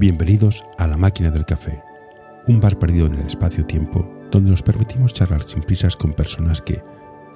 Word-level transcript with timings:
Bienvenidos 0.00 0.64
a 0.78 0.86
La 0.86 0.96
Máquina 0.96 1.30
del 1.30 1.44
Café, 1.44 1.82
un 2.48 2.58
bar 2.58 2.78
perdido 2.78 3.04
en 3.04 3.16
el 3.16 3.26
espacio-tiempo 3.26 4.10
donde 4.30 4.50
nos 4.50 4.62
permitimos 4.62 5.12
charlar 5.12 5.42
sin 5.42 5.60
prisas 5.62 5.94
con 5.94 6.14
personas 6.14 6.62
que 6.62 6.82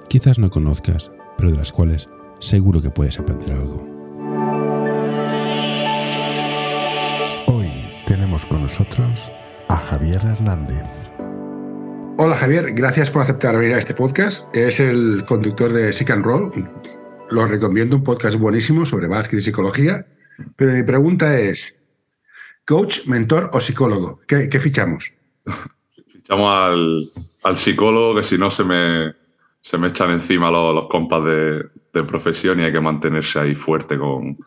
quizás 0.09 0.39
no 0.39 0.49
conozcas, 0.49 1.11
pero 1.37 1.51
de 1.51 1.57
las 1.57 1.71
cuales 1.71 2.09
seguro 2.39 2.81
que 2.81 2.89
puedes 2.89 3.19
aprender 3.19 3.51
algo. 3.51 3.87
Hoy 7.45 7.69
tenemos 8.07 8.43
con 8.47 8.63
nosotros 8.63 9.31
a 9.67 9.77
Javier 9.77 10.21
Hernández. 10.25 10.87
Hola 12.17 12.35
Javier, 12.35 12.73
gracias 12.73 13.11
por 13.11 13.21
aceptar 13.21 13.55
venir 13.55 13.75
a 13.75 13.77
este 13.77 13.93
podcast. 13.93 14.43
Es 14.55 14.79
el 14.79 15.23
conductor 15.27 15.71
de 15.71 15.93
Sick 15.93 16.09
and 16.09 16.25
Roll. 16.25 16.51
Lo 17.29 17.45
recomiendo, 17.45 17.95
un 17.95 18.03
podcast 18.03 18.39
buenísimo 18.39 18.87
sobre 18.87 19.05
básquet 19.05 19.37
y 19.37 19.43
psicología. 19.43 20.07
Pero 20.55 20.73
mi 20.73 20.81
pregunta 20.81 21.37
es, 21.39 21.75
¿coach, 22.65 23.05
mentor 23.05 23.49
o 23.53 23.59
psicólogo? 23.59 24.21
¿Qué, 24.27 24.59
fichamos? 24.59 25.11
Fichamos 26.11 27.11
al, 27.43 27.55
psicólogo 27.55 28.15
que 28.15 28.23
si 28.23 28.37
no 28.37 28.49
se 28.49 28.63
me, 28.63 29.13
se 29.61 29.77
me 29.77 29.89
echan 29.89 30.11
encima 30.11 30.49
los, 30.51 30.87
compas 30.87 31.23
de, 31.23 31.69
profesión 32.07 32.59
y 32.59 32.63
hay 32.63 32.73
que 32.73 32.81
mantenerse 32.81 33.39
ahí 33.39 33.55
fuerte 33.55 33.97
con, 33.97 34.37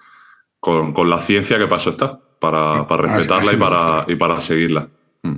con, 0.60 1.08
la 1.08 1.18
ciencia 1.18 1.58
que 1.58 1.66
pasó 1.66 1.90
está, 1.90 2.20
para, 2.38 2.86
para 2.86 3.14
respetarla 3.14 3.52
y, 3.52 3.56
para, 3.56 4.04
y 4.06 4.16
para 4.16 4.40
seguirla. 4.40 4.88
Mm. 5.22 5.36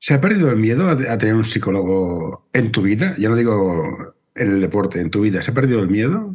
¿Se 0.00 0.14
ha 0.14 0.20
perdido 0.20 0.50
el 0.50 0.56
miedo 0.56 0.88
a, 0.88 1.18
tener 1.18 1.34
un 1.34 1.44
psicólogo 1.44 2.48
en 2.52 2.72
tu 2.72 2.82
vida? 2.82 3.14
Ya 3.18 3.28
no 3.28 3.36
digo 3.36 4.14
en 4.34 4.52
el 4.52 4.60
deporte, 4.60 5.00
en 5.00 5.10
tu 5.10 5.20
vida. 5.20 5.42
¿Se 5.42 5.50
ha 5.50 5.54
perdido 5.54 5.80
el 5.80 5.88
miedo? 5.88 6.34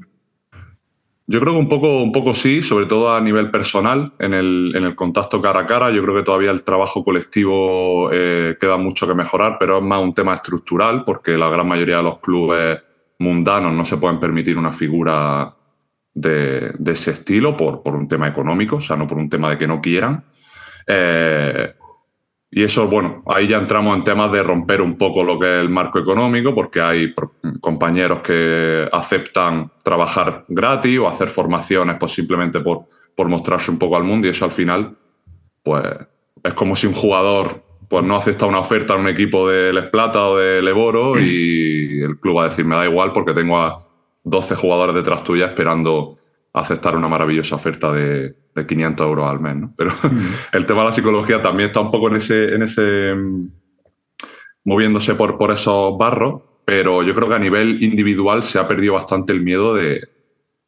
Yo 1.25 1.39
creo 1.39 1.53
que 1.53 1.59
un 1.59 1.69
poco, 1.69 2.03
un 2.03 2.11
poco 2.11 2.33
sí, 2.33 2.61
sobre 2.61 2.85
todo 2.85 3.13
a 3.13 3.21
nivel 3.21 3.49
personal, 3.49 4.11
en 4.19 4.33
el, 4.33 4.73
en 4.75 4.83
el 4.83 4.93
contacto 4.93 5.39
cara 5.39 5.61
a 5.61 5.65
cara. 5.65 5.89
Yo 5.89 6.03
creo 6.03 6.15
que 6.15 6.23
todavía 6.23 6.51
el 6.51 6.63
trabajo 6.63 7.03
colectivo 7.03 8.09
eh, 8.11 8.57
queda 8.59 8.75
mucho 8.77 9.07
que 9.07 9.13
mejorar, 9.13 9.55
pero 9.57 9.77
es 9.77 9.83
más 9.83 10.01
un 10.01 10.13
tema 10.13 10.33
estructural, 10.33 11.05
porque 11.05 11.37
la 11.37 11.49
gran 11.49 11.67
mayoría 11.67 11.97
de 11.97 12.03
los 12.03 12.19
clubes 12.19 12.79
mundanos 13.19 13.71
no 13.71 13.85
se 13.85 13.97
pueden 13.97 14.19
permitir 14.19 14.57
una 14.57 14.73
figura 14.73 15.47
de, 16.13 16.73
ese 16.85 17.11
estilo 17.11 17.55
por, 17.55 17.81
por, 17.81 17.95
un 17.95 18.07
tema 18.07 18.27
económico, 18.27 18.77
o 18.77 18.81
sea, 18.81 18.97
no 18.97 19.07
por 19.07 19.17
un 19.17 19.29
tema 19.29 19.49
de 19.49 19.57
que 19.57 19.67
no 19.67 19.81
quieran. 19.81 20.25
Eh, 20.85 21.73
y 22.55 22.63
eso, 22.63 22.87
bueno, 22.87 23.23
ahí 23.25 23.47
ya 23.47 23.57
entramos 23.57 23.97
en 23.97 24.03
temas 24.03 24.31
de 24.31 24.43
romper 24.43 24.83
un 24.83 24.95
poco 24.95 25.23
lo 25.23 25.39
que 25.39 25.55
es 25.55 25.61
el 25.61 25.71
marco 25.71 25.97
económico, 25.97 26.53
porque 26.53 26.81
hay 26.81 27.11
compañeros 27.59 28.19
que 28.19 28.87
aceptan 28.91 29.71
trabajar 29.81 30.45
gratis 30.47 30.99
o 30.99 31.07
hacer 31.07 31.29
formaciones 31.29 31.97
pues 31.99 32.11
simplemente 32.11 32.59
por, 32.59 32.81
por 33.15 33.27
mostrarse 33.27 33.71
un 33.71 33.79
poco 33.79 33.97
al 33.97 34.03
mundo 34.03 34.27
y 34.27 34.29
eso 34.29 34.45
al 34.45 34.51
final, 34.51 34.95
pues 35.63 35.83
es 36.43 36.53
como 36.53 36.75
si 36.75 36.85
un 36.85 36.93
jugador 36.93 37.63
pues 37.89 38.03
no 38.03 38.15
acepta 38.15 38.45
una 38.45 38.59
oferta 38.59 38.93
en 38.93 39.01
un 39.01 39.07
equipo 39.07 39.49
de 39.49 39.73
Les 39.73 39.85
Plata 39.85 40.27
o 40.27 40.37
de 40.37 40.61
Leboro 40.61 41.19
y 41.19 42.01
el 42.03 42.19
club 42.19 42.37
va 42.37 42.41
a 42.43 42.49
decir, 42.49 42.65
me 42.65 42.75
da 42.75 42.85
igual 42.85 43.13
porque 43.13 43.33
tengo 43.33 43.59
a 43.59 43.83
12 44.25 44.53
jugadores 44.55 44.93
detrás 44.93 45.23
tuya 45.23 45.47
esperando 45.47 46.19
aceptar 46.53 46.95
una 46.95 47.07
maravillosa 47.07 47.55
oferta 47.55 47.91
de, 47.91 48.35
de 48.53 48.67
500 48.67 49.05
euros 49.05 49.29
al 49.29 49.39
mes. 49.39 49.55
¿no? 49.55 49.73
Pero 49.75 49.91
mm. 49.91 50.27
el 50.53 50.65
tema 50.65 50.81
de 50.81 50.87
la 50.87 50.93
psicología 50.93 51.41
también 51.41 51.67
está 51.67 51.79
un 51.79 51.91
poco 51.91 52.07
en 52.09 52.17
ese, 52.17 52.53
en 52.53 52.61
ese 52.61 53.15
mm, 53.15 53.47
moviéndose 54.65 55.15
por, 55.15 55.37
por 55.37 55.51
esos 55.51 55.97
barros, 55.97 56.41
pero 56.65 57.03
yo 57.03 57.13
creo 57.13 57.27
que 57.27 57.35
a 57.35 57.39
nivel 57.39 57.83
individual 57.83 58.43
se 58.43 58.59
ha 58.59 58.67
perdido 58.67 58.93
bastante 58.93 59.33
el 59.33 59.41
miedo 59.41 59.73
de, 59.73 60.07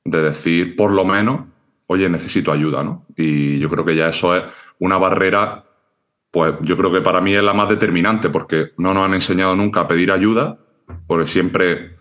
de 0.03 0.21
decir, 0.21 0.75
por 0.75 0.91
lo 0.91 1.05
menos, 1.05 1.41
oye, 1.87 2.09
necesito 2.09 2.51
ayuda, 2.51 2.83
¿no? 2.83 3.05
Y 3.15 3.59
yo 3.59 3.69
creo 3.69 3.85
que 3.85 3.95
ya 3.95 4.09
eso 4.09 4.35
es 4.35 4.43
una 4.79 4.97
barrera, 4.97 5.65
pues 6.31 6.55
yo 6.61 6.75
creo 6.75 6.91
que 6.91 7.01
para 7.01 7.21
mí 7.21 7.33
es 7.33 7.43
la 7.43 7.53
más 7.53 7.69
determinante, 7.69 8.29
porque 8.29 8.71
no 8.77 8.93
nos 8.93 9.05
han 9.05 9.13
enseñado 9.13 9.55
nunca 9.55 9.81
a 9.81 9.87
pedir 9.87 10.11
ayuda, 10.11 10.59
porque 11.07 11.27
siempre 11.27 11.95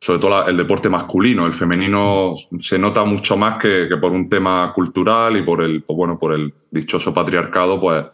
sobre 0.00 0.18
todo 0.18 0.46
el 0.48 0.56
deporte 0.56 0.88
masculino. 0.88 1.46
El 1.46 1.52
femenino 1.52 2.34
se 2.58 2.78
nota 2.78 3.04
mucho 3.04 3.36
más 3.36 3.56
que, 3.56 3.86
por 4.00 4.12
un 4.12 4.28
tema 4.28 4.72
cultural 4.74 5.36
y 5.36 5.42
por 5.42 5.62
el, 5.62 5.82
pues 5.82 5.96
bueno, 5.96 6.18
por 6.18 6.32
el 6.32 6.52
dichoso 6.70 7.12
patriarcado, 7.12 7.80
pues 7.80 8.04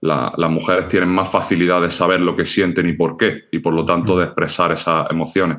las 0.00 0.50
mujeres 0.50 0.88
tienen 0.88 1.08
más 1.08 1.30
facilidad 1.30 1.80
de 1.80 1.90
saber 1.90 2.20
lo 2.20 2.36
que 2.36 2.44
sienten 2.44 2.88
y 2.88 2.92
por 2.92 3.16
qué, 3.16 3.44
y 3.50 3.58
por 3.58 3.72
lo 3.72 3.84
tanto 3.84 4.18
de 4.18 4.24
expresar 4.24 4.72
esas 4.72 5.10
emociones. 5.10 5.58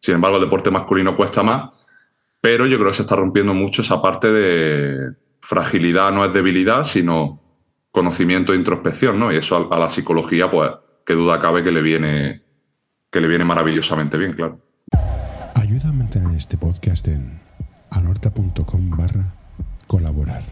Sin 0.00 0.14
embargo, 0.14 0.38
el 0.38 0.44
deporte 0.44 0.70
masculino 0.70 1.14
cuesta 1.14 1.42
más, 1.42 1.70
pero 2.40 2.66
yo 2.66 2.78
creo 2.78 2.88
que 2.88 2.96
se 2.96 3.02
está 3.02 3.16
rompiendo 3.16 3.52
mucho 3.52 3.82
esa 3.82 4.00
parte 4.00 4.32
de 4.32 5.12
fragilidad 5.40 6.12
no 6.12 6.24
es 6.24 6.32
debilidad, 6.32 6.84
sino 6.84 7.40
conocimiento 7.90 8.52
e 8.52 8.56
introspección, 8.56 9.18
¿no? 9.18 9.30
Y 9.30 9.36
eso 9.36 9.68
a, 9.70 9.74
a 9.74 9.78
la 9.78 9.90
psicología, 9.90 10.50
pues, 10.50 10.70
qué 11.04 11.14
duda 11.14 11.38
cabe 11.38 11.62
que 11.62 11.72
le 11.72 11.82
viene, 11.82 12.42
que 13.10 13.20
le 13.20 13.28
viene 13.28 13.44
maravillosamente 13.44 14.16
bien, 14.16 14.32
claro. 14.32 14.71
Ayuda 15.54 15.90
a 15.90 15.92
mantener 15.92 16.34
este 16.36 16.56
podcast 16.56 17.06
en 17.08 17.38
anorta.com 17.90 18.90
barra 18.90 19.34
colaborar. 19.86 20.42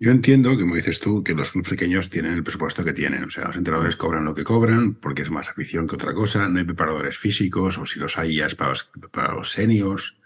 Yo 0.00 0.10
entiendo, 0.10 0.58
como 0.58 0.74
dices 0.74 0.98
tú, 1.00 1.22
que 1.22 1.34
los 1.34 1.52
clubes 1.52 1.68
pequeños 1.70 2.10
tienen 2.10 2.32
el 2.32 2.42
presupuesto 2.42 2.82
que 2.82 2.92
tienen. 2.92 3.24
O 3.24 3.30
sea, 3.30 3.46
los 3.46 3.56
entrenadores 3.56 3.96
cobran 3.96 4.24
lo 4.24 4.34
que 4.34 4.42
cobran 4.42 4.94
porque 4.94 5.22
es 5.22 5.30
más 5.30 5.48
afición 5.48 5.86
que 5.86 5.94
otra 5.96 6.14
cosa. 6.14 6.48
No 6.48 6.58
hay 6.58 6.64
preparadores 6.64 7.18
físicos 7.18 7.78
o 7.78 7.86
si 7.86 8.00
los 8.00 8.16
hay 8.18 8.36
ya 8.36 8.46
es 8.46 8.54
para 8.54 8.70
los, 8.70 8.90
para 9.12 9.34
los 9.34 9.52
seniors. 9.52 10.16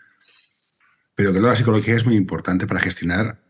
Pero 1.14 1.32
que 1.32 1.40
la 1.40 1.56
psicología 1.56 1.96
es 1.96 2.06
muy 2.06 2.14
importante 2.14 2.66
para 2.66 2.80
gestionar 2.80 3.40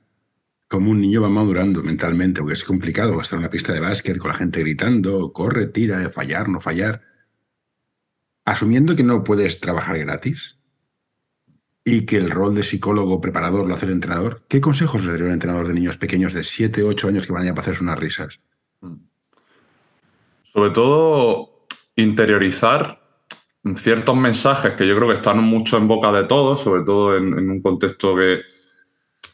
cómo 0.69 0.91
un 0.91 1.01
niño 1.01 1.23
va 1.23 1.29
madurando 1.29 1.83
mentalmente, 1.83 2.41
porque 2.41 2.55
es 2.55 2.65
complicado 2.65 3.21
estar 3.21 3.37
en 3.37 3.41
una 3.41 3.51
pista 3.51 3.73
de 3.73 3.81
básquet 3.81 4.19
con 4.19 4.31
la 4.31 4.37
gente 4.37 4.61
gritando, 4.61 5.33
corre, 5.33 5.67
tira, 5.67 6.09
fallar, 6.11 6.49
no 6.49 6.61
fallar 6.61 7.16
asumiendo 8.47 8.97
que 8.97 9.03
no 9.03 9.23
puedes 9.25 9.61
trabajar 9.61 9.99
gratis 9.99 10.57
y 11.85 12.07
que 12.07 12.17
el 12.17 12.31
rol 12.31 12.55
de 12.55 12.63
psicólogo 12.63 13.21
preparador 13.21 13.67
lo 13.67 13.75
hace 13.75 13.87
el 13.87 13.93
entrenador, 13.93 14.43
¿qué 14.49 14.61
consejos 14.61 15.05
le 15.05 15.13
daría 15.13 15.27
un 15.27 15.33
entrenador 15.33 15.69
de 15.69 15.75
niños 15.75 15.97
pequeños 15.97 16.33
de 16.33 16.43
7, 16.43 16.83
8 16.83 17.09
años 17.09 17.27
que 17.27 17.33
van 17.33 17.43
a 17.43 17.47
ir 17.47 17.53
a 17.53 17.55
pasarse 17.55 17.83
unas 17.83 17.99
risas? 17.99 18.41
Sobre 20.45 20.71
todo, 20.71 21.67
interiorizar 21.97 23.01
ciertos 23.77 24.17
mensajes 24.17 24.75
que 24.75 24.87
yo 24.87 24.97
creo 24.97 25.09
que 25.09 25.17
están 25.17 25.43
mucho 25.43 25.77
en 25.77 25.89
boca 25.89 26.13
de 26.13 26.25
todos, 26.25 26.61
sobre 26.61 26.83
todo 26.85 27.17
en, 27.17 27.51
un 27.51 27.61
contexto 27.61 28.15
que, 28.15 28.43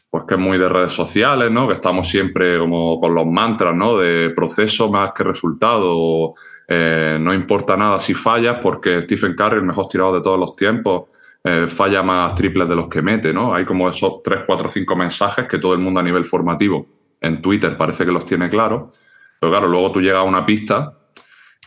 pues 0.09 0.23
que 0.25 0.33
es 0.33 0.39
muy 0.39 0.57
de 0.57 0.69
redes 0.69 0.93
sociales, 0.93 1.51
¿no? 1.51 1.67
Que 1.67 1.75
estamos 1.75 2.07
siempre 2.07 2.57
como 2.57 2.99
con 2.99 3.13
los 3.13 3.27
mantras, 3.27 3.75
¿no? 3.75 3.97
De 3.97 4.31
proceso 4.31 4.91
más 4.91 5.11
que 5.11 5.23
resultado. 5.23 6.33
Eh, 6.67 7.17
no 7.19 7.33
importa 7.33 7.75
nada 7.75 7.99
si 7.99 8.13
fallas 8.13 8.57
porque 8.61 9.01
Stephen 9.01 9.35
Curry, 9.35 9.57
el 9.57 9.63
mejor 9.63 9.87
tirador 9.87 10.15
de 10.15 10.21
todos 10.21 10.39
los 10.39 10.55
tiempos, 10.55 11.09
eh, 11.43 11.67
falla 11.67 12.01
más 12.01 12.35
triples 12.35 12.69
de 12.69 12.75
los 12.75 12.87
que 12.87 13.01
mete, 13.01 13.33
¿no? 13.33 13.53
Hay 13.53 13.65
como 13.65 13.89
esos 13.89 14.23
3, 14.23 14.41
4, 14.45 14.69
5 14.69 14.95
mensajes 14.95 15.45
que 15.45 15.59
todo 15.59 15.73
el 15.73 15.79
mundo 15.79 15.99
a 15.99 16.03
nivel 16.03 16.25
formativo 16.25 16.87
en 17.19 17.41
Twitter 17.41 17.75
parece 17.75 18.05
que 18.05 18.11
los 18.11 18.25
tiene 18.25 18.49
claros. 18.49 18.97
Pero 19.39 19.51
claro, 19.51 19.67
luego 19.67 19.91
tú 19.91 19.99
llegas 19.99 20.19
a 20.19 20.23
una 20.23 20.45
pista 20.45 20.97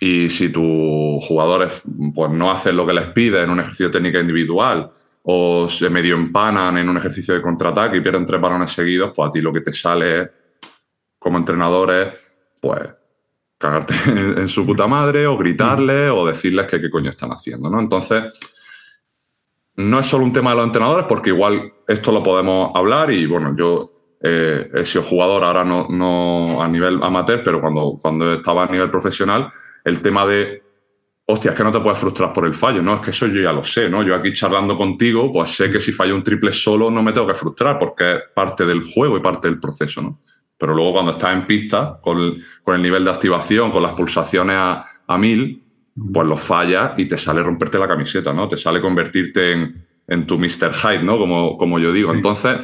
y 0.00 0.30
si 0.30 0.48
tus 0.50 1.24
jugadores 1.24 1.82
pues, 2.14 2.30
no 2.30 2.50
hacen 2.50 2.76
lo 2.76 2.86
que 2.86 2.94
les 2.94 3.08
pide 3.08 3.42
en 3.42 3.50
un 3.50 3.60
ejercicio 3.60 3.86
de 3.86 3.92
técnica 3.92 4.20
individual 4.20 4.90
o 5.24 5.68
se 5.68 5.90
medio 5.90 6.14
empanan 6.14 6.78
en 6.78 6.88
un 6.88 6.96
ejercicio 6.96 7.34
de 7.34 7.42
contraataque 7.42 7.96
y 7.96 8.00
pierden 8.00 8.24
tres 8.24 8.40
balones 8.40 8.70
seguidos, 8.70 9.12
pues 9.14 9.28
a 9.28 9.32
ti 9.32 9.40
lo 9.40 9.52
que 9.52 9.60
te 9.60 9.72
sale 9.72 10.30
como 11.18 11.38
entrenador 11.38 11.92
es, 11.92 12.14
pues, 12.60 12.80
cagarte 13.58 13.94
en, 14.06 14.48
su 14.48 14.64
puta 14.66 14.86
madre 14.86 15.26
o 15.26 15.36
gritarle 15.36 16.10
o 16.10 16.26
decirles 16.26 16.66
que 16.66 16.80
qué 16.80 16.90
coño 16.90 17.10
están 17.10 17.30
haciendo, 17.30 17.70
¿no? 17.70 17.80
Entonces, 17.80 18.24
no 19.76 19.98
es 19.98 20.06
solo 20.06 20.24
un 20.24 20.32
tema 20.32 20.50
de 20.50 20.56
los 20.56 20.66
entrenadores, 20.66 21.06
porque 21.08 21.30
igual 21.30 21.72
esto 21.86 22.12
lo 22.12 22.22
podemos 22.22 22.70
hablar 22.74 23.10
y, 23.10 23.26
bueno, 23.26 23.54
yo 23.56 24.16
eh, 24.22 24.70
he 24.74 24.84
sido 24.84 25.04
jugador 25.04 25.44
ahora 25.44 25.64
no, 25.64 25.88
no, 25.88 26.62
a 26.62 26.68
nivel 26.68 27.02
amateur, 27.02 27.42
pero 27.44 27.60
cuando, 27.60 27.98
cuando 28.00 28.34
estaba 28.34 28.64
a 28.64 28.70
nivel 28.70 28.90
profesional, 28.90 29.50
el 29.84 30.00
tema 30.00 30.26
de, 30.26 30.62
hostia, 31.26 31.50
es 31.50 31.56
que 31.56 31.62
no 31.62 31.72
te 31.72 31.80
puedes 31.80 31.98
frustrar 31.98 32.32
por 32.32 32.46
el 32.46 32.54
fallo, 32.54 32.82
¿no? 32.82 32.94
Es 32.94 33.00
que 33.00 33.10
eso 33.10 33.26
yo 33.26 33.42
ya 33.42 33.52
lo 33.52 33.62
sé, 33.62 33.90
¿no? 33.90 34.02
Yo 34.02 34.14
aquí 34.14 34.32
charlando 34.32 34.76
contigo, 34.76 35.30
pues 35.30 35.50
sé 35.50 35.70
que 35.70 35.80
si 35.80 35.92
fallo 35.92 36.14
un 36.14 36.24
triple 36.24 36.52
solo 36.52 36.90
no 36.90 37.02
me 37.02 37.12
tengo 37.12 37.26
que 37.26 37.34
frustrar 37.34 37.78
porque 37.78 38.12
es 38.12 38.18
parte 38.34 38.64
del 38.64 38.82
juego 38.90 39.18
y 39.18 39.20
parte 39.20 39.48
del 39.48 39.60
proceso, 39.60 40.00
¿no? 40.00 40.20
Pero 40.58 40.74
luego 40.74 40.92
cuando 40.92 41.12
estás 41.12 41.32
en 41.32 41.46
pista, 41.46 41.98
con 42.00 42.18
el, 42.18 42.82
nivel 42.82 43.04
de 43.04 43.10
activación, 43.10 43.70
con 43.70 43.82
las 43.82 43.92
pulsaciones 43.92 44.56
a, 44.58 44.84
a 45.06 45.18
mil, 45.18 45.62
pues 46.12 46.26
lo 46.26 46.36
fallas 46.36 46.92
y 46.98 47.06
te 47.06 47.18
sale 47.18 47.42
romperte 47.42 47.78
la 47.78 47.88
camiseta, 47.88 48.32
¿no? 48.32 48.48
Te 48.48 48.56
sale 48.56 48.80
convertirte 48.80 49.52
en, 49.52 49.86
en 50.08 50.26
tu 50.26 50.38
Mr. 50.38 50.72
Hyde, 50.72 51.02
¿no? 51.02 51.18
Como, 51.18 51.56
como 51.56 51.78
yo 51.78 51.92
digo. 51.92 52.12
Entonces, 52.12 52.56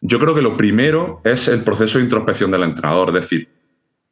yo 0.00 0.18
creo 0.18 0.34
que 0.34 0.42
lo 0.42 0.56
primero 0.56 1.20
es 1.24 1.48
el 1.48 1.62
proceso 1.62 1.98
de 1.98 2.04
introspección 2.04 2.50
del 2.50 2.62
entrenador. 2.62 3.08
Es 3.08 3.22
decir, 3.22 3.48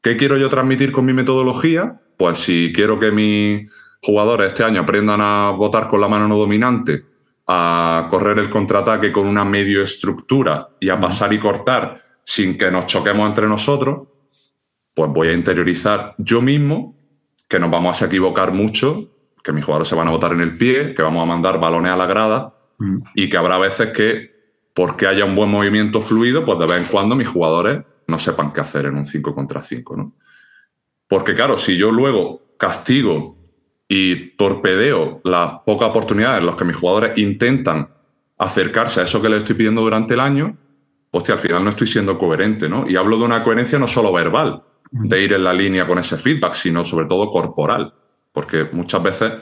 ¿qué 0.03 0.17
quiero 0.17 0.37
yo 0.37 0.49
transmitir 0.49 0.93
con 0.93 1.05
mi 1.05 1.13
metodología? 1.13 2.01
Pues 2.17 2.39
si 2.39 2.73
quiero 2.75 2.99
que 2.99 3.11
mis 3.11 3.71
jugadores 4.03 4.49
este 4.49 4.65
año 4.65 4.81
aprendan 4.81 5.21
a 5.21 5.51
votar 5.51 5.89
con 5.89 6.01
la 6.01 6.09
mano 6.09 6.29
no 6.29 6.37
dominante 6.37 7.05
a 7.49 8.09
correr 8.11 8.39
el 8.39 8.51
contraataque 8.51 9.13
con 9.13 9.27
una 9.27 9.45
medio 9.45 9.83
estructura 9.83 10.69
y 10.81 10.89
a 10.89 10.99
pasar 10.99 11.33
y 11.33 11.39
cortar 11.39 12.03
sin 12.27 12.59
que 12.59 12.73
nos 12.73 12.89
choquemos 12.89 13.29
entre 13.29 13.47
nosotros, 13.47 14.09
pues 14.93 15.11
voy 15.13 15.29
a 15.29 15.33
interiorizar 15.33 16.15
yo 16.19 16.43
mismo 16.43 16.97
que 17.49 17.61
nos 17.61 17.71
vamos 17.71 18.03
a 18.03 18.07
equivocar 18.07 18.53
mucho, 18.53 19.09
que 19.45 19.53
mis 19.53 19.65
jugadores 19.65 19.89
se 19.89 19.95
van 19.95 20.09
a 20.09 20.11
botar 20.11 20.33
en 20.33 20.41
el 20.41 20.59
pie, 20.59 20.93
que 20.95 21.03
vamos 21.03 21.23
a 21.23 21.27
mandar 21.27 21.61
balones 21.61 21.93
a 21.93 21.97
la 21.97 22.07
grada 22.07 22.55
y 23.15 23.31
que 23.31 23.37
habrá 23.37 23.59
veces 23.59 23.93
que, 23.93 24.35
porque 24.75 25.07
haya 25.07 25.25
un 25.25 25.37
buen 25.37 25.51
movimiento 25.51 26.01
fluido, 26.01 26.45
pues 26.45 26.59
de 26.59 26.67
vez 26.67 26.83
en 26.83 26.89
cuando 26.89 27.15
mis 27.15 27.29
jugadores 27.29 27.85
no 28.09 28.19
sepan 28.19 28.53
qué 28.53 28.61
hacer 28.61 28.87
en 28.87 28.97
un 28.97 29.07
5 29.07 29.33
contra 29.33 29.63
5, 29.63 29.97
¿no? 29.97 30.13
Porque 31.07 31.35
claro, 31.35 31.57
si 31.57 31.77
yo 31.77 31.93
luego 31.93 32.57
castigo 32.59 33.37
y 33.89 34.31
torpedeo 34.31 35.21
las 35.23 35.61
pocas 35.65 35.91
oportunidades 35.91 36.41
en 36.41 36.47
las 36.47 36.57
que 36.57 36.65
mis 36.65 36.77
jugadores 36.77 37.17
intentan 37.19 37.91
acercarse 38.37 39.01
a 39.01 39.05
eso 39.05 39.23
que 39.23 39.29
les 39.29 39.39
estoy 39.39 39.55
pidiendo 39.55 39.83
durante 39.83 40.15
el 40.15 40.21
año, 40.21 40.57
pues 41.11 41.31
al 41.31 41.39
final 41.39 41.65
no 41.65 41.71
estoy 41.71 41.87
siendo 41.87 42.19
coherente, 42.19 42.69
¿no? 42.69 42.89
Y 42.89 42.97
hablo 42.97 43.19
de 43.19 43.25
una 43.25 43.43
coherencia 43.43 43.79
no 43.79 43.87
solo 43.87 44.13
verbal, 44.13 44.63
de 44.91 45.23
ir 45.23 45.33
en 45.33 45.45
la 45.45 45.53
línea 45.53 45.87
con 45.87 45.99
ese 45.99 46.17
feedback, 46.17 46.55
sino 46.55 46.85
sobre 46.85 47.07
todo 47.07 47.31
corporal. 47.31 47.95
Porque 48.33 48.69
muchas 48.73 49.03
veces, 49.03 49.33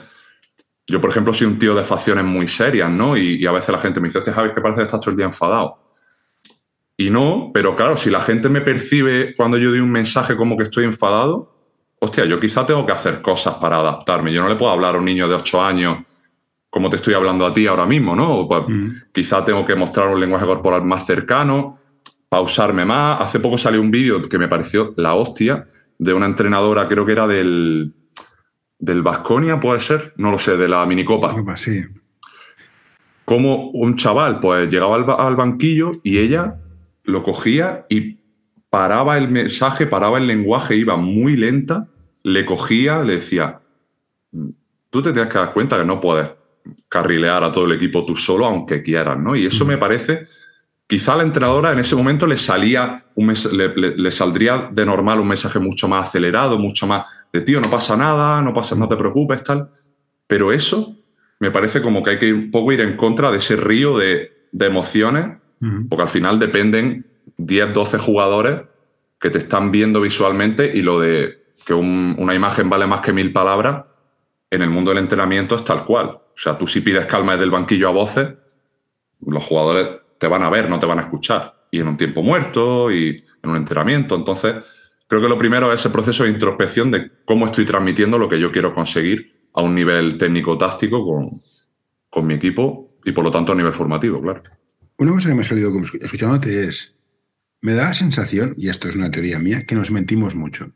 yo 0.87 1.01
por 1.01 1.09
ejemplo 1.09 1.33
soy 1.33 1.47
un 1.47 1.59
tío 1.59 1.75
de 1.75 1.83
facciones 1.83 2.23
muy 2.23 2.47
serias, 2.47 2.89
¿no? 2.89 3.17
Y, 3.17 3.45
a 3.45 3.51
veces 3.51 3.69
la 3.69 3.79
gente 3.79 3.99
me 3.99 4.07
dice, 4.07 4.19
este 4.19 4.31
Javi, 4.31 4.53
que 4.53 4.61
parece 4.61 4.81
que 4.81 4.85
estás 4.85 4.99
todo 4.99 5.11
el 5.11 5.17
día 5.17 5.25
enfadado. 5.25 5.79
Y 6.97 7.09
no, 7.09 7.51
pero 7.53 7.75
claro, 7.75 7.97
si 7.97 8.09
la 8.09 8.21
gente 8.21 8.47
me 8.47 8.61
percibe 8.61 9.35
cuando 9.35 9.57
yo 9.57 9.69
doy 9.69 9.79
un 9.79 9.91
mensaje 9.91 10.37
como 10.37 10.55
que 10.55 10.63
estoy 10.63 10.85
enfadado, 10.85 11.53
hostia, 11.99 12.25
yo 12.25 12.39
quizá 12.39 12.65
tengo 12.65 12.85
que 12.85 12.93
hacer 12.93 13.21
cosas 13.21 13.55
para 13.55 13.79
adaptarme. 13.79 14.31
Yo 14.31 14.41
no 14.41 14.47
le 14.47 14.55
puedo 14.55 14.71
hablar 14.71 14.95
a 14.95 14.99
un 14.99 15.05
niño 15.05 15.27
de 15.27 15.35
8 15.35 15.61
años 15.61 15.97
como 16.75 16.89
te 16.89 16.97
estoy 16.97 17.13
hablando 17.13 17.45
a 17.45 17.53
ti 17.53 17.67
ahora 17.67 17.85
mismo, 17.85 18.17
¿no? 18.17 18.49
Pues, 18.49 18.63
mm. 18.67 18.89
Quizá 19.13 19.45
tengo 19.45 19.65
que 19.65 19.75
mostrar 19.75 20.09
un 20.09 20.19
lenguaje 20.19 20.45
corporal 20.45 20.83
más 20.83 21.05
cercano, 21.05 21.79
pausarme 22.27 22.83
más. 22.83 23.21
Hace 23.21 23.39
poco 23.39 23.57
salió 23.57 23.79
un 23.79 23.91
vídeo 23.91 24.27
que 24.27 24.37
me 24.37 24.49
pareció 24.49 24.93
la 24.97 25.13
hostia 25.13 25.67
de 25.97 26.13
una 26.13 26.25
entrenadora, 26.25 26.89
creo 26.89 27.05
que 27.05 27.13
era 27.13 27.27
del 27.27 27.93
del 28.77 29.01
Vasconia, 29.03 29.57
puede 29.57 29.79
ser, 29.79 30.13
no 30.17 30.31
lo 30.31 30.37
sé, 30.37 30.57
de 30.57 30.67
la 30.67 30.85
minicopa. 30.85 31.33
Sí. 31.55 31.81
Como 33.23 33.69
un 33.69 33.95
chaval, 33.95 34.41
pues 34.41 34.69
llegaba 34.69 34.97
al, 34.97 35.05
al 35.09 35.37
banquillo 35.37 35.93
y 36.03 36.17
ella 36.17 36.57
lo 37.05 37.23
cogía 37.23 37.85
y 37.87 38.17
paraba 38.69 39.17
el 39.17 39.29
mensaje, 39.29 39.87
paraba 39.87 40.17
el 40.17 40.27
lenguaje, 40.27 40.75
iba 40.75 40.97
muy 40.97 41.37
lenta, 41.37 41.87
le 42.21 42.45
cogía, 42.45 43.01
le 43.01 43.15
decía, 43.15 43.61
tú 44.89 45.01
te 45.01 45.13
tienes 45.13 45.31
que 45.31 45.37
dar 45.37 45.53
cuenta 45.53 45.77
que 45.77 45.85
no 45.85 46.01
puedes 46.01 46.31
carrilear 46.89 47.43
a 47.43 47.51
todo 47.51 47.65
el 47.65 47.73
equipo 47.73 48.05
tú 48.05 48.15
solo, 48.15 48.45
aunque 48.45 48.81
quieras, 48.81 49.17
¿no? 49.17 49.35
Y 49.35 49.45
eso 49.45 49.65
me 49.65 49.77
parece, 49.77 50.25
quizá 50.87 51.13
a 51.13 51.17
la 51.17 51.23
entrenadora 51.23 51.71
en 51.71 51.79
ese 51.79 51.95
momento 51.95 52.27
le 52.27 52.37
salía, 52.37 53.03
un 53.15 53.33
le, 53.53 54.11
saldría 54.11 54.69
de 54.71 54.85
normal 54.85 55.19
un 55.19 55.27
mensaje 55.27 55.59
mucho 55.59 55.87
más 55.87 56.07
acelerado, 56.07 56.57
mucho 56.57 56.87
más 56.87 57.05
de, 57.31 57.41
tío, 57.41 57.61
no 57.61 57.69
pasa 57.69 57.95
nada, 57.95 58.41
no 58.41 58.53
pasa, 58.53 58.75
no 58.75 58.87
te 58.87 58.95
preocupes, 58.95 59.43
tal. 59.43 59.69
Pero 60.27 60.51
eso 60.51 60.95
me 61.39 61.51
parece 61.51 61.81
como 61.81 62.01
que 62.01 62.11
hay 62.11 62.19
que 62.19 62.33
un 62.33 62.51
poco 62.51 62.71
ir 62.71 62.81
en 62.81 62.95
contra 62.95 63.31
de 63.31 63.37
ese 63.37 63.55
río 63.55 63.97
de, 63.97 64.31
emociones, 64.57 65.37
porque 65.89 66.03
al 66.03 66.09
final 66.09 66.39
dependen 66.39 67.05
10, 67.37 67.73
12 67.73 67.97
jugadores 67.97 68.61
que 69.19 69.29
te 69.29 69.39
están 69.39 69.69
viendo 69.69 69.99
visualmente 69.99 70.71
y 70.73 70.81
lo 70.81 70.99
de 70.99 71.45
que 71.65 71.73
una 71.73 72.33
imagen 72.33 72.69
vale 72.69 72.85
más 72.87 73.01
que 73.01 73.11
mil 73.11 73.33
palabras, 73.33 73.85
en 74.49 74.61
el 74.61 74.69
mundo 74.69 74.91
del 74.91 74.99
entrenamiento 74.99 75.55
es 75.55 75.63
tal 75.63 75.83
cual. 75.85 76.19
O 76.35 76.37
sea, 76.37 76.57
tú 76.57 76.67
si 76.67 76.81
pides 76.81 77.05
calma 77.05 77.33
desde 77.33 77.45
el 77.45 77.51
banquillo 77.51 77.87
a 77.87 77.91
voces, 77.91 78.29
los 79.25 79.43
jugadores 79.43 80.01
te 80.19 80.27
van 80.27 80.43
a 80.43 80.49
ver, 80.49 80.69
no 80.69 80.79
te 80.79 80.85
van 80.85 80.99
a 80.99 81.03
escuchar. 81.03 81.67
Y 81.71 81.79
en 81.79 81.87
un 81.87 81.97
tiempo 81.97 82.21
muerto 82.21 82.91
y 82.91 83.23
en 83.43 83.49
un 83.49 83.55
entrenamiento. 83.55 84.15
Entonces, 84.15 84.55
creo 85.07 85.21
que 85.21 85.29
lo 85.29 85.37
primero 85.37 85.71
es 85.73 85.81
ese 85.81 85.89
proceso 85.89 86.23
de 86.23 86.29
introspección 86.29 86.91
de 86.91 87.11
cómo 87.25 87.45
estoy 87.45 87.65
transmitiendo 87.65 88.17
lo 88.17 88.29
que 88.29 88.39
yo 88.39 88.51
quiero 88.51 88.73
conseguir 88.73 89.49
a 89.53 89.61
un 89.61 89.73
nivel 89.73 90.17
técnico-táctico 90.17 91.03
con, 91.05 91.31
con 92.09 92.27
mi 92.27 92.33
equipo 92.33 92.97
y 93.05 93.11
por 93.11 93.23
lo 93.23 93.31
tanto 93.31 93.51
a 93.51 93.55
nivel 93.55 93.73
formativo, 93.73 94.21
claro. 94.21 94.43
Una 94.97 95.11
cosa 95.11 95.29
que 95.29 95.35
me 95.35 95.41
ha 95.41 95.45
salido 95.45 95.71
escuchándote 96.01 96.67
es, 96.67 96.95
me 97.61 97.73
da 97.73 97.85
la 97.85 97.93
sensación, 97.93 98.55
y 98.57 98.69
esto 98.69 98.87
es 98.87 98.95
una 98.95 99.11
teoría 99.11 99.39
mía, 99.39 99.65
que 99.65 99.75
nos 99.75 99.91
mentimos 99.91 100.35
mucho. 100.35 100.71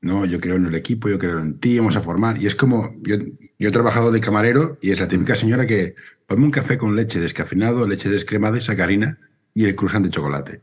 No, 0.00 0.24
yo 0.24 0.40
creo 0.40 0.56
en 0.56 0.66
el 0.66 0.74
equipo, 0.74 1.08
yo 1.08 1.18
creo 1.18 1.38
en 1.38 1.60
ti, 1.60 1.78
vamos 1.78 1.96
a 1.96 2.00
formar. 2.00 2.42
Y 2.42 2.46
es 2.46 2.54
como, 2.54 2.96
yo, 3.02 3.16
yo 3.62 3.68
he 3.68 3.72
trabajado 3.72 4.10
de 4.10 4.20
camarero 4.20 4.76
y 4.80 4.90
es 4.90 4.98
la 4.98 5.06
típica 5.06 5.36
señora 5.36 5.68
que 5.68 5.94
ponme 6.26 6.46
un 6.46 6.50
café 6.50 6.76
con 6.76 6.96
leche 6.96 7.20
descafeinado, 7.20 7.86
leche 7.86 8.08
descremada 8.08 8.58
y 8.58 8.60
sacarina 8.60 9.18
y 9.54 9.66
el 9.66 9.76
cruzante 9.76 10.08
de 10.08 10.14
chocolate. 10.14 10.60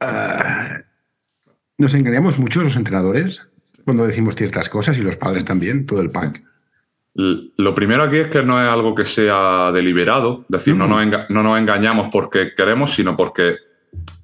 Ah, 0.00 0.80
¿Nos 1.78 1.94
engañamos 1.94 2.40
mucho 2.40 2.64
los 2.64 2.74
entrenadores 2.74 3.40
cuando 3.84 4.04
decimos 4.04 4.34
ciertas 4.34 4.68
cosas 4.68 4.98
y 4.98 5.02
los 5.02 5.16
padres 5.16 5.44
también, 5.44 5.86
todo 5.86 6.00
el 6.00 6.10
pack? 6.10 6.42
Lo 7.14 7.72
primero 7.76 8.02
aquí 8.02 8.16
es 8.16 8.26
que 8.26 8.42
no 8.42 8.60
es 8.60 8.68
algo 8.68 8.92
que 8.92 9.04
sea 9.04 9.70
deliberado, 9.72 10.40
es 10.40 10.48
decir, 10.48 10.74
no, 10.74 10.88
nos 10.88 11.30
no 11.30 11.42
nos 11.44 11.58
engañamos 11.58 12.08
porque 12.10 12.52
queremos, 12.56 12.94
sino 12.94 13.14
porque 13.14 13.58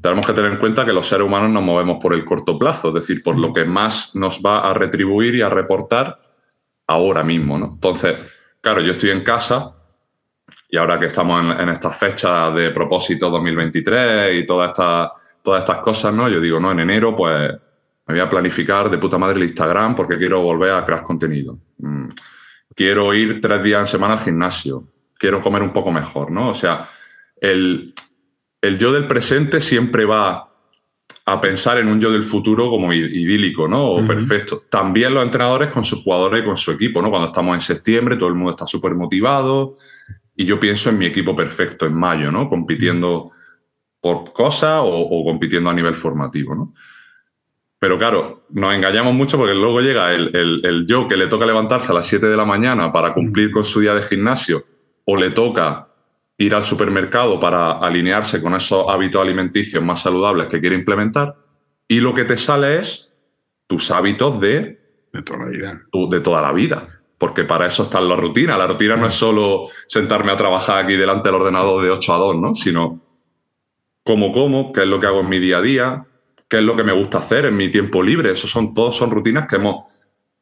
tenemos 0.00 0.26
que 0.26 0.32
tener 0.32 0.50
en 0.50 0.58
cuenta 0.58 0.84
que 0.84 0.92
los 0.92 1.06
seres 1.06 1.24
humanos 1.24 1.50
nos 1.50 1.62
movemos 1.62 2.02
por 2.02 2.12
el 2.12 2.24
corto 2.24 2.58
plazo, 2.58 2.88
es 2.88 2.94
decir, 2.94 3.22
por 3.22 3.38
lo 3.38 3.52
que 3.52 3.64
más 3.64 4.16
nos 4.16 4.42
va 4.44 4.68
a 4.68 4.74
retribuir 4.74 5.36
y 5.36 5.42
a 5.42 5.48
reportar 5.48 6.18
ahora 6.92 7.22
mismo. 7.22 7.58
¿no? 7.58 7.70
Entonces, 7.74 8.16
claro, 8.60 8.80
yo 8.80 8.92
estoy 8.92 9.10
en 9.10 9.22
casa 9.22 9.74
y 10.68 10.76
ahora 10.76 10.98
que 10.98 11.06
estamos 11.06 11.58
en, 11.58 11.68
esta 11.68 11.90
fecha 11.90 12.50
de 12.50 12.70
propósito 12.70 13.28
2023 13.30 14.42
y 14.42 14.46
todas 14.46 14.70
estas, 14.70 15.10
todas 15.42 15.60
estas 15.60 15.78
cosas, 15.78 16.14
¿no? 16.14 16.28
Yo 16.28 16.40
digo, 16.40 16.58
no, 16.58 16.72
en 16.72 16.80
enero 16.80 17.14
pues 17.14 17.50
me 18.06 18.14
voy 18.14 18.20
a 18.20 18.30
planificar 18.30 18.90
de 18.90 18.98
puta 18.98 19.18
madre 19.18 19.36
el 19.36 19.44
Instagram 19.44 19.94
porque 19.94 20.16
quiero 20.16 20.40
volver 20.40 20.72
a 20.72 20.84
crear 20.84 21.02
contenido. 21.02 21.58
Mm, 21.78 22.08
quiero 22.74 23.12
ir 23.12 23.40
tres 23.40 23.62
días 23.62 23.80
en 23.80 23.86
semana 23.86 24.14
al 24.14 24.20
gimnasio. 24.20 24.88
Quiero 25.18 25.40
comer 25.40 25.62
un 25.62 25.72
poco 25.72 25.92
mejor, 25.92 26.30
¿no? 26.30 26.48
O 26.48 26.54
sea, 26.54 26.88
el, 27.40 27.94
el 28.60 28.78
yo 28.78 28.92
del 28.92 29.06
presente 29.06 29.60
siempre 29.60 30.04
va 30.04 30.51
a 31.32 31.40
pensar 31.40 31.78
en 31.78 31.88
un 31.88 32.00
yo 32.00 32.12
del 32.12 32.22
futuro 32.22 32.68
como 32.68 32.92
idílico, 32.92 33.66
¿no? 33.66 33.86
O 33.92 34.06
perfecto. 34.06 34.64
También 34.68 35.14
los 35.14 35.24
entrenadores 35.24 35.70
con 35.70 35.84
sus 35.84 36.02
jugadores 36.02 36.42
y 36.42 36.44
con 36.44 36.56
su 36.56 36.70
equipo, 36.72 37.00
¿no? 37.00 37.10
Cuando 37.10 37.28
estamos 37.28 37.54
en 37.54 37.60
septiembre, 37.60 38.16
todo 38.16 38.28
el 38.28 38.34
mundo 38.34 38.50
está 38.50 38.66
súper 38.66 38.94
motivado 38.94 39.74
y 40.36 40.44
yo 40.44 40.60
pienso 40.60 40.90
en 40.90 40.98
mi 40.98 41.06
equipo 41.06 41.34
perfecto 41.34 41.86
en 41.86 41.94
mayo, 41.94 42.30
¿no? 42.30 42.48
Compitiendo 42.48 43.30
por 44.00 44.32
cosas 44.32 44.80
o, 44.84 45.24
compitiendo 45.24 45.70
a 45.70 45.74
nivel 45.74 45.94
formativo, 45.94 46.54
¿no? 46.54 46.74
Pero 47.78 47.98
claro, 47.98 48.46
nos 48.50 48.74
engañamos 48.74 49.14
mucho 49.14 49.36
porque 49.38 49.54
luego 49.54 49.80
llega 49.80 50.14
el, 50.14 50.30
el 50.34 50.86
yo 50.86 51.08
que 51.08 51.16
le 51.16 51.28
toca 51.28 51.46
levantarse 51.46 51.90
a 51.90 51.94
las 51.94 52.06
7 52.06 52.26
de 52.26 52.36
la 52.36 52.44
mañana 52.44 52.92
para 52.92 53.12
cumplir 53.14 53.50
con 53.50 53.64
su 53.64 53.80
día 53.80 53.94
de 53.94 54.02
gimnasio 54.02 54.64
o 55.04 55.16
le 55.16 55.30
toca 55.30 55.91
ir 56.38 56.54
al 56.54 56.62
supermercado 56.62 57.38
para 57.38 57.72
alinearse 57.78 58.42
con 58.42 58.54
esos 58.54 58.86
hábitos 58.88 59.20
alimenticios 59.22 59.82
más 59.82 60.02
saludables 60.02 60.48
que 60.48 60.60
quiere 60.60 60.76
implementar 60.76 61.36
y 61.88 62.00
lo 62.00 62.14
que 62.14 62.24
te 62.24 62.36
sale 62.36 62.78
es 62.78 63.12
tus 63.66 63.90
hábitos 63.90 64.40
de, 64.40 64.80
de 65.12 65.22
toda 65.22 65.40
la 65.40 65.46
vida. 65.46 65.82
de 65.92 66.20
toda 66.20 66.42
la 66.42 66.52
vida. 66.52 66.88
Porque 67.18 67.44
para 67.44 67.66
eso 67.66 67.84
está 67.84 68.00
la 68.00 68.16
rutina. 68.16 68.56
La 68.56 68.66
rutina 68.66 68.96
no 68.96 69.06
es 69.06 69.14
solo 69.14 69.68
sentarme 69.86 70.32
a 70.32 70.36
trabajar 70.36 70.84
aquí 70.84 70.96
delante 70.96 71.28
del 71.28 71.40
ordenador 71.40 71.82
de 71.82 71.90
8 71.90 72.14
a 72.14 72.16
2, 72.18 72.36
¿no? 72.36 72.54
Sino 72.54 73.00
cómo 74.02 74.32
como, 74.32 74.72
qué 74.72 74.80
es 74.80 74.86
lo 74.86 74.98
que 74.98 75.06
hago 75.06 75.20
en 75.20 75.28
mi 75.28 75.38
día 75.38 75.58
a 75.58 75.62
día, 75.62 76.06
qué 76.48 76.58
es 76.58 76.62
lo 76.64 76.74
que 76.74 76.82
me 76.82 76.92
gusta 76.92 77.18
hacer 77.18 77.44
en 77.44 77.56
mi 77.56 77.68
tiempo 77.68 78.02
libre. 78.02 78.32
Eso 78.32 78.48
son, 78.48 78.74
todos 78.74 78.96
son 78.96 79.10
rutinas 79.10 79.46
que 79.46 79.56
hemos 79.56 79.84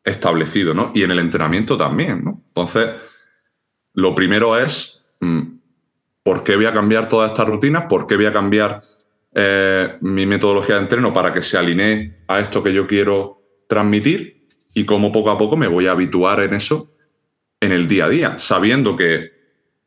establecido, 0.02 0.72
¿no? 0.72 0.92
Y 0.94 1.02
en 1.02 1.10
el 1.10 1.18
entrenamiento 1.18 1.76
también, 1.76 2.24
¿no? 2.24 2.42
Entonces, 2.46 2.90
lo 3.94 4.14
primero 4.14 4.56
es 4.56 5.04
mm, 5.20 5.59
¿Por 6.22 6.44
qué 6.44 6.56
voy 6.56 6.66
a 6.66 6.72
cambiar 6.72 7.08
todas 7.08 7.30
estas 7.30 7.48
rutinas? 7.48 7.84
¿Por 7.88 8.06
qué 8.06 8.16
voy 8.16 8.26
a 8.26 8.32
cambiar 8.32 8.80
eh, 9.34 9.96
mi 10.00 10.26
metodología 10.26 10.76
de 10.76 10.82
entreno 10.82 11.14
para 11.14 11.32
que 11.32 11.42
se 11.42 11.56
alinee 11.56 12.24
a 12.28 12.40
esto 12.40 12.62
que 12.62 12.72
yo 12.72 12.86
quiero 12.86 13.42
transmitir? 13.68 14.46
Y 14.74 14.84
cómo 14.84 15.12
poco 15.12 15.30
a 15.30 15.38
poco 15.38 15.56
me 15.56 15.66
voy 15.66 15.86
a 15.86 15.92
habituar 15.92 16.40
en 16.40 16.54
eso 16.54 16.92
en 17.60 17.72
el 17.72 17.88
día 17.88 18.06
a 18.06 18.08
día, 18.08 18.38
sabiendo 18.38 18.96
que 18.96 19.30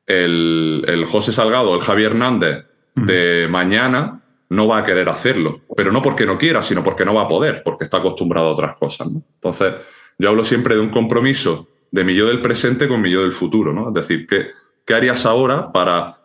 el, 0.05 0.85
el 0.87 1.05
José 1.05 1.31
Salgado, 1.31 1.75
el 1.75 1.81
Javier 1.81 2.11
Hernández 2.11 2.65
de 2.95 3.47
mañana 3.49 4.21
no 4.49 4.67
va 4.67 4.79
a 4.79 4.83
querer 4.83 5.09
hacerlo, 5.09 5.61
pero 5.75 5.91
no 5.91 6.01
porque 6.01 6.25
no 6.25 6.37
quiera, 6.37 6.61
sino 6.61 6.83
porque 6.83 7.05
no 7.05 7.15
va 7.15 7.23
a 7.23 7.27
poder, 7.27 7.63
porque 7.63 7.85
está 7.85 7.97
acostumbrado 7.97 8.49
a 8.49 8.51
otras 8.51 8.75
cosas. 8.75 9.07
Entonces, 9.07 9.73
yo 10.19 10.29
hablo 10.29 10.43
siempre 10.43 10.75
de 10.75 10.81
un 10.81 10.89
compromiso 10.89 11.67
de 11.89 12.03
mi 12.03 12.13
yo 12.13 12.27
del 12.27 12.41
presente 12.41 12.87
con 12.87 13.01
mi 13.01 13.09
yo 13.09 13.21
del 13.21 13.31
futuro, 13.31 13.73
¿no? 13.73 13.87
Es 13.87 13.93
decir, 13.95 14.27
¿qué, 14.27 14.51
qué 14.85 14.93
harías 14.93 15.25
ahora 15.25 15.71
para 15.71 16.22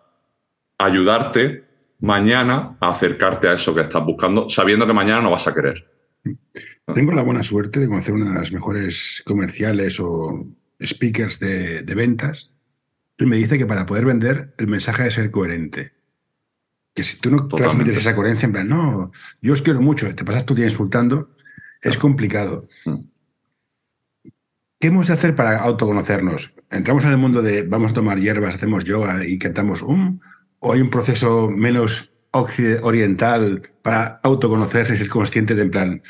ayudarte 0.78 1.64
mañana 2.00 2.76
a 2.80 2.90
acercarte 2.90 3.48
a 3.48 3.54
eso 3.54 3.74
que 3.74 3.82
estás 3.82 4.04
buscando, 4.04 4.48
sabiendo 4.48 4.86
que 4.86 4.92
mañana 4.92 5.20
no 5.20 5.30
vas 5.30 5.48
a 5.48 5.54
querer. 5.54 5.90
Tengo 6.94 7.12
la 7.12 7.22
buena 7.22 7.42
suerte 7.42 7.80
de 7.80 7.88
conocer 7.88 8.14
una 8.14 8.30
de 8.30 8.38
las 8.38 8.52
mejores 8.52 9.22
comerciales 9.26 9.98
o 10.00 10.46
speakers 10.80 11.40
de, 11.40 11.82
ventas 11.94 12.52
me 13.26 13.36
dice 13.36 13.58
que 13.58 13.66
para 13.66 13.86
poder 13.86 14.04
vender 14.04 14.54
el 14.58 14.68
mensaje 14.68 15.02
debe 15.02 15.14
ser 15.14 15.30
coherente. 15.30 15.92
Que 16.94 17.02
si 17.02 17.18
tú 17.20 17.30
no 17.30 17.48
transmites 17.48 17.96
esa 17.96 18.14
coherencia, 18.14 18.46
en 18.46 18.52
plan, 18.52 18.68
no, 18.68 19.10
yo 19.40 19.52
os 19.52 19.62
quiero 19.62 19.80
mucho, 19.80 20.12
te 20.14 20.24
pasas 20.24 20.46
tu 20.46 20.54
día 20.54 20.66
insultando, 20.66 21.34
es 21.82 21.98
complicado. 21.98 22.68
Mm. 22.84 22.98
¿Qué 24.80 24.88
hemos 24.88 25.08
de 25.08 25.14
hacer 25.14 25.34
para 25.34 25.58
autoconocernos? 25.58 26.54
¿Entramos 26.70 27.04
en 27.04 27.10
el 27.10 27.16
mundo 27.16 27.42
de 27.42 27.62
vamos 27.62 27.90
a 27.90 27.94
tomar 27.94 28.20
hierbas, 28.20 28.54
hacemos 28.54 28.84
yoga 28.84 29.26
y 29.26 29.38
cantamos 29.38 29.82
um? 29.82 30.20
¿O 30.60 30.72
hay 30.72 30.80
un 30.80 30.90
proceso 30.90 31.48
menos 31.50 32.14
oriental 32.82 33.62
para 33.82 34.20
autoconocerse 34.22 34.94
y 34.94 34.96
ser 34.96 35.08
consciente 35.08 35.54
de 35.54 35.62
en 35.62 35.70
plan, 35.70 36.02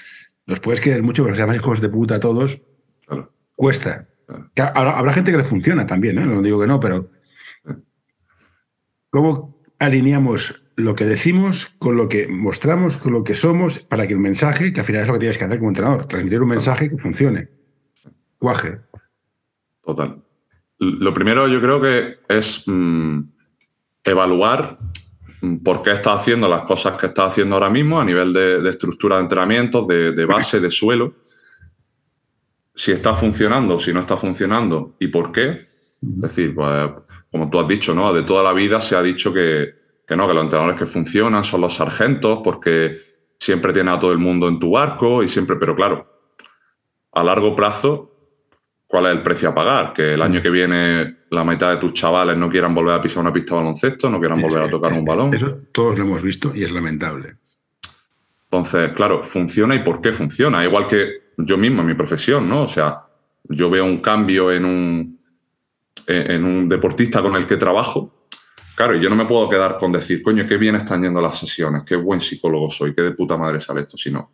nos 0.46 0.60
puedes 0.60 0.80
querer 0.80 1.02
mucho, 1.02 1.22
pero 1.24 1.36
seamos 1.36 1.56
hijos 1.56 1.80
de 1.80 1.88
puta 1.88 2.20
todos? 2.20 2.60
Cuesta. 3.54 4.08
Habrá, 4.56 5.12
gente 5.12 5.30
que 5.30 5.38
le 5.38 5.44
funciona 5.44 5.86
también, 5.86 6.18
¿eh? 6.18 6.26
no 6.26 6.42
digo 6.42 6.60
que 6.60 6.66
no, 6.66 6.78
pero 6.78 7.10
¿cómo 9.10 9.62
alineamos 9.78 10.66
lo 10.76 10.94
que 10.94 11.06
decimos 11.06 11.66
con 11.78 11.96
lo 11.96 12.08
que 12.08 12.28
mostramos, 12.28 12.98
con 12.98 13.12
lo 13.12 13.24
que 13.24 13.34
somos, 13.34 13.78
para 13.78 14.06
que 14.06 14.12
el 14.12 14.20
mensaje, 14.20 14.72
que 14.72 14.80
al 14.80 14.86
final 14.86 15.02
es 15.02 15.08
lo 15.08 15.14
que 15.14 15.20
tienes 15.20 15.38
que 15.38 15.44
hacer 15.44 15.58
como 15.58 15.70
entrenador, 15.70 16.06
transmitir 16.06 16.42
un 16.42 16.48
mensaje 16.48 16.90
que 16.90 16.98
funcione? 16.98 17.48
Cuaje. 18.38 18.78
Total. 19.82 20.22
Lo 20.78 21.12
primero 21.12 21.48
yo 21.48 21.60
creo 21.60 21.80
que 21.80 22.18
es 22.28 22.62
mm, 22.66 23.20
evaluar 24.10 24.78
por 25.62 25.82
qué 25.82 25.92
estás 25.92 26.20
haciendo 26.20 26.48
las 26.48 26.62
cosas 26.62 26.96
que 26.98 27.06
estás 27.06 27.32
haciendo 27.32 27.54
ahora 27.54 27.70
mismo 27.70 28.00
a 28.00 28.04
nivel 28.04 28.32
de, 28.32 28.68
estructura 28.68 29.16
de 29.16 29.22
entrenamiento, 29.22 29.86
de, 29.86 30.24
base, 30.24 30.60
de 30.60 30.70
suelo. 30.70 31.14
Si 32.74 32.92
está 32.92 33.14
funcionando, 33.14 33.78
si 33.78 33.92
no 33.92 34.00
está 34.00 34.16
funcionando 34.16 34.96
y 34.98 35.08
por 35.08 35.32
qué. 35.32 35.66
Es 36.00 36.20
decir, 36.20 36.54
pues, 36.54 36.90
como 37.30 37.50
tú 37.50 37.58
has 37.58 37.68
dicho, 37.68 37.94
¿no? 37.94 38.12
De 38.12 38.22
toda 38.22 38.42
la 38.42 38.52
vida 38.52 38.80
se 38.80 38.96
ha 38.96 39.02
dicho 39.02 39.32
que, 39.32 39.74
que 40.06 40.16
no, 40.16 40.26
que 40.26 40.34
los 40.34 40.44
entrenadores 40.44 40.78
que 40.78 40.86
funcionan 40.86 41.44
son 41.44 41.60
los 41.60 41.74
sargentos 41.74 42.40
porque 42.42 42.98
siempre 43.38 43.72
tiene 43.72 43.90
a 43.90 43.98
todo 43.98 44.12
el 44.12 44.18
mundo 44.18 44.48
en 44.48 44.58
tu 44.58 44.72
barco 44.72 45.22
y 45.22 45.28
siempre, 45.28 45.56
pero 45.56 45.74
claro, 45.74 46.06
a 47.12 47.24
largo 47.24 47.54
plazo 47.54 48.17
cuál 48.88 49.06
es 49.06 49.12
el 49.12 49.22
precio 49.22 49.50
a 49.50 49.54
pagar. 49.54 49.92
Que 49.92 50.14
el 50.14 50.22
año 50.22 50.42
que 50.42 50.50
viene 50.50 51.18
la 51.30 51.44
mitad 51.44 51.70
de 51.70 51.76
tus 51.76 51.92
chavales 51.92 52.36
no 52.36 52.48
quieran 52.48 52.74
volver 52.74 52.94
a 52.94 53.02
pisar 53.02 53.22
una 53.22 53.32
pista 53.32 53.54
de 53.54 53.60
baloncesto, 53.60 54.10
no 54.10 54.18
quieran 54.18 54.40
volver 54.40 54.62
a 54.62 54.70
tocar 54.70 54.92
un 54.92 55.04
balón. 55.04 55.32
Eso 55.32 55.60
todos 55.70 55.96
lo 55.96 56.04
hemos 56.04 56.22
visto 56.22 56.52
y 56.52 56.64
es 56.64 56.72
lamentable. 56.72 57.36
Entonces, 58.50 58.92
claro, 58.96 59.22
funciona 59.22 59.74
y 59.74 59.80
por 59.80 60.00
qué 60.00 60.10
funciona. 60.10 60.64
Igual 60.64 60.88
que 60.88 61.28
yo 61.36 61.58
mismo 61.58 61.82
en 61.82 61.88
mi 61.88 61.94
profesión, 61.94 62.48
¿no? 62.48 62.62
O 62.62 62.68
sea, 62.68 63.02
yo 63.44 63.68
veo 63.70 63.84
un 63.84 63.98
cambio 63.98 64.50
en 64.50 64.64
un, 64.64 65.20
en 66.06 66.44
un 66.44 66.68
deportista 66.68 67.20
con 67.20 67.36
el 67.36 67.46
que 67.46 67.58
trabajo. 67.58 68.26
Claro, 68.74 68.96
y 68.96 69.00
yo 69.00 69.10
no 69.10 69.16
me 69.16 69.26
puedo 69.26 69.48
quedar 69.48 69.76
con 69.76 69.92
decir, 69.92 70.22
coño, 70.22 70.46
qué 70.46 70.56
bien 70.56 70.76
están 70.76 71.02
yendo 71.02 71.20
las 71.20 71.38
sesiones, 71.38 71.82
qué 71.84 71.96
buen 71.96 72.20
psicólogo 72.20 72.70
soy, 72.70 72.94
qué 72.94 73.02
de 73.02 73.10
puta 73.10 73.36
madre 73.36 73.60
sale 73.60 73.80
esto, 73.80 73.96
sino, 73.96 74.30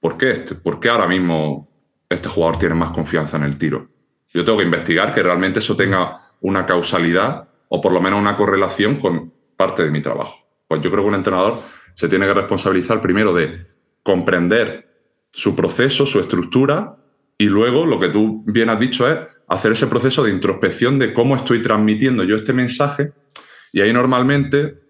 ¿por 0.00 0.16
qué, 0.16 0.30
este, 0.30 0.54
¿por 0.54 0.78
qué 0.78 0.88
ahora 0.88 1.08
mismo 1.08 1.71
este 2.12 2.28
jugador 2.28 2.58
tiene 2.58 2.74
más 2.74 2.90
confianza 2.90 3.36
en 3.36 3.44
el 3.44 3.58
tiro. 3.58 3.88
Yo 4.32 4.44
tengo 4.44 4.58
que 4.58 4.64
investigar 4.64 5.14
que 5.14 5.22
realmente 5.22 5.58
eso 5.58 5.76
tenga 5.76 6.16
una 6.40 6.66
causalidad 6.66 7.48
o 7.68 7.80
por 7.80 7.92
lo 7.92 8.00
menos 8.00 8.20
una 8.20 8.36
correlación 8.36 8.96
con 8.96 9.32
parte 9.56 9.84
de 9.84 9.90
mi 9.90 10.02
trabajo. 10.02 10.34
Pues 10.68 10.80
yo 10.80 10.90
creo 10.90 11.02
que 11.02 11.08
un 11.08 11.14
entrenador 11.14 11.58
se 11.94 12.08
tiene 12.08 12.26
que 12.26 12.34
responsabilizar 12.34 13.00
primero 13.00 13.34
de 13.34 13.66
comprender 14.02 14.88
su 15.30 15.54
proceso, 15.54 16.06
su 16.06 16.20
estructura 16.20 16.96
y 17.38 17.46
luego 17.46 17.86
lo 17.86 17.98
que 17.98 18.08
tú 18.08 18.42
bien 18.46 18.68
has 18.70 18.80
dicho 18.80 19.08
es 19.08 19.18
hacer 19.48 19.72
ese 19.72 19.86
proceso 19.86 20.24
de 20.24 20.30
introspección 20.30 20.98
de 20.98 21.12
cómo 21.12 21.36
estoy 21.36 21.62
transmitiendo 21.62 22.24
yo 22.24 22.36
este 22.36 22.52
mensaje 22.52 23.12
y 23.72 23.80
ahí 23.80 23.92
normalmente 23.92 24.80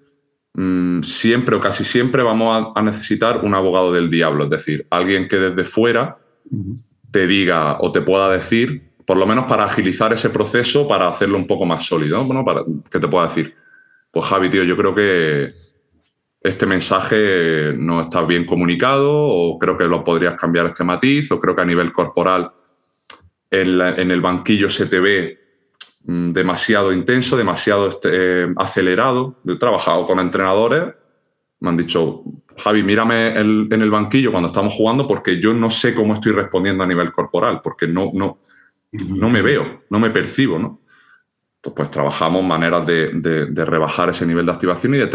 mm, 0.54 1.02
siempre 1.02 1.56
o 1.56 1.60
casi 1.60 1.84
siempre 1.84 2.22
vamos 2.22 2.72
a, 2.74 2.78
a, 2.78 2.82
necesitar 2.82 3.44
un 3.44 3.54
abogado 3.54 3.92
del 3.92 4.10
diablo, 4.10 4.44
es 4.44 4.50
decir, 4.50 4.86
alguien 4.90 5.28
que 5.28 5.36
desde 5.36 5.64
fuera 5.64 6.18
te 7.12 7.26
diga 7.26 7.76
o 7.80 7.92
te 7.92 8.00
pueda 8.00 8.28
decir, 8.30 8.90
por 9.06 9.16
lo 9.16 9.26
menos 9.26 9.44
para 9.44 9.64
agilizar 9.64 10.12
ese 10.12 10.30
proceso, 10.30 10.88
para 10.88 11.08
hacerlo 11.08 11.36
un 11.36 11.46
poco 11.46 11.66
más 11.66 11.84
sólido, 11.84 12.24
Bueno, 12.24 12.44
para 12.44 12.62
que 12.90 12.98
te 12.98 13.08
pueda 13.08 13.28
decir, 13.28 13.54
pues 14.10 14.26
Javi, 14.26 14.50
tío, 14.50 14.64
yo 14.64 14.76
creo 14.76 14.94
que 14.94 15.52
este 16.40 16.66
mensaje 16.66 17.74
no 17.76 18.00
está 18.00 18.22
bien 18.22 18.44
comunicado 18.44 19.10
o 19.12 19.58
creo 19.58 19.76
que 19.76 19.84
lo 19.84 20.02
podrías 20.02 20.34
cambiar 20.34 20.66
este 20.66 20.82
matiz 20.82 21.30
o 21.30 21.38
creo 21.38 21.54
que 21.54 21.62
a 21.62 21.66
nivel 21.66 21.92
corporal 21.92 22.50
en, 23.50 24.10
el 24.10 24.20
banquillo 24.20 24.70
se 24.70 24.86
te 24.86 24.98
ve 24.98 25.38
mm, 26.04 26.32
demasiado 26.32 26.92
intenso, 26.92 27.36
demasiado 27.36 27.88
este, 27.90 28.48
acelerado. 28.56 29.36
Yo 29.44 29.54
he 29.54 29.58
trabajado 29.58 30.06
con 30.06 30.18
entrenadores, 30.18 30.94
me 31.60 31.68
han 31.68 31.76
dicho, 31.76 32.22
Javi, 32.58 32.82
mírame 32.82 33.38
en 33.38 33.72
el 33.72 33.90
banquillo 33.90 34.30
cuando 34.30 34.48
estamos 34.48 34.74
jugando 34.74 35.06
porque 35.06 35.40
yo 35.40 35.54
no 35.54 35.70
sé 35.70 35.94
cómo 35.94 36.14
estoy 36.14 36.32
respondiendo 36.32 36.84
a 36.84 36.86
nivel 36.86 37.12
corporal, 37.12 37.60
porque 37.62 37.86
no, 37.86 38.10
no, 38.14 38.40
no 38.92 39.30
me 39.30 39.42
veo, 39.42 39.84
no 39.90 39.98
me 39.98 40.10
percibo, 40.10 40.58
¿no? 40.58 40.80
Entonces, 41.56 41.76
pues 41.76 41.90
trabajamos 41.92 42.44
maneras 42.44 42.84
de, 42.84 43.64
rebajar 43.64 44.10
ese 44.10 44.26
nivel 44.26 44.44
de 44.46 44.52
activación 44.52 44.96
y 44.96 44.98
de, 44.98 45.08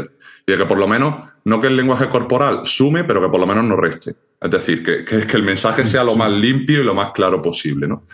que 0.45 0.65
por 0.65 0.77
lo 0.77 0.87
menos, 0.87 1.29
no 1.43 1.59
que 1.59 1.67
el 1.67 1.75
lenguaje 1.75 2.07
corporal 2.07 2.61
sume, 2.63 3.03
pero 3.03 3.21
que 3.21 3.27
por 3.27 3.39
lo 3.41 3.45
menos 3.45 3.65
no 3.65 3.75
reste. 3.75 4.15
Es 4.39 4.51
decir, 4.51 4.81
que, 4.81 5.03
que, 5.03 5.35
el 5.35 5.43
mensaje 5.43 5.83
sea 5.83 6.05
lo 6.05 6.15
más 6.15 6.31
limpio 6.31 6.79
y 6.79 6.83
lo 6.85 6.93
más 6.93 7.11
claro 7.11 7.41
posible, 7.41 7.85
¿no? 7.87 8.05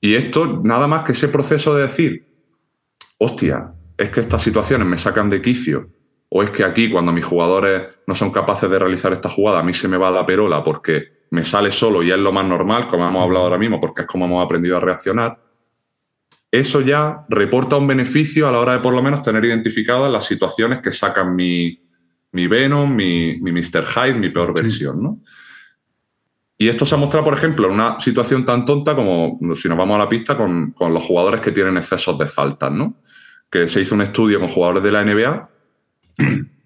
Y 0.00 0.14
esto, 0.14 0.60
nada 0.62 0.86
más 0.86 1.02
que 1.02 1.10
ese 1.10 1.26
proceso 1.26 1.74
de 1.74 1.82
decir, 1.82 2.28
hostia, 3.18 3.72
es 3.98 4.10
que 4.10 4.20
estas 4.20 4.42
situaciones 4.42 4.86
me 4.86 4.98
sacan 4.98 5.28
de 5.28 5.42
quicio 5.42 5.90
o 6.36 6.42
es 6.42 6.50
que 6.50 6.64
aquí 6.64 6.90
cuando 6.90 7.12
mis 7.12 7.24
jugadores 7.24 7.84
no 8.06 8.14
son 8.14 8.30
capaces 8.30 8.68
de 8.68 8.78
realizar 8.78 9.10
esta 9.10 9.30
jugada, 9.30 9.60
a 9.60 9.62
mí 9.62 9.72
se 9.72 9.88
me 9.88 9.96
va 9.96 10.10
la 10.10 10.26
perola 10.26 10.62
porque 10.62 11.24
me 11.30 11.44
sale 11.44 11.72
solo 11.72 12.02
y 12.02 12.10
es 12.10 12.18
lo 12.18 12.30
más 12.30 12.44
normal, 12.44 12.88
como 12.88 13.08
hemos 13.08 13.22
hablado 13.22 13.46
ahora 13.46 13.56
mismo, 13.56 13.80
porque 13.80 14.02
es 14.02 14.06
como 14.06 14.26
hemos 14.26 14.44
aprendido 14.44 14.76
a 14.76 14.80
reaccionar, 14.80 15.40
eso 16.50 16.82
ya 16.82 17.24
reporta 17.30 17.76
un 17.76 17.86
beneficio 17.86 18.46
a 18.46 18.52
la 18.52 18.58
hora 18.58 18.72
de 18.74 18.80
por 18.80 18.92
lo 18.92 19.02
menos 19.02 19.22
tener 19.22 19.46
identificadas 19.46 20.12
las 20.12 20.26
situaciones 20.26 20.80
que 20.80 20.92
sacan 20.92 21.34
mi, 21.34 21.82
mi 22.32 22.46
Venom, 22.46 22.94
mi, 22.94 23.38
mi 23.40 23.50
Mr. 23.50 23.86
Hyde, 23.86 24.18
mi 24.18 24.28
peor 24.28 24.52
versión, 24.52 25.02
¿no? 25.02 25.20
Y 26.58 26.68
esto 26.68 26.84
se 26.84 26.96
ha 26.96 26.98
mostrado, 26.98 27.24
por 27.24 27.34
ejemplo, 27.34 27.66
en 27.66 27.72
una 27.72 27.98
situación 27.98 28.44
tan 28.44 28.66
tonta 28.66 28.94
como, 28.94 29.38
si 29.54 29.70
nos 29.70 29.78
vamos 29.78 29.94
a 29.94 30.00
la 30.00 30.08
pista, 30.10 30.36
con, 30.36 30.72
con 30.72 30.92
los 30.92 31.02
jugadores 31.02 31.40
que 31.40 31.52
tienen 31.52 31.78
excesos 31.78 32.18
de 32.18 32.28
faltas, 32.28 32.70
¿no? 32.72 33.00
Que 33.50 33.70
se 33.70 33.80
hizo 33.80 33.94
un 33.94 34.02
estudio 34.02 34.38
con 34.38 34.50
jugadores 34.50 34.82
de 34.82 34.92
la 34.92 35.02
NBA 35.02 35.55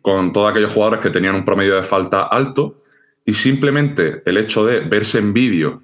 con 0.03 0.33
todos 0.33 0.51
aquellos 0.51 0.73
jugadores 0.73 1.01
que 1.01 1.11
tenían 1.11 1.35
un 1.35 1.45
promedio 1.45 1.77
de 1.77 1.83
falta 1.83 2.23
alto 2.23 2.77
y 3.25 3.35
simplemente 3.35 4.23
el 4.25 4.37
hecho 4.37 4.65
de 4.65 4.81
verse 4.81 5.19
en 5.19 5.33
vídeo 5.33 5.83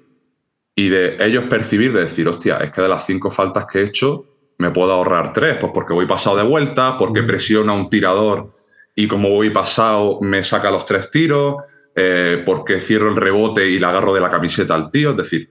y 0.75 0.89
de 0.89 1.17
ellos 1.19 1.45
percibir, 1.45 1.93
de 1.93 2.01
decir, 2.01 2.27
hostia, 2.27 2.57
es 2.57 2.71
que 2.71 2.81
de 2.81 2.87
las 2.87 3.05
cinco 3.05 3.31
faltas 3.31 3.65
que 3.65 3.79
he 3.79 3.83
hecho 3.83 4.25
me 4.59 4.71
puedo 4.71 4.91
ahorrar 4.91 5.33
tres, 5.33 5.57
pues 5.59 5.71
porque 5.73 5.93
voy 5.93 6.05
pasado 6.05 6.37
de 6.37 6.43
vuelta, 6.43 6.97
porque 6.97 7.21
mm. 7.21 7.27
presiona 7.27 7.73
un 7.73 7.89
tirador 7.89 8.51
y 8.95 9.07
como 9.07 9.29
voy 9.29 9.51
pasado 9.51 10.19
me 10.21 10.43
saca 10.43 10.71
los 10.71 10.85
tres 10.85 11.11
tiros, 11.11 11.57
eh, 11.95 12.43
porque 12.45 12.81
cierro 12.81 13.09
el 13.09 13.15
rebote 13.15 13.67
y 13.67 13.79
le 13.79 13.85
agarro 13.85 14.13
de 14.13 14.21
la 14.21 14.29
camiseta 14.29 14.75
al 14.75 14.91
tío, 14.91 15.11
es 15.11 15.17
decir, 15.17 15.49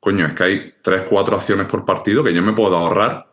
coño, 0.00 0.26
es 0.26 0.34
que 0.34 0.42
hay 0.42 0.74
tres, 0.82 1.02
cuatro 1.02 1.36
acciones 1.36 1.66
por 1.66 1.84
partido 1.84 2.22
que 2.22 2.32
yo 2.32 2.42
me 2.42 2.52
puedo 2.52 2.76
ahorrar 2.76 3.27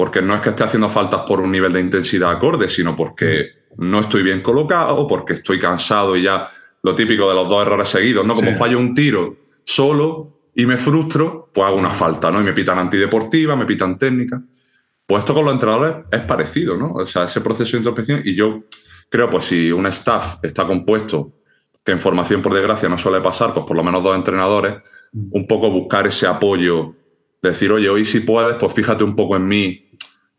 porque 0.00 0.22
no 0.22 0.34
es 0.34 0.40
que 0.40 0.48
esté 0.48 0.64
haciendo 0.64 0.88
faltas 0.88 1.24
por 1.26 1.40
un 1.40 1.52
nivel 1.52 1.74
de 1.74 1.80
intensidad 1.82 2.30
acorde, 2.30 2.70
sino 2.70 2.96
porque 2.96 3.50
no 3.76 4.00
estoy 4.00 4.22
bien 4.22 4.40
colocado, 4.40 5.06
porque 5.06 5.34
estoy 5.34 5.58
cansado 5.58 6.16
y 6.16 6.22
ya 6.22 6.48
lo 6.82 6.94
típico 6.94 7.28
de 7.28 7.34
los 7.34 7.46
dos 7.46 7.66
errores 7.66 7.90
seguidos, 7.90 8.24
¿no? 8.24 8.34
Como 8.34 8.54
fallo 8.54 8.78
un 8.78 8.94
tiro 8.94 9.36
solo 9.62 10.38
y 10.54 10.64
me 10.64 10.78
frustro, 10.78 11.48
pues 11.52 11.66
hago 11.66 11.76
una 11.76 11.90
falta, 11.90 12.30
¿no? 12.30 12.40
Y 12.40 12.44
me 12.44 12.54
pitan 12.54 12.78
antideportiva, 12.78 13.54
me 13.54 13.66
pitan 13.66 13.98
técnica. 13.98 14.40
Pues 15.04 15.20
esto 15.20 15.34
con 15.34 15.44
los 15.44 15.52
entrenadores 15.52 15.96
es 16.10 16.22
parecido, 16.22 16.78
¿no? 16.78 16.94
O 16.94 17.04
sea, 17.04 17.24
ese 17.24 17.42
proceso 17.42 17.72
de 17.72 17.78
introspección 17.80 18.22
y 18.24 18.34
yo 18.34 18.62
creo, 19.10 19.28
pues 19.28 19.44
si 19.44 19.70
un 19.70 19.84
staff 19.88 20.36
está 20.42 20.66
compuesto, 20.66 21.30
que 21.84 21.92
en 21.92 22.00
formación 22.00 22.40
por 22.40 22.54
desgracia 22.54 22.88
no 22.88 22.96
suele 22.96 23.20
pasar, 23.20 23.52
pues 23.52 23.66
por 23.66 23.76
lo 23.76 23.84
menos 23.84 24.02
dos 24.02 24.16
entrenadores, 24.16 24.76
un 25.12 25.46
poco 25.46 25.70
buscar 25.70 26.06
ese 26.06 26.26
apoyo, 26.26 26.94
decir, 27.42 27.70
oye, 27.70 27.90
hoy 27.90 28.06
si 28.06 28.20
puedes, 28.20 28.56
pues 28.56 28.72
fíjate 28.72 29.04
un 29.04 29.14
poco 29.14 29.36
en 29.36 29.46
mí, 29.46 29.89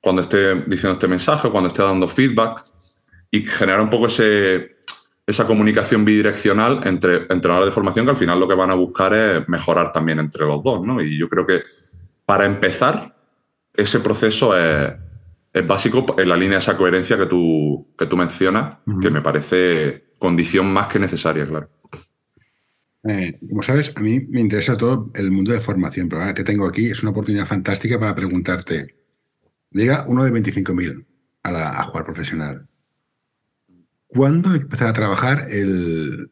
cuando 0.01 0.23
esté 0.23 0.55
diciendo 0.65 0.93
este 0.93 1.07
mensaje, 1.07 1.49
cuando 1.49 1.67
esté 1.67 1.83
dando 1.83 2.07
feedback 2.07 2.65
y 3.29 3.45
generar 3.45 3.81
un 3.81 3.89
poco 3.89 4.07
ese, 4.07 4.77
esa 5.25 5.45
comunicación 5.45 6.03
bidireccional 6.03 6.81
entre 6.85 7.27
entrenadores 7.29 7.67
de 7.67 7.71
formación 7.71 8.05
que 8.05 8.11
al 8.11 8.17
final 8.17 8.39
lo 8.39 8.47
que 8.47 8.55
van 8.55 8.71
a 8.71 8.75
buscar 8.75 9.13
es 9.13 9.47
mejorar 9.47 9.91
también 9.91 10.19
entre 10.19 10.45
los 10.45 10.63
dos. 10.63 10.85
¿no? 10.85 11.01
Y 11.01 11.17
yo 11.17 11.27
creo 11.27 11.45
que 11.45 11.61
para 12.25 12.45
empezar, 12.45 13.15
ese 13.73 13.99
proceso 13.99 14.57
es, 14.57 14.91
es 15.53 15.67
básico 15.67 16.05
en 16.17 16.29
la 16.29 16.35
línea 16.35 16.57
de 16.57 16.63
esa 16.63 16.75
coherencia 16.75 17.17
que 17.17 17.27
tú, 17.27 17.93
que 17.97 18.07
tú 18.07 18.17
mencionas, 18.17 18.77
que 19.01 19.09
me 19.09 19.21
parece 19.21 20.13
condición 20.17 20.71
más 20.71 20.87
que 20.87 20.99
necesaria, 20.99 21.45
claro. 21.45 21.69
Eh, 23.03 23.39
como 23.49 23.63
sabes, 23.63 23.91
a 23.95 23.99
mí 23.99 24.27
me 24.29 24.41
interesa 24.41 24.77
todo 24.77 25.09
el 25.15 25.31
mundo 25.31 25.51
de 25.51 25.59
formación, 25.59 26.07
pero 26.07 26.21
ahora 26.21 26.35
te 26.35 26.43
tengo 26.43 26.67
aquí, 26.67 26.87
es 26.91 27.01
una 27.01 27.11
oportunidad 27.11 27.47
fantástica 27.47 27.99
para 27.99 28.13
preguntarte 28.13 29.00
llega 29.71 30.05
uno 30.07 30.23
de 30.23 30.31
25.000 30.31 31.05
a, 31.43 31.79
a 31.79 31.83
jugar 31.83 32.05
profesional. 32.05 32.67
¿Cuándo 34.07 34.53
empezar 34.53 34.89
a 34.89 34.93
trabajar 34.93 35.47
el 35.49 36.31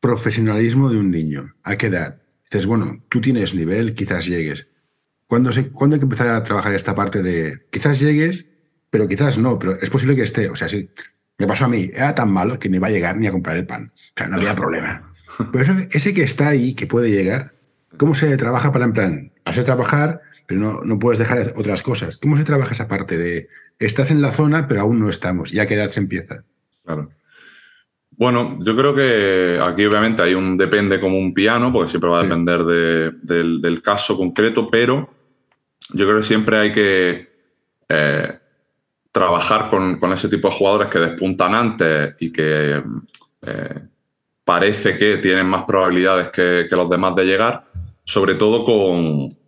profesionalismo 0.00 0.90
de 0.90 0.98
un 0.98 1.10
niño? 1.10 1.54
¿A 1.62 1.76
qué 1.76 1.86
edad? 1.86 2.20
Dices, 2.50 2.66
bueno, 2.66 3.04
tú 3.08 3.20
tienes 3.20 3.54
nivel, 3.54 3.94
quizás 3.94 4.26
llegues. 4.26 4.66
¿Cuándo, 5.28 5.52
se, 5.52 5.70
¿Cuándo 5.70 5.94
hay 5.94 6.00
que 6.00 6.06
empezar 6.06 6.28
a 6.28 6.42
trabajar 6.42 6.74
esta 6.74 6.96
parte 6.96 7.22
de 7.22 7.66
quizás 7.70 8.00
llegues, 8.00 8.48
pero 8.90 9.06
quizás 9.06 9.38
no, 9.38 9.56
pero 9.60 9.80
es 9.80 9.88
posible 9.88 10.16
que 10.16 10.22
esté? 10.22 10.48
O 10.48 10.56
sea, 10.56 10.68
si 10.68 10.90
me 11.38 11.46
pasó 11.46 11.66
a 11.66 11.68
mí, 11.68 11.88
era 11.94 12.12
tan 12.16 12.32
malo 12.32 12.58
que 12.58 12.68
ni 12.68 12.78
va 12.78 12.88
a 12.88 12.90
llegar 12.90 13.16
ni 13.16 13.28
a 13.28 13.32
comprar 13.32 13.56
el 13.56 13.66
pan. 13.66 13.92
O 13.94 14.12
sea, 14.16 14.26
no 14.26 14.36
había 14.36 14.56
problema. 14.56 15.12
Pero 15.52 15.86
ese 15.92 16.12
que 16.12 16.24
está 16.24 16.48
ahí, 16.48 16.74
que 16.74 16.86
puede 16.86 17.10
llegar, 17.10 17.54
¿cómo 17.96 18.14
se 18.14 18.36
trabaja 18.36 18.72
para 18.72 18.84
en 18.84 18.92
plan? 18.92 19.32
De 19.46 19.62
trabajar, 19.62 20.20
pero 20.50 20.62
no, 20.62 20.80
no 20.82 20.98
puedes 20.98 21.20
dejar 21.20 21.52
otras 21.54 21.80
cosas. 21.80 22.16
¿Cómo 22.16 22.36
se 22.36 22.42
trabaja 22.42 22.72
esa 22.72 22.88
parte 22.88 23.16
de 23.16 23.46
estás 23.78 24.10
en 24.10 24.20
la 24.20 24.32
zona, 24.32 24.66
pero 24.66 24.80
aún 24.80 24.98
no 24.98 25.08
estamos? 25.08 25.52
¿Ya 25.52 25.64
qué 25.64 25.74
edad 25.74 25.90
se 25.90 26.00
empieza? 26.00 26.42
Claro. 26.84 27.08
Bueno, 28.10 28.58
yo 28.60 28.74
creo 28.74 28.92
que 28.92 29.60
aquí 29.62 29.86
obviamente 29.86 30.22
hay 30.22 30.34
un 30.34 30.56
depende 30.56 30.98
como 30.98 31.18
un 31.18 31.32
piano, 31.32 31.72
porque 31.72 31.88
siempre 31.88 32.10
va 32.10 32.18
a 32.18 32.22
depender 32.24 32.64
del, 32.64 33.80
caso 33.80 34.16
concreto, 34.16 34.68
pero 34.68 35.08
yo 35.90 36.04
creo 36.04 36.18
que 36.18 36.26
siempre 36.26 36.58
hay 36.58 36.72
que 36.72 37.28
eh, 37.88 38.38
trabajar 39.12 39.68
con, 39.68 40.12
ese 40.12 40.28
tipo 40.28 40.48
de 40.48 40.54
jugadores 40.56 40.88
que 40.88 40.98
despuntan 40.98 41.54
antes 41.54 42.16
y 42.18 42.32
que 42.32 42.82
eh, 43.42 43.80
parece 44.44 44.98
que 44.98 45.18
tienen 45.18 45.46
más 45.46 45.62
probabilidades 45.62 46.30
que, 46.30 46.66
los 46.72 46.90
demás 46.90 47.14
de 47.14 47.24
llegar, 47.24 47.62
sobre 48.02 48.34
todo 48.34 48.64
con, 48.64 49.39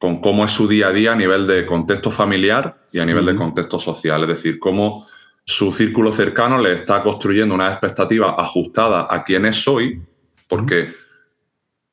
con, 0.00 0.22
cómo 0.22 0.46
es 0.46 0.50
su 0.50 0.66
día 0.66 0.88
a 0.88 0.92
día 0.92 1.12
a 1.12 1.14
nivel 1.14 1.46
de 1.46 1.66
contexto 1.66 2.10
familiar 2.10 2.78
y 2.90 3.00
a 3.00 3.04
nivel 3.04 3.26
de 3.26 3.36
contexto 3.36 3.78
social, 3.78 4.22
es 4.22 4.28
decir, 4.28 4.58
cómo 4.58 5.06
su 5.44 5.72
círculo 5.72 6.10
cercano 6.10 6.58
le 6.58 6.72
está 6.72 7.02
construyendo 7.02 7.54
una 7.54 7.68
expectativa 7.68 8.34
ajustada 8.38 9.06
a 9.10 9.22
quién 9.22 9.44
es 9.44 9.68
hoy, 9.68 10.00
porque 10.48 10.94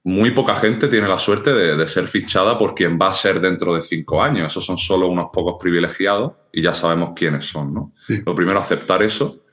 muy 0.06 0.32
poca 0.32 0.56
gente 0.56 0.88
tiene 0.88 1.10
la 1.10 1.18
suerte 1.18 1.54
de, 1.54 1.86
ser 1.86 2.08
fichada 2.08 2.58
por 2.58 2.74
quien 2.74 2.98
va 2.98 3.10
a 3.10 3.14
ser 3.14 3.42
dentro 3.42 3.76
de 3.76 3.82
cinco 3.82 4.24
años. 4.24 4.54
Esos 4.54 4.66
son 4.66 4.78
solo 4.78 5.10
unos 5.10 5.28
pocos 5.34 5.58
privilegiados 5.60 6.32
y 6.54 6.62
ya 6.62 6.74
sabemos 6.74 7.12
quiénes 7.14 7.46
son. 7.46 7.74
¿no? 7.74 7.94
Lo 8.26 8.34
primero, 8.34 8.58
aceptar 8.58 9.04
eso. 9.04 9.44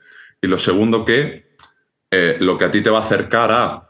Y 0.41 0.47
lo 0.47 0.57
segundo, 0.57 1.03
que 1.03 1.57
eh, 2.09 2.37
lo 2.39 2.57
que 2.57 2.63
a 2.63 2.71
ti 2.71 2.81
te 2.81 2.89
va 2.89 2.99
a 2.99 3.01
acercar 3.01 3.51
a 3.51 3.89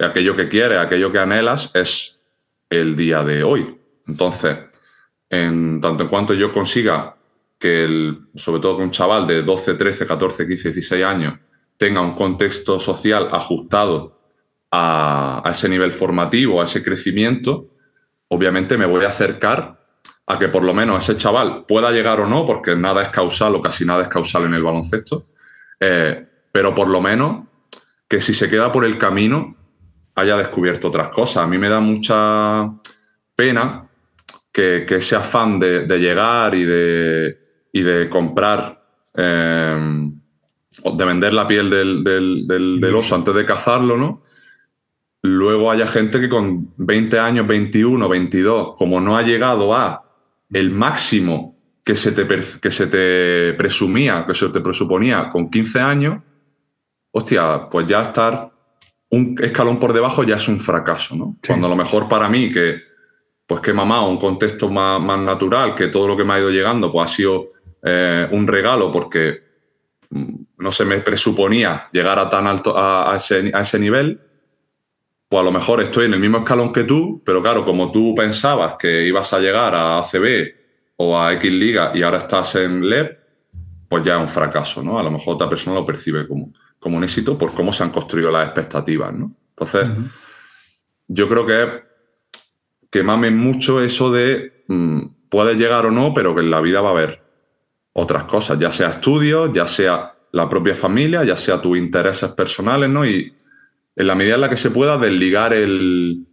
aquello 0.00 0.34
que 0.34 0.48
quieres, 0.48 0.78
aquello 0.78 1.12
que 1.12 1.18
anhelas, 1.18 1.74
es 1.74 2.22
el 2.70 2.96
día 2.96 3.22
de 3.22 3.42
hoy. 3.42 3.77
Entonces, 4.08 4.58
en 5.28 5.80
tanto 5.80 6.04
en 6.04 6.08
cuanto 6.08 6.34
yo 6.34 6.52
consiga 6.52 7.16
que, 7.58 7.84
el, 7.84 8.28
sobre 8.34 8.62
todo 8.62 8.78
que 8.78 8.84
un 8.84 8.90
chaval 8.90 9.26
de 9.26 9.42
12, 9.42 9.74
13, 9.74 10.06
14, 10.06 10.46
15, 10.46 10.72
16 10.72 11.04
años 11.04 11.38
tenga 11.76 12.00
un 12.00 12.12
contexto 12.12 12.80
social 12.80 13.28
ajustado 13.32 14.18
a, 14.70 15.42
ese 15.50 15.68
nivel 15.68 15.92
formativo, 15.92 16.60
a 16.60 16.64
ese 16.64 16.82
crecimiento, 16.82 17.68
obviamente 18.28 18.76
me 18.76 18.86
voy 18.86 19.04
a 19.04 19.08
acercar 19.08 19.78
a 20.26 20.38
que 20.38 20.48
por 20.48 20.62
lo 20.62 20.74
menos 20.74 21.02
ese 21.02 21.18
chaval 21.18 21.64
pueda 21.66 21.90
llegar 21.90 22.20
o 22.20 22.26
no, 22.26 22.44
porque 22.44 22.76
nada 22.76 23.02
es 23.02 23.08
causal 23.08 23.54
o 23.54 23.62
casi 23.62 23.84
nada 23.84 24.02
es 24.02 24.08
causal 24.08 24.44
en 24.44 24.54
el 24.54 24.62
baloncesto, 24.62 25.22
eh, 25.80 26.26
pero 26.52 26.74
por 26.74 26.88
lo 26.88 27.00
menos 27.00 27.46
que 28.06 28.20
si 28.20 28.34
se 28.34 28.50
queda 28.50 28.72
por 28.72 28.84
el 28.84 28.98
camino 28.98 29.56
haya 30.14 30.36
descubierto 30.36 30.88
otras 30.88 31.08
cosas. 31.10 31.44
A 31.44 31.46
mí 31.46 31.58
me 31.58 31.68
da 31.68 31.80
mucha 31.80 32.70
pena 33.34 33.87
que, 34.86 34.96
ese 34.96 35.16
afán 35.16 35.58
de 35.58 35.98
llegar 35.98 36.54
y 36.54 36.64
de, 36.64 37.38
y 37.72 37.82
de 37.82 38.08
comprar, 38.08 38.82
eh, 39.14 40.10
de 40.84 41.04
vender 41.04 41.32
la 41.32 41.46
piel 41.46 41.70
del, 41.70 42.04
del, 42.46 42.94
oso 42.94 43.14
antes 43.14 43.34
de 43.34 43.44
cazarlo, 43.44 43.96
¿no? 43.96 44.22
Luego 45.22 45.70
haya 45.70 45.86
gente 45.86 46.20
que 46.20 46.28
con 46.28 46.72
20 46.76 47.18
años, 47.18 47.46
21, 47.46 48.08
22, 48.08 48.74
como 48.76 49.00
no 49.00 49.16
ha 49.16 49.22
llegado 49.22 49.74
a 49.74 50.04
el 50.52 50.70
máximo 50.70 51.56
que 51.84 51.96
se 51.96 52.12
te, 52.12 52.26
que 52.26 52.70
se 52.70 52.86
te 52.86 53.54
presumía, 53.54 54.24
que 54.26 54.34
se 54.34 54.48
te 54.50 54.60
presuponía 54.60 55.28
con 55.28 55.50
15 55.50 55.80
años, 55.80 56.22
hostia, 57.10 57.68
pues 57.68 57.86
ya 57.86 58.02
estar 58.02 58.52
un 59.10 59.34
escalón 59.40 59.80
por 59.80 59.92
debajo 59.92 60.22
ya 60.22 60.36
es 60.36 60.48
un 60.48 60.60
fracaso, 60.60 61.16
¿no? 61.16 61.36
Cuando 61.46 61.66
a 61.66 61.70
lo 61.70 61.76
mejor 61.76 62.08
para 62.08 62.28
mí, 62.28 62.52
que 62.52 62.82
pues 63.48 63.62
que 63.62 63.72
mamá, 63.72 64.06
un 64.06 64.18
contexto 64.18 64.68
más, 64.68 65.00
más, 65.00 65.18
natural, 65.18 65.74
que 65.74 65.88
todo 65.88 66.06
lo 66.06 66.14
que 66.14 66.22
me 66.22 66.34
ha 66.34 66.38
ido 66.38 66.50
llegando, 66.50 66.92
pues 66.92 67.10
ha 67.10 67.14
sido 67.14 67.52
eh, 67.82 68.28
un 68.30 68.46
regalo 68.46 68.92
porque 68.92 69.42
mm, 70.10 70.34
no 70.58 70.70
se 70.70 70.84
me 70.84 70.98
presuponía 70.98 71.88
llegar 71.90 72.18
a 72.18 72.28
tan 72.28 72.46
alto 72.46 72.76
a, 72.76 73.16
ese, 73.16 73.50
a, 73.54 73.62
ese, 73.62 73.78
nivel, 73.78 74.20
pues 75.30 75.40
a 75.40 75.44
lo 75.44 75.50
mejor 75.50 75.80
estoy 75.80 76.04
en 76.04 76.12
el 76.12 76.20
mismo 76.20 76.38
escalón 76.38 76.74
que 76.74 76.84
tú, 76.84 77.22
pero 77.24 77.40
claro, 77.40 77.64
como 77.64 77.90
tú 77.90 78.14
pensabas 78.14 78.74
que 78.74 79.06
ibas 79.06 79.32
a 79.32 79.38
llegar 79.38 79.74
a 79.74 80.00
ACB 80.00 80.52
o 80.96 81.18
a 81.18 81.32
X 81.32 81.50
Liga 81.50 81.92
y 81.94 82.02
ahora 82.02 82.18
estás 82.18 82.54
en 82.56 82.86
LEP, 82.86 83.18
pues 83.88 84.02
ya 84.02 84.16
es 84.16 84.20
un 84.20 84.28
fracaso, 84.28 84.82
¿no? 84.82 84.98
A 84.98 85.02
lo 85.02 85.10
mejor 85.10 85.36
otra 85.36 85.48
persona 85.48 85.76
lo 85.76 85.86
percibe 85.86 86.28
como, 86.28 86.52
como 86.78 86.98
un 86.98 87.04
éxito 87.04 87.38
por 87.38 87.54
cómo 87.54 87.72
se 87.72 87.82
han 87.82 87.90
construido 87.90 88.30
las 88.30 88.44
expectativas, 88.44 89.14
¿no? 89.14 89.32
Entonces, 89.50 89.88
yo 91.06 91.26
creo 91.26 91.46
que, 91.46 91.87
que 92.90 93.02
mamen 93.02 93.36
mucho 93.36 93.82
eso 93.82 94.10
de 94.10 94.64
mm, 94.68 95.00
puedes 95.28 95.56
llegar 95.58 95.86
o 95.86 95.90
no, 95.90 96.14
pero 96.14 96.34
que 96.34 96.40
en 96.40 96.50
la 96.50 96.60
vida 96.60 96.80
va 96.80 96.90
a 96.90 96.92
haber 96.92 97.22
otras 97.92 98.24
cosas, 98.24 98.58
ya 98.58 98.70
sea 98.70 98.90
estudios, 98.90 99.50
ya 99.52 99.66
sea 99.66 100.14
la 100.32 100.48
propia 100.48 100.74
familia, 100.74 101.24
ya 101.24 101.36
sea 101.36 101.60
tus 101.60 101.76
intereses 101.76 102.30
personales, 102.30 102.88
¿no? 102.88 103.04
Y 103.04 103.34
en 103.96 104.06
la 104.06 104.14
medida 104.14 104.36
en 104.36 104.42
la 104.42 104.48
que 104.48 104.56
se 104.56 104.70
pueda 104.70 104.96
desligar 104.98 105.52
el, 105.52 106.26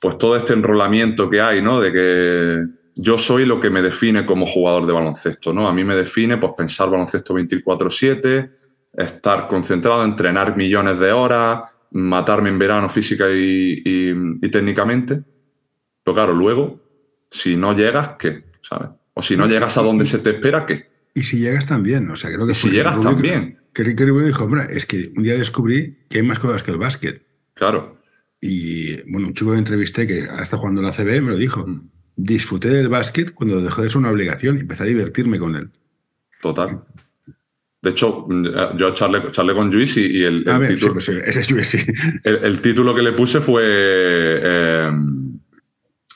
pues 0.00 0.18
todo 0.18 0.36
este 0.36 0.54
enrolamiento 0.54 1.30
que 1.30 1.40
hay, 1.40 1.62
¿no? 1.62 1.80
De 1.80 1.92
que 1.92 2.66
yo 2.96 3.18
soy 3.18 3.46
lo 3.46 3.60
que 3.60 3.70
me 3.70 3.82
define 3.82 4.26
como 4.26 4.46
jugador 4.46 4.86
de 4.86 4.92
baloncesto, 4.92 5.52
¿no? 5.52 5.68
A 5.68 5.72
mí 5.72 5.84
me 5.84 5.94
define, 5.94 6.36
pues, 6.38 6.52
pensar 6.56 6.90
baloncesto 6.90 7.34
24/7, 7.34 8.50
estar 8.94 9.46
concentrado, 9.46 10.04
entrenar 10.04 10.56
millones 10.56 10.98
de 10.98 11.12
horas, 11.12 11.62
matarme 11.92 12.48
en 12.48 12.58
verano 12.58 12.88
física 12.88 13.26
y, 13.30 13.82
y 13.84 14.48
técnicamente. 14.48 15.22
Pero 16.02 16.14
claro, 16.14 16.34
luego, 16.34 16.80
si 17.30 17.56
no 17.56 17.76
llegas, 17.76 18.16
¿qué? 18.18 18.44
¿Sabes? 18.62 18.90
O 19.14 19.22
si 19.22 19.36
no 19.36 19.46
llegas 19.46 19.76
a 19.76 19.82
donde 19.82 20.06
se 20.06 20.18
te 20.18 20.30
espera, 20.30 20.66
¿qué? 20.66 20.88
Y 21.14 21.22
si 21.22 21.38
llegas 21.38 21.66
también, 21.66 22.08
o 22.10 22.16
sea, 22.16 22.32
creo 22.32 22.46
que... 22.46 22.52
Y 22.52 22.54
si 22.54 22.70
llegas 22.70 23.00
también. 23.00 23.58
Que 23.74 23.82
Ricky 23.82 24.04
Rubio 24.04 24.26
dijo, 24.26 24.44
hombre, 24.44 24.66
es 24.70 24.86
que 24.86 25.12
un 25.16 25.22
día 25.22 25.34
descubrí 25.34 25.98
que 26.08 26.18
hay 26.18 26.24
más 26.24 26.38
cosas 26.38 26.62
que 26.62 26.70
el 26.70 26.78
básquet. 26.78 27.26
Claro. 27.54 28.00
Y 28.40 29.02
bueno, 29.10 29.28
un 29.28 29.34
chico 29.34 29.52
que 29.52 29.58
entrevisté 29.58 30.06
que 30.06 30.28
está 30.40 30.56
jugando 30.56 30.80
en 30.80 30.86
la 30.86 30.92
CB 30.92 31.22
me 31.22 31.30
lo 31.30 31.36
dijo. 31.36 31.66
Mm. 31.66 31.90
Disfruté 32.16 32.68
del 32.68 32.88
básquet 32.88 33.32
cuando 33.32 33.60
dejó 33.60 33.82
de 33.82 33.90
ser 33.90 33.98
una 33.98 34.10
obligación 34.10 34.56
y 34.56 34.60
empecé 34.60 34.84
a 34.84 34.86
divertirme 34.86 35.38
con 35.38 35.56
él. 35.56 35.70
Total. 36.40 36.82
De 37.82 37.90
hecho, 37.90 38.26
yo 38.76 38.94
charlé, 38.94 39.54
con 39.54 39.70
Luis 39.70 39.96
y, 39.96 40.22
el, 40.22 40.44
título, 40.68 40.98
ese 40.98 41.40
es 41.40 41.50
Luis, 41.50 41.66
sí. 41.66 41.78
El, 42.24 42.60
título 42.60 42.94
que 42.94 43.00
le 43.00 43.12
puse 43.12 43.40
fue 43.40 43.62
eh, 43.64 44.90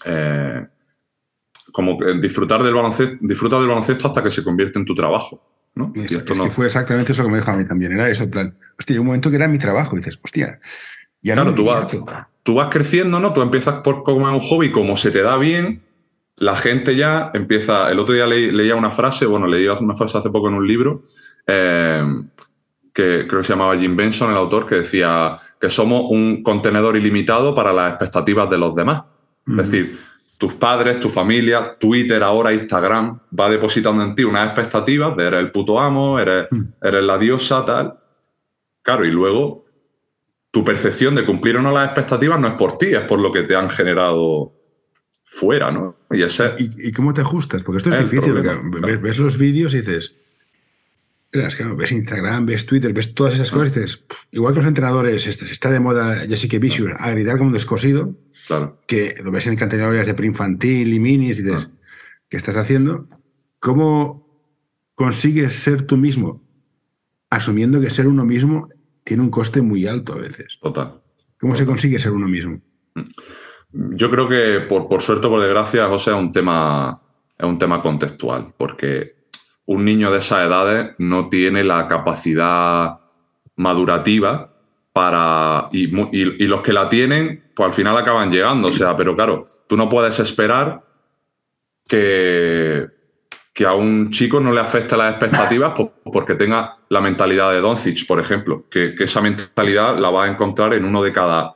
eh, 0.05 0.67
como 1.73 1.97
disfrutar 2.21 2.63
del 2.63 2.75
baloncesto, 2.75 3.17
disfruta 3.21 3.59
del 3.59 3.69
baloncesto 3.69 4.09
hasta 4.09 4.23
que 4.23 4.31
se 4.31 4.45
convierte 4.45 4.79
en 4.79 4.85
tu 4.85 4.95
trabajo. 4.95 5.43
¿no? 5.75 5.93
Es, 5.97 6.23
que 6.23 6.51
fue 6.51 6.67
exactamente 6.67 7.13
eso 7.13 7.25
que 7.25 7.31
me 7.31 7.39
dijo 7.39 7.51
a 7.51 7.57
mí 7.57 7.65
también. 7.65 7.93
Era 7.93 8.11
eso, 8.11 8.25
en 8.25 8.31
plan, 8.31 8.59
hostia, 8.79 9.01
un 9.01 9.07
momento 9.07 9.31
que 9.31 9.37
era 9.37 9.49
mi 9.49 9.59
trabajo. 9.59 9.97
Y 9.97 10.01
dices, 10.01 10.19
hostia, 10.23 10.61
ya 11.23 11.35
no 11.35 11.55
tú 11.55 11.65
vas, 11.65 11.87
tú 12.43 12.55
vas 12.55 12.69
creciendo, 12.69 13.19
¿no? 13.21 13.33
Tú 13.33 13.41
empiezas 13.41 13.77
por 13.77 14.03
como 14.03 14.31
un 14.31 14.41
hobby, 14.41 14.71
como 14.71 14.99
se 14.99 15.11
te 15.11 15.23
da 15.23 15.39
bien, 15.39 15.83
la 16.37 16.55
gente 16.57 16.95
ya 16.95 17.31
empieza. 17.35 17.91
El 17.91 17.99
otro 17.99 18.15
día 18.15 18.27
leía 18.27 18.77
una 18.77 18.91
frase, 18.91 19.25
bueno, 19.27 19.47
leía 19.47 19.73
una 19.73 19.97
frase 19.97 20.19
hace 20.19 20.31
poco 20.31 20.49
en 20.49 20.55
un 20.55 20.69
libro, 20.69 21.03
eh, 21.47 22.05
que 22.93 23.27
creo 23.27 23.41
que 23.41 23.45
se 23.45 23.53
llamaba 23.53 23.77
Jim 23.77 23.97
Benson, 23.97 24.31
el 24.31 24.37
autor, 24.37 24.67
que 24.67 24.77
decía 24.77 25.37
que 25.61 25.71
somos 25.71 26.05
un 26.11 26.43
contenedor 26.43 26.97
ilimitado 26.97 27.55
para 27.55 27.73
las 27.73 27.91
expectativas 27.91 28.49
de 28.51 28.59
los 28.59 28.75
demás. 28.75 29.05
Es 29.47 29.57
decir, 29.57 29.99
tus 30.39 30.55
padres, 30.55 31.01
tu 31.01 31.09
familia, 31.09 31.77
Twitter, 31.79 32.23
ahora 32.23 32.53
Instagram, 32.53 33.19
va 33.39 33.51
depositando 33.51 34.03
en 34.03 34.15
ti 34.15 34.25
unas 34.25 34.47
expectativas 34.47 35.17
de 35.17 35.27
eres 35.27 35.41
el 35.41 35.51
puto 35.51 35.79
amo, 35.81 36.19
eres, 36.19 36.47
mm. 36.51 36.63
eres 36.83 37.05
la 37.05 37.19
diosa, 37.19 37.65
tal. 37.65 37.99
Claro, 38.83 39.05
y 39.05 39.11
luego 39.11 39.65
tu 40.51 40.65
percepción 40.65 41.15
de 41.15 41.25
cumplir 41.25 41.57
o 41.57 41.63
no 41.63 41.73
las 41.73 41.87
expectativas 41.87 42.39
no 42.39 42.47
es 42.47 42.55
por 42.55 42.79
ti, 42.79 42.87
es 42.95 43.01
por 43.01 43.19
lo 43.19 43.33
que 43.33 43.43
te 43.43 43.57
han 43.57 43.69
generado 43.69 44.53
fuera, 45.25 45.73
¿no? 45.73 45.97
Y, 46.11 46.23
ese, 46.23 46.53
¿Y, 46.59 46.93
cómo 46.93 47.13
te 47.13 47.23
ajustas? 47.23 47.65
Porque 47.65 47.79
esto 47.79 47.91
es, 47.91 48.09
difícil, 48.09 48.35
ves, 49.01 49.19
los 49.19 49.37
vídeos 49.37 49.75
y 49.75 49.79
dices, 49.79 50.15
ves 51.77 51.93
Instagram, 51.93 52.47
ves 52.47 52.67
Twitter, 52.67 52.93
ves 52.93 53.15
todas 53.15 53.35
esas 53.35 53.51
cosas 53.51 53.77
y 53.77 53.81
dices, 53.81 54.05
igual 54.31 54.55
que 54.55 54.61
los 54.61 54.69
entrenadores, 54.69 55.27
este, 55.27 55.45
está 55.51 55.71
de 55.71 55.81
moda 55.81 56.27
Jessica 56.27 56.59
Vicious, 56.59 56.93
a 56.99 57.11
gritar 57.11 57.37
como 57.37 57.49
un 57.49 57.55
descosido, 57.55 58.15
Claro. 58.47 58.79
Que 58.87 59.17
lo 59.23 59.31
ves 59.31 59.47
en 59.47 59.57
categorías 59.57 60.07
de 60.07 60.15
preinfantil 60.15 60.93
y 60.93 61.01
minis 61.01 61.39
y 61.39 61.43
dices, 61.43 61.71
que 62.29 62.37
estás 62.37 62.57
haciendo, 62.57 63.09
¿cómo 63.59 64.27
consigues 64.95 65.55
ser 65.55 65.87
tú 65.87 65.97
mismo? 65.97 66.43
Asumiendo 67.31 67.81
que 67.81 67.91
ser 67.91 68.07
uno 68.07 68.25
mismo 68.25 68.69
tiene 69.03 69.23
un 69.23 69.31
coste 69.31 69.63
muy 69.63 69.87
alto 69.87 70.13
a 70.13 70.17
veces. 70.17 70.59
Total. 70.61 71.01
¿Cómo 71.41 71.57
se 71.57 71.67
consigue 71.67 71.99
ser 71.99 72.13
uno 72.13 72.29
mismo? 72.29 72.61
Yo 73.73 74.09
creo 74.09 74.29
que 74.29 74.61
por, 74.69 74.89
por 74.89 75.03
suerte 75.03 75.27
o 75.27 75.31
por 75.31 75.41
desgracia, 75.41 75.89
José, 75.89 76.11
es 76.11 76.17
un 76.17 76.33
tema, 76.33 77.03
es 77.37 77.47
un 77.47 77.59
tema 77.59 77.83
contextual, 77.83 78.55
porque 78.57 79.24
un 79.67 79.85
niño 79.85 80.11
de 80.11 80.19
esas 80.19 80.47
edades 80.47 80.95
no 80.99 81.29
tiene 81.29 81.65
la 81.65 81.89
capacidad 81.89 82.99
madurativa 83.57 84.51
para. 84.93 85.69
Y, 85.73 85.87
los 86.47 86.63
que 86.63 86.73
la 86.73 86.89
tienen, 86.89 87.51
pues 87.55 87.69
al 87.69 87.75
final 87.75 87.97
acaban 87.97 88.31
llegando. 88.31 88.69
O 88.69 88.73
sea, 88.73 88.97
pero 88.97 89.15
claro, 89.15 89.45
tú 89.67 89.77
no 89.77 89.89
puedes 89.89 90.19
esperar 90.21 90.83
que, 91.87 92.87
que 93.53 93.67
a 93.67 93.73
un 93.73 94.11
chico 94.11 94.41
no 94.41 94.53
le 94.53 94.61
afecte 94.61 94.97
las 94.97 95.11
expectativas 95.11 95.75
porque 96.05 96.35
tenga 96.35 96.79
la 96.89 97.01
mentalidad 97.01 97.53
de 97.53 97.61
Doncic, 97.61 98.07
por 98.07 98.21
ejemplo, 98.21 98.67
que, 98.71 98.95
esa 98.99 99.21
mentalidad 99.21 99.99
la 99.99 100.11
va 100.11 100.25
a 100.25 100.29
encontrar 100.29 100.75
en 100.75 100.85
uno 100.85 101.03
de 101.03 101.13
cada 101.13 101.55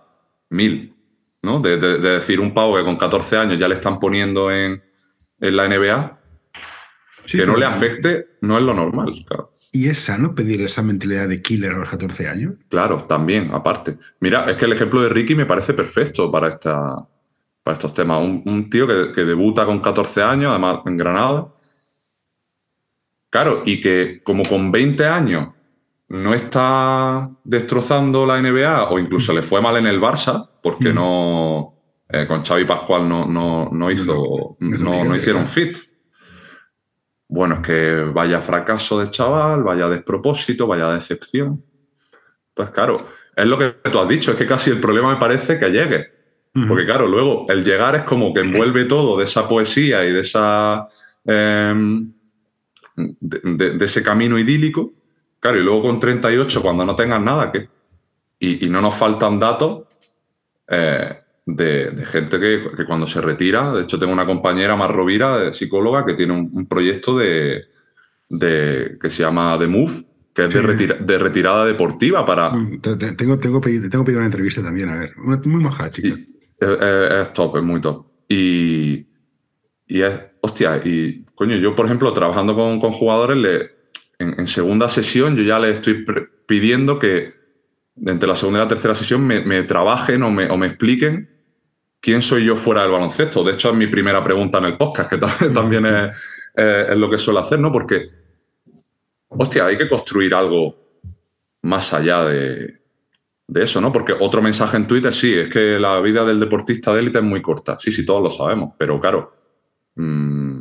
mil. 0.50 0.94
¿no? 1.42 1.60
De, 1.60 1.76
decir, 1.76 2.40
un 2.40 2.52
pavo 2.52 2.76
que 2.76 2.84
con 2.84 2.96
14 2.96 3.36
años 3.36 3.58
ya 3.58 3.68
le 3.68 3.76
están 3.76 4.00
poniendo 4.00 4.50
en, 4.50 4.82
en 5.40 5.56
la 5.56 5.68
NBA, 5.68 6.17
que 7.30 7.46
no 7.46 7.56
le 7.56 7.66
afecte, 7.66 8.26
no 8.40 8.56
es 8.58 8.64
lo 8.64 8.74
normal. 8.74 9.12
Claro. 9.26 9.52
¿Y 9.72 9.88
es 9.88 9.98
sano 9.98 10.34
pedir 10.34 10.62
esa 10.62 10.82
mentalidad 10.82 11.28
de 11.28 11.42
killer 11.42 11.72
a 11.72 11.78
los 11.78 11.88
14 11.88 12.28
años? 12.28 12.54
Claro, 12.68 13.04
también, 13.04 13.50
aparte. 13.52 13.98
Mira, 14.20 14.50
es 14.50 14.56
que 14.56 14.64
el 14.64 14.72
ejemplo 14.72 15.02
de 15.02 15.10
Ricky 15.10 15.34
me 15.34 15.46
parece 15.46 15.74
perfecto 15.74 16.30
para, 16.30 16.48
esta, 16.48 17.06
para 17.62 17.74
estos 17.74 17.92
temas. 17.92 18.20
Un, 18.22 18.70
tío 18.70 18.86
que, 18.86 19.12
que, 19.12 19.24
debuta 19.24 19.66
con 19.66 19.80
14 19.80 20.22
años, 20.22 20.50
además 20.50 20.80
en 20.86 20.96
Granada. 20.96 21.48
Claro, 23.30 23.62
y 23.66 23.80
que 23.80 24.22
como 24.22 24.42
con 24.44 24.72
20 24.72 25.04
años 25.04 25.48
no 26.08 26.32
está 26.32 27.30
destrozando 27.44 28.24
la 28.24 28.40
NBA 28.40 28.88
o 28.88 28.98
incluso 28.98 29.32
le 29.32 29.42
fue 29.42 29.60
mal 29.60 29.76
en 29.76 29.86
el 29.86 30.00
Barça 30.00 30.48
porque 30.62 30.92
no 30.92 31.74
eh, 32.08 32.26
con 32.26 32.42
Xavi 32.42 32.64
Pascual 32.64 33.06
no, 33.06 33.26
no, 33.26 33.68
no 33.70 33.90
hizo 33.90 34.56
no, 34.60 35.04
no 35.04 35.16
hicieron 35.16 35.46
fit. 35.46 35.76
Bueno, 37.28 37.56
es 37.56 37.60
que 37.60 38.04
vaya 38.12 38.40
fracaso 38.40 39.00
de 39.00 39.10
chaval, 39.10 39.62
vaya 39.62 39.88
despropósito, 39.88 40.66
vaya 40.66 40.92
decepción. 40.92 41.62
Pues 42.54 42.70
claro, 42.70 43.06
es 43.36 43.46
lo 43.46 43.56
que 43.56 43.76
tú 43.90 43.98
has 43.98 44.08
dicho, 44.08 44.32
es 44.32 44.36
que 44.36 44.46
casi 44.46 44.70
el 44.70 44.80
problema 44.80 45.12
me 45.12 45.20
parece 45.20 45.58
que 45.58 45.68
llegue. 45.70 46.18
Porque 46.66 46.84
claro, 46.84 47.06
luego 47.06 47.46
el 47.50 47.62
llegar 47.62 47.94
es 47.94 48.02
como 48.02 48.34
que 48.34 48.40
envuelve 48.40 48.86
todo 48.86 49.16
de 49.16 49.24
esa 49.24 49.46
poesía 49.46 50.04
y 50.04 50.12
de 50.12 50.20
esa 50.22 50.88
em, 51.24 52.12
de, 52.96 53.84
ese 53.84 54.02
camino 54.02 54.36
idílico 54.36 54.92
Claro, 55.40 55.58
y 55.58 55.62
luego 55.62 55.82
con 55.82 56.00
38, 56.00 56.62
cuando 56.62 56.84
no 56.84 56.96
tengas 56.96 57.20
nada, 57.20 57.52
¿qué? 57.52 57.68
Y, 58.40 58.68
no 58.68 58.80
nos 58.80 58.94
faltan 58.94 59.38
datos 59.38 59.86
eh, 60.68 61.20
de, 61.56 62.04
gente 62.04 62.38
que, 62.38 62.84
cuando 62.86 63.06
se 63.06 63.20
retira, 63.20 63.72
de 63.72 63.82
hecho 63.82 63.98
tengo 63.98 64.12
una 64.12 64.26
compañera 64.26 64.76
más 64.76 64.90
Rovira, 64.90 65.52
psicóloga, 65.54 66.04
que 66.04 66.14
tiene 66.14 66.34
un, 66.34 66.66
proyecto 66.66 67.16
de, 67.16 67.64
que 68.28 69.10
se 69.10 69.22
llama 69.22 69.56
The 69.58 69.66
Move, 69.66 70.04
que 70.34 70.44
es 70.44 70.54
de, 70.54 71.18
retirada 71.18 71.64
deportiva 71.64 72.26
para... 72.26 72.50
Mm, 72.50 72.80
tengo, 73.16 73.38
tengo, 73.38 73.60
pedido, 73.60 73.88
tengo 73.88 74.04
pedido 74.04 74.20
una 74.20 74.26
entrevista 74.26 74.62
también, 74.62 74.90
a 74.90 74.98
ver, 74.98 75.16
muy 75.16 75.62
maja, 75.62 75.90
chica. 75.90 76.16
es, 76.60 77.32
top, 77.32 77.56
es 77.56 77.62
muy 77.62 77.80
top. 77.80 78.06
Y, 78.28 79.06
y 79.86 80.02
es, 80.02 80.20
hostia, 80.42 80.76
y 80.84 81.24
coño, 81.34 81.56
yo 81.56 81.74
por 81.74 81.86
ejemplo, 81.86 82.12
trabajando 82.12 82.54
con, 82.54 82.78
con 82.78 82.92
jugadores, 82.92 83.38
le, 83.38 83.70
en, 84.18 84.46
segunda 84.46 84.90
sesión 84.90 85.34
yo 85.34 85.44
ya 85.44 85.58
le 85.58 85.70
estoy 85.70 86.04
pidiendo 86.46 86.98
que 86.98 87.32
entre 88.04 88.28
la 88.28 88.36
segunda 88.36 88.60
y 88.60 88.62
la 88.64 88.68
tercera 88.68 88.94
sesión 88.94 89.26
me, 89.26 89.62
trabajen 89.62 90.22
o 90.22 90.30
me, 90.30 90.50
o 90.50 90.56
me, 90.58 90.66
expliquen 90.66 91.37
quién 92.00 92.22
soy 92.22 92.44
yo 92.44 92.56
fuera 92.56 92.82
del 92.82 92.92
baloncesto. 92.92 93.44
De 93.44 93.52
hecho, 93.52 93.70
es 93.70 93.76
mi 93.76 93.86
primera 93.86 94.22
pregunta 94.22 94.58
en 94.58 94.64
el 94.64 94.76
podcast, 94.76 95.10
que 95.10 95.18
también 95.54 95.86
es, 95.86 96.16
es, 96.54 96.96
lo 96.96 97.10
que 97.10 97.18
suelo 97.18 97.40
hacer, 97.40 97.58
¿no? 97.58 97.72
Porque, 97.72 98.08
hostia, 99.28 99.66
hay 99.66 99.78
que 99.78 99.88
construir 99.88 100.34
algo 100.34 100.76
más 101.62 101.92
allá 101.92 102.24
de, 102.24 102.80
de 103.46 103.62
eso, 103.62 103.80
¿no? 103.80 103.92
Porque 103.92 104.14
otro 104.18 104.42
mensaje 104.42 104.76
en 104.76 104.86
Twitter, 104.86 105.14
sí, 105.14 105.34
es 105.34 105.48
que 105.48 105.78
la 105.78 106.00
vida 106.00 106.24
del 106.24 106.40
deportista 106.40 106.92
de 106.92 107.00
élite 107.00 107.18
es 107.18 107.24
muy 107.24 107.42
corta. 107.42 107.78
Sí, 107.78 107.90
sí, 107.90 108.04
todos 108.04 108.22
lo 108.22 108.30
sabemos, 108.30 108.74
pero 108.78 109.00
claro, 109.00 109.34
mmm, 109.96 110.60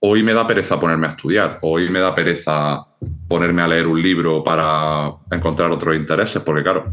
hoy 0.00 0.22
me 0.22 0.34
da 0.34 0.46
pereza 0.46 0.78
ponerme 0.78 1.06
a 1.06 1.10
estudiar, 1.10 1.58
hoy 1.62 1.88
me 1.90 2.00
da 2.00 2.14
pereza 2.14 2.84
ponerme 3.28 3.62
a 3.62 3.68
leer 3.68 3.86
un 3.86 4.00
libro 4.02 4.42
para 4.42 5.12
encontrar 5.30 5.70
otros 5.70 5.96
intereses, 5.96 6.42
porque 6.42 6.62
claro, 6.62 6.92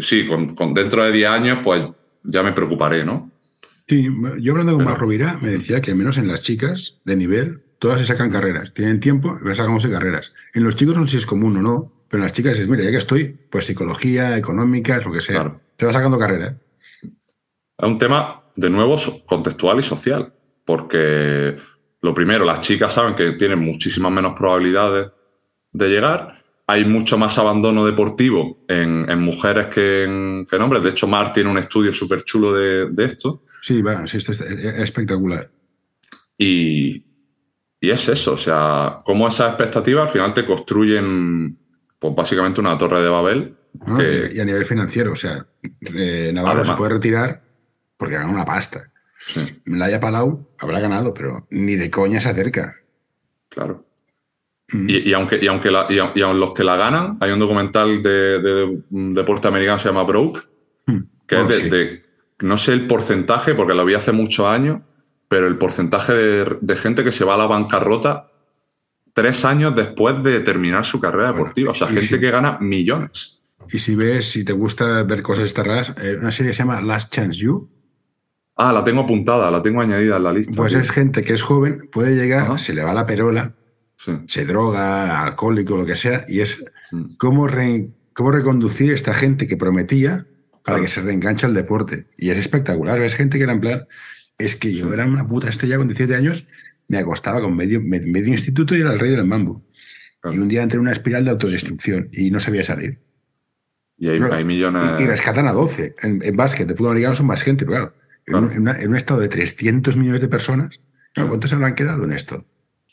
sí, 0.00 0.26
con, 0.26 0.74
dentro 0.74 1.04
de 1.04 1.12
10 1.12 1.30
años 1.30 1.58
pues 1.62 1.82
ya 2.26 2.42
me 2.42 2.52
preocuparé, 2.52 3.04
¿no? 3.04 3.30
Sí, 3.88 4.08
yo 4.40 4.52
hablando 4.52 4.74
con 4.74 4.84
Mar 4.84 4.98
Rovira 4.98 5.38
me 5.40 5.50
decía 5.50 5.80
que 5.80 5.94
menos 5.94 6.18
en 6.18 6.26
las 6.26 6.42
chicas 6.42 6.98
de 7.04 7.16
nivel, 7.16 7.62
todas 7.78 8.00
se 8.00 8.06
sacan 8.06 8.30
carreras, 8.30 8.74
tienen 8.74 8.98
tiempo, 8.98 9.38
las 9.42 9.58
sacamos 9.58 9.86
carreras. 9.86 10.34
En 10.54 10.64
los 10.64 10.76
chicos 10.76 10.96
no 10.96 11.06
sé 11.06 11.12
si 11.12 11.16
es 11.18 11.26
común 11.26 11.56
o 11.56 11.62
no, 11.62 11.92
pero 12.08 12.22
en 12.22 12.24
las 12.24 12.32
chicas 12.32 12.58
es, 12.58 12.68
mira, 12.68 12.82
ya 12.82 12.90
que 12.90 12.96
estoy, 12.96 13.36
pues 13.50 13.66
psicología, 13.66 14.36
económica, 14.36 14.98
lo 14.98 15.12
que 15.12 15.20
sea, 15.20 15.60
se 15.78 15.86
va 15.86 15.92
sacando 15.92 16.18
carreras. 16.18 16.54
Es 17.02 17.88
un 17.88 17.98
tema, 17.98 18.42
de 18.56 18.70
nuevo, 18.70 18.96
contextual 19.26 19.78
y 19.78 19.82
social 19.82 20.32
porque 20.66 21.56
lo 22.02 22.14
primero, 22.14 22.44
las 22.44 22.60
chicas 22.60 22.92
saben 22.92 23.14
que 23.14 23.32
tienen 23.32 23.60
muchísimas 23.60 24.12
menos 24.12 24.34
probabilidades 24.36 25.12
de 25.72 25.88
llegar. 25.88 26.42
Hay 26.68 26.84
mucho 26.84 27.16
más 27.16 27.38
abandono 27.38 27.86
deportivo 27.86 28.64
en, 28.68 29.18
mujeres 29.20 29.68
que 29.68 30.04
en, 30.04 30.46
hombres. 30.60 30.82
De 30.82 30.90
hecho, 30.90 31.06
Mar 31.06 31.32
tiene 31.32 31.50
un 31.50 31.58
estudio 31.58 31.92
súper 31.92 32.24
chulo 32.24 32.52
de, 32.54 33.04
esto. 33.04 33.44
Sí, 33.62 33.82
va, 33.82 34.06
sí, 34.06 34.16
es 34.16 34.28
espectacular. 34.28 35.50
Y, 36.38 37.04
es 37.80 38.08
eso, 38.08 38.32
o 38.32 38.36
sea, 38.36 39.00
cómo 39.04 39.28
esas 39.28 39.50
expectativas 39.50 40.08
al 40.08 40.12
final 40.12 40.34
te 40.34 40.44
construyen, 40.44 41.56
pues 42.00 42.14
básicamente 42.16 42.60
una 42.60 42.76
torre 42.76 43.00
de 43.00 43.08
Babel. 43.08 43.56
Y 44.32 44.40
a 44.40 44.44
nivel 44.44 44.64
financiero, 44.64 45.12
o 45.12 45.16
sea, 45.16 45.46
eh, 45.94 46.32
Navarro 46.34 46.64
se 46.64 46.72
puede 46.72 46.94
retirar 46.94 47.42
porque 47.96 48.14
gana 48.14 48.28
una 48.28 48.44
pasta. 48.44 48.90
La 49.64 49.86
haya 49.86 50.00
Palau 50.00 50.48
habrá 50.58 50.80
ganado, 50.80 51.12
pero 51.14 51.46
ni 51.50 51.74
de 51.74 51.90
coña 51.90 52.20
se 52.20 52.28
acerca. 52.28 52.74
Claro. 53.48 53.84
Mm. 54.72 54.86
Y, 54.88 55.12
aunque, 55.12 55.38
y, 55.40 55.46
aunque 55.46 55.68
y, 55.68 56.20
los 56.20 56.52
que 56.52 56.64
la 56.64 56.76
ganan, 56.76 57.18
hay 57.20 57.30
un 57.30 57.38
documental 57.38 58.02
de, 58.02 58.80
deporte 58.90 59.48
americano 59.48 59.76
que 59.76 59.82
se 59.82 59.88
llama 59.88 60.04
Broke, 60.04 60.42
mm. 60.86 60.98
que 61.26 61.36
es 61.36 61.42
oh, 61.42 61.46
de, 61.48 62.02
no 62.40 62.56
sé 62.56 62.72
el 62.72 62.86
porcentaje, 62.86 63.54
porque 63.54 63.74
lo 63.74 63.84
vi 63.84 63.94
hace 63.94 64.12
muchos 64.12 64.46
años, 64.46 64.80
pero 65.28 65.46
el 65.46 65.56
porcentaje 65.56 66.12
de, 66.12 66.76
gente 66.76 67.04
que 67.04 67.12
se 67.12 67.24
va 67.24 67.34
a 67.34 67.38
la 67.38 67.46
bancarrota 67.46 68.30
tres 69.14 69.44
años 69.44 69.74
después 69.74 70.22
de 70.22 70.40
terminar 70.40 70.84
su 70.84 71.00
carrera 71.00 71.32
deportiva. 71.32 71.70
o 71.70 71.74
sea, 71.74 71.88
gente 71.88 72.20
que 72.20 72.30
gana 72.30 72.58
millones. 72.60 73.40
Y 73.72 73.78
si 73.78 73.96
ves, 73.96 74.30
si 74.30 74.44
te 74.44 74.52
gusta 74.52 75.02
ver 75.04 75.22
cosas 75.22 75.46
estas 75.46 75.94
eh, 75.98 76.18
una 76.20 76.30
serie 76.30 76.52
se 76.52 76.60
llama 76.60 76.80
Last 76.80 77.12
Chance 77.12 77.40
You, 77.40 77.68
Ah, 78.58 78.72
la 78.72 78.82
tengo 78.82 79.02
apuntada, 79.02 79.50
la 79.50 79.62
tengo 79.62 79.82
añadida 79.82 80.16
en 80.16 80.22
la 80.22 80.32
lista. 80.32 80.52
Pues 80.56 80.74
es 80.74 80.90
gente 80.90 81.22
que 81.22 81.34
es 81.34 81.42
joven, 81.42 81.90
puede 81.92 82.16
llegar, 82.16 82.58
se 82.58 82.72
le 82.72 82.82
va 82.82 82.94
la 82.94 83.06
perola, 83.06 83.54
se 83.96 84.44
droga, 84.44 85.24
alcohólico, 85.24 85.76
lo 85.76 85.86
que 85.86 85.96
sea, 85.96 86.24
y 86.28 86.40
es 86.40 86.64
mm. 86.92 87.16
cómo, 87.16 87.48
cómo 88.12 88.30
reconducir 88.30 88.92
esta 88.92 89.14
gente 89.14 89.46
que 89.46 89.56
prometía 89.56 90.26
para 90.64 90.80
que 90.80 90.88
se 90.88 91.00
reenganche 91.00 91.46
al 91.46 91.54
deporte. 91.54 92.06
Y 92.16 92.30
es 92.30 92.38
espectacular. 92.38 93.00
Es 93.00 93.14
gente 93.14 93.38
que 93.38 93.44
era 93.44 93.52
en 93.52 93.60
plan, 93.60 93.86
es 94.38 94.56
que 94.56 94.74
yo 94.74 94.92
era 94.92 95.06
una 95.06 95.26
puta 95.26 95.48
estrella 95.48 95.76
con 95.76 95.88
17 95.88 96.14
años, 96.14 96.46
me 96.88 96.98
acostaba 96.98 97.40
con 97.40 97.54
medio, 97.54 97.80
medio 97.80 98.28
instituto 98.28 98.76
y 98.76 98.80
era 98.80 98.92
el 98.92 98.98
rey 98.98 99.10
del 99.10 99.24
mambo. 99.24 99.64
Y 100.24 100.38
un 100.38 100.48
día 100.48 100.62
entré 100.62 100.76
en 100.76 100.82
una 100.82 100.92
espiral 100.92 101.24
de 101.24 101.30
autodestrucción 101.30 102.08
y 102.12 102.30
no 102.32 102.40
sabía 102.40 102.64
salir. 102.64 102.98
Y 103.96 104.08
hay, 104.08 104.44
millones. 104.44 105.00
Y, 105.00 105.06
rescatan 105.06 105.46
a 105.46 105.52
12. 105.52 105.94
En, 106.02 106.20
en 106.22 106.36
básquet, 106.36 106.66
de 106.66 106.74
fútbol 106.74 106.90
americano 106.90 107.14
son 107.14 107.26
más 107.26 107.42
gente, 107.42 107.64
claro 107.64 107.94
en, 108.26 108.88
un 108.88 108.96
estado 108.96 109.20
de 109.20 109.28
300 109.28 109.96
millones 109.96 110.20
de 110.20 110.28
personas, 110.28 110.80
¿cuántos 111.14 111.50
se 111.50 111.56
habrán 111.56 111.74
quedado 111.74 112.04
en 112.04 112.12
esto? 112.12 112.44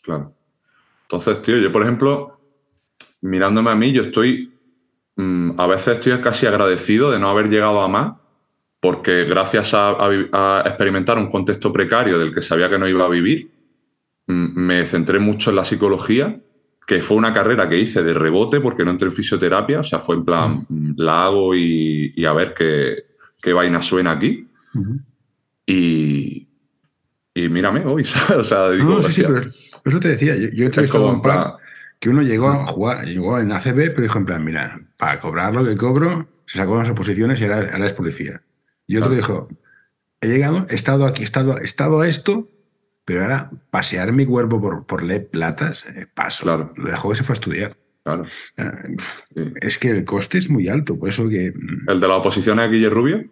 Claro. 0.04 0.36
Entonces, 1.04 1.42
tío, 1.42 1.58
yo, 1.58 1.72
por 1.72 1.84
ejemplo, 1.84 2.40
mirándome 3.22 3.72
a 3.72 3.76
mí, 3.76 3.92
yo 3.92 4.02
estoy, 4.02 4.54
mm, 5.16 5.60
a 5.60 5.68
veces 5.68 6.00
estoy 6.00 6.20
casi 6.22 6.46
agradecido 6.46 7.12
de 7.12 7.20
no 7.20 7.30
haber 7.30 7.50
llegado 7.50 7.82
a 7.82 7.88
más, 7.88 8.14
porque 8.80 9.24
gracias 9.24 9.74
a, 9.74 10.64
experimentar 10.66 11.18
un 11.18 11.30
contexto 11.30 11.72
precario 11.72 12.20
del 12.20 12.34
que 12.34 12.42
sabía 12.42 12.70
que 12.70 12.78
no 12.78 12.88
iba 12.88 13.06
a 13.06 13.10
vivir, 13.10 13.50
mm, 14.28 14.60
me 14.60 14.86
centré 14.86 15.20
mucho 15.20 15.50
en 15.52 15.56
la 15.56 15.66
psicología, 15.66 16.42
que 16.86 17.02
fue 17.02 17.16
una 17.16 17.32
carrera 17.32 17.70
que 17.70 17.80
hice 17.80 18.04
de 18.04 18.14
rebote 18.14 18.60
porque 18.60 18.84
no 18.84 18.92
entré 18.92 19.08
en 19.08 19.14
fisioterapia, 19.14 19.80
o 19.80 19.84
sea, 19.84 20.00
fue 20.00 20.16
en 20.16 20.26
plan, 20.26 20.66
mm. 20.68 20.94
la 20.98 21.26
hago 21.26 21.56
y, 21.56 22.26
a 22.26 22.34
ver 22.34 22.54
qué, 22.54 23.06
qué, 23.42 23.54
vaina 23.54 23.82
suena 23.82 24.12
aquí. 24.12 24.50
Y, 25.66 26.50
y 27.34 27.50
mírame 27.50 27.86
hoy, 27.86 28.04
¿sabes? 28.04 28.38
O 28.38 28.44
sea, 28.44 28.70
digo, 28.72 28.96
No, 28.96 29.04
sí, 29.04 29.14
sí, 29.14 29.24
pero 29.26 29.44
eso 29.86 30.00
te 30.00 30.08
decía. 30.10 30.36
Yo, 30.36 30.50
yo 30.50 30.64
he 30.64 30.66
entrevistado 30.68 31.10
a 31.10 31.14
un 31.14 31.22
plan- 31.22 31.54
que 32.00 32.10
uno 32.10 32.22
llegó 32.22 32.50
a 32.50 32.66
jugar, 32.68 33.06
llegó 33.06 33.40
en 33.40 33.52
ACB, 33.52 33.92
pero 33.92 34.02
dijo 34.02 34.18
en 34.20 34.26
plan, 34.26 34.44
mira, 34.44 34.80
para 34.98 35.20
cobrar 35.20 35.54
lo 35.56 35.64
que 35.64 35.78
cobro, 35.78 36.28
se 36.46 36.58
sacó 36.58 36.74
unas 36.74 36.90
oposiciones 36.90 37.40
y 37.40 37.46
ahora, 37.46 37.70
ahora 37.72 37.86
es 37.88 37.94
policía. 37.94 38.42
Y 38.88 38.98
otro 38.98 39.10
Claro. 39.12 39.22
dijo, 39.22 39.48
he 40.20 40.28
llegado, 40.28 40.66
he 40.70 40.76
estado 40.76 41.06
aquí, 41.06 41.22
he 41.22 41.26
estado, 41.26 41.58
he 41.60 41.64
estado 41.64 42.02
a 42.02 42.08
esto, 42.10 42.50
pero 43.06 43.22
ahora 43.24 43.52
pasear 43.72 44.12
mi 44.12 44.26
cuerpo 44.26 44.60
por, 44.60 44.86
por 44.86 45.02
Le 45.02 45.22
Platas, 45.22 45.86
eh, 45.96 46.06
paso. 46.14 46.44
Claro. 46.44 46.74
Lo 46.76 46.90
dejó 46.90 47.14
y 47.14 47.16
se 47.16 47.24
fue 47.24 47.34
a 47.34 47.40
estudiar. 47.40 47.78
claro, 48.04 48.26
Ah, 48.58 48.80
sí. 49.34 49.54
Es 49.62 49.80
que 49.80 49.92
el 49.92 50.04
coste 50.04 50.38
es 50.40 50.50
muy 50.50 50.68
alto, 50.68 51.00
por 51.00 51.08
eso 51.08 51.30
que... 51.30 51.52
mm, 51.56 51.90
¿El 51.90 52.00
de 52.02 52.08
las 52.10 52.18
oposiciones 52.18 52.70
de 52.70 52.76
Guille 52.76 52.90
Rubio? 52.90 53.24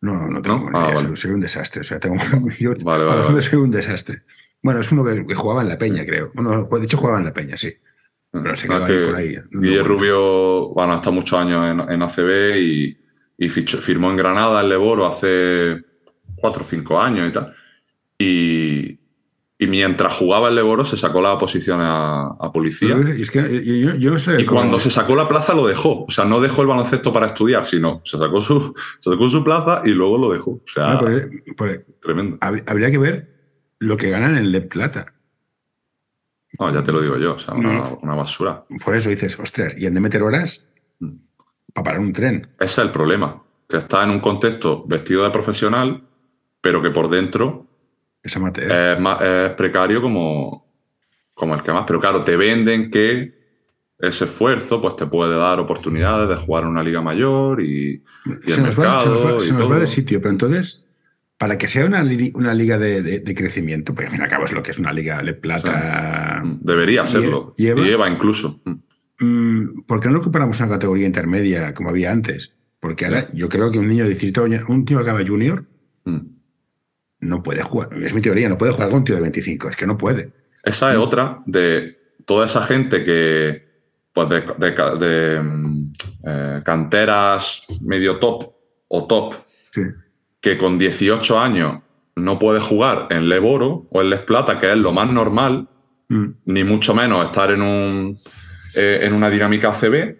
No, 0.00 0.28
no 0.28 0.40
tengo 0.42 0.70
¿No? 0.70 0.78
Ah, 0.78 0.92
soy- 0.94 1.04
vale. 1.04 1.16
soy 1.16 1.30
un 1.32 1.40
desastre. 1.40 1.80
O 1.80 1.84
sea, 1.84 1.98
tengo, 2.00 2.16
yo 2.60 2.74
Vale, 2.82 3.04
vale. 3.04 3.42
soy 3.42 3.58
un 3.58 3.70
desastre. 3.72 4.22
Bueno, 4.62 4.80
es 4.80 4.92
uno 4.92 5.04
que, 5.04 5.26
que 5.26 5.34
jugaba 5.34 5.62
en 5.62 5.68
la 5.68 5.78
Peña, 5.78 6.04
creo. 6.06 6.30
Bueno, 6.34 6.68
de 6.70 6.84
hecho 6.84 6.96
jugaba 6.96 7.18
en 7.18 7.24
la 7.24 7.32
Peña, 7.32 7.56
sí. 7.56 7.72
Pero 8.30 8.56
se 8.56 8.66
quedó 8.68 8.84
ahí 8.84 9.04
por 9.06 9.16
ahí. 9.16 9.34
dando 9.34 9.50
Guille 9.60 9.70
vueltas. 9.82 9.86
Rubio, 9.88 10.68
bueno, 10.68 10.94
está 10.94 11.10
muchos 11.10 11.38
años 11.38 11.64
en, 11.70 11.92
en 11.92 12.02
ACB 12.02 12.56
y, 12.56 12.98
y 13.38 13.48
fichó- 13.50 13.78
firmó 13.78 14.10
en 14.10 14.16
Granada 14.16 14.60
el 14.62 14.68
Leboro 14.68 15.04
hace 15.04 15.82
cuatro 16.36 16.62
o 16.62 16.66
cinco 16.66 16.98
años 17.00 17.28
y 17.28 17.32
tal. 17.32 17.54
Y, 18.18 18.98
y 19.58 19.66
mientras 19.66 20.14
jugaba 20.14 20.48
el 20.48 20.54
Leboro 20.54 20.84
se 20.84 20.96
sacó 20.96 21.20
la 21.20 21.38
posición 21.38 21.80
a, 21.80 22.28
a 22.40 22.52
policía. 22.52 22.96
Es- 23.16 23.30
que 23.30 23.62
yo, 23.64 23.90
yo, 23.90 23.94
yo 23.96 24.10
no 24.12 24.18
sé 24.18 24.40
Y 24.40 24.46
cuando 24.46 24.78
se 24.78 24.90
sacó 24.90 25.14
la 25.14 25.28
plaza 25.28 25.54
lo 25.54 25.66
dejó. 25.66 26.04
O 26.04 26.10
sea, 26.10 26.24
no 26.24 26.40
dejó 26.40 26.62
el 26.62 26.68
baloncesto 26.68 27.12
para 27.12 27.26
estudiar, 27.26 27.66
sino 27.66 28.00
se 28.04 28.16
sacó 28.16 28.40
su, 28.40 28.74
se 28.98 29.10
sacó 29.10 29.28
su 29.28 29.42
plaza 29.44 29.82
y 29.84 29.90
luego 29.90 30.16
lo 30.18 30.32
dejó. 30.32 30.52
O 30.52 30.62
sea, 30.72 30.94
No, 30.94 31.00
pero- 31.00 31.28
pero 31.58 31.82
tremendo. 32.00 32.38
hab- 32.38 32.64
habría 32.66 32.90
que 32.90 32.98
ver 32.98 33.31
lo 33.82 33.96
que 33.96 34.10
ganan 34.10 34.36
en 34.36 34.52
Le 34.52 34.60
Plata. 34.62 35.06
No, 36.58 36.72
ya 36.72 36.82
te 36.84 36.92
lo 36.92 37.00
digo 37.00 37.16
yo. 37.16 37.34
O 37.34 37.38
sea, 37.38 37.54
una, 37.54 37.72
No. 37.72 37.98
una 38.02 38.14
basura. 38.14 38.64
Por 38.84 38.94
eso 38.94 39.08
dices, 39.10 39.38
ostras, 39.38 39.74
y 39.78 39.86
han 39.86 39.94
de 39.94 40.00
meter 40.00 40.22
horas 40.22 40.68
Mm. 41.00 41.10
para 41.72 41.84
parar 41.84 42.00
un 42.00 42.12
tren. 42.12 42.48
Ese 42.60 42.64
es 42.64 42.78
el 42.78 42.90
problema. 42.90 43.42
Que 43.68 43.78
está 43.78 44.04
en 44.04 44.10
un 44.10 44.20
contexto 44.20 44.84
vestido 44.86 45.24
de 45.24 45.30
profesional, 45.30 46.02
pero 46.60 46.82
que 46.82 46.90
por 46.90 47.08
dentro 47.08 47.66
es, 48.22 48.38
más- 48.38 49.20
es 49.22 49.50
precario 49.50 50.02
como, 50.02 50.66
como 51.34 51.54
el 51.54 51.62
que 51.62 51.72
más. 51.72 51.84
Pero 51.86 51.98
claro, 51.98 52.22
te 52.22 52.36
venden 52.36 52.90
que 52.90 53.40
ese 53.98 54.24
esfuerzo 54.26 54.80
pues 54.82 54.94
te 54.96 55.06
puede 55.06 55.36
dar 55.36 55.58
oportunidades 55.58 56.28
de 56.28 56.36
jugar 56.36 56.64
en 56.64 56.70
una 56.70 56.82
liga 56.82 57.00
mayor 57.00 57.62
y, 57.62 58.02
y 58.44 58.50
se 58.50 58.60
el 58.60 58.66
nos, 58.66 58.78
va, 58.78 59.00
se 59.00 59.08
nos 59.08 59.20
va- 59.20 59.24
mercado 59.24 59.40
se 59.40 59.52
nos 59.54 59.70
va 59.70 59.78
de 59.78 59.86
sitio, 59.86 60.20
pero 60.20 60.30
entonces, 60.32 60.84
para 61.42 61.58
que 61.58 61.66
sea 61.66 61.84
una, 61.86 62.04
li- 62.04 62.30
una 62.36 62.54
liga 62.54 62.78
de, 62.78 63.02
de- 63.02 63.18
de 63.18 63.34
crecimiento, 63.34 63.94
pues 63.94 64.06
al 64.06 64.12
fin 64.12 64.20
y 64.20 64.24
al 64.24 64.30
cabo 64.30 64.44
es 64.44 64.52
lo 64.52 64.62
que 64.62 64.70
es 64.70 64.78
una 64.78 64.92
liga 64.92 65.20
Le 65.22 65.34
Plata. 65.34 66.40
Debería 66.60 67.04
serlo. 67.04 67.52
Lleva- 67.56 68.08
incluso. 68.08 68.60
Mm, 69.18 69.82
¿Por 69.86 70.00
qué 70.00 70.08
no 70.08 70.18
recuperamos 70.18 70.60
una 70.60 70.68
categoría 70.68 71.06
intermedia 71.06 71.74
como 71.74 71.88
había 71.90 72.12
antes? 72.12 72.52
Porque 72.78 73.06
ahora 73.06 73.28
yo 73.32 73.48
creo 73.48 73.70
que 73.72 73.78
un 73.80 73.88
niño 73.88 74.04
de 74.04 74.10
17 74.10 74.40
años, 74.40 74.64
un 74.68 74.84
tío 74.84 74.98
que 74.98 75.02
acaba 75.02 75.26
junior, 75.26 75.64
Mm. 76.04 76.18
no 77.20 77.42
puede 77.42 77.62
jugar. 77.62 77.88
Es 78.02 78.14
mi 78.14 78.20
teoría, 78.20 78.48
no 78.48 78.56
puede 78.58 78.72
jugar 78.72 78.88
con 78.88 78.98
un 78.98 79.04
tío 79.04 79.14
de 79.16 79.20
25, 79.22 79.68
es 79.68 79.76
que 79.76 79.86
no 79.86 79.98
puede. 79.98 80.30
Esa 80.64 80.92
es 80.92 80.98
otra 80.98 81.42
de 81.46 81.96
toda 82.24 82.46
esa 82.46 82.62
gente 82.62 83.04
que, 83.04 83.64
pues 84.12 84.28
de, 84.28 84.40
de- 84.58 85.06
de, 85.06 85.40
mm, 85.42 85.92
eh, 86.24 86.60
canteras 86.64 87.64
medio 87.82 88.18
top 88.18 88.52
o 88.88 89.06
top, 89.08 89.34
Sí. 89.72 89.80
Que 90.42 90.58
con 90.58 90.76
18 90.76 91.38
años 91.40 91.80
no 92.16 92.38
puede 92.38 92.60
jugar 92.60 93.06
en 93.08 93.30
Leboro 93.30 93.86
o 93.90 94.02
en 94.02 94.10
Les 94.10 94.20
Plata, 94.20 94.58
que 94.58 94.70
es 94.70 94.76
lo 94.76 94.92
más 94.92 95.10
normal, 95.10 95.68
Mm. 96.12 96.34
ni 96.44 96.62
mucho 96.62 96.94
menos 96.94 97.24
estar 97.24 97.50
en, 97.50 97.62
un, 97.62 98.16
eh, 98.74 99.00
en 99.02 99.14
una 99.14 99.30
dinámica 99.30 99.70
ACB, 99.70 100.14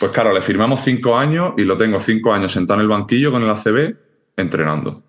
pues 0.00 0.10
claro, 0.10 0.32
le 0.32 0.40
firmamos 0.40 0.80
cinco 0.80 1.16
años 1.16 1.54
y 1.56 1.64
lo 1.64 1.78
tengo 1.78 2.00
cinco 2.00 2.32
años 2.32 2.50
sentado 2.50 2.80
en 2.80 2.82
el 2.82 2.88
banquillo 2.88 3.30
con 3.30 3.44
el 3.44 3.50
ACB 3.50 3.94
entrenando. 4.36 5.04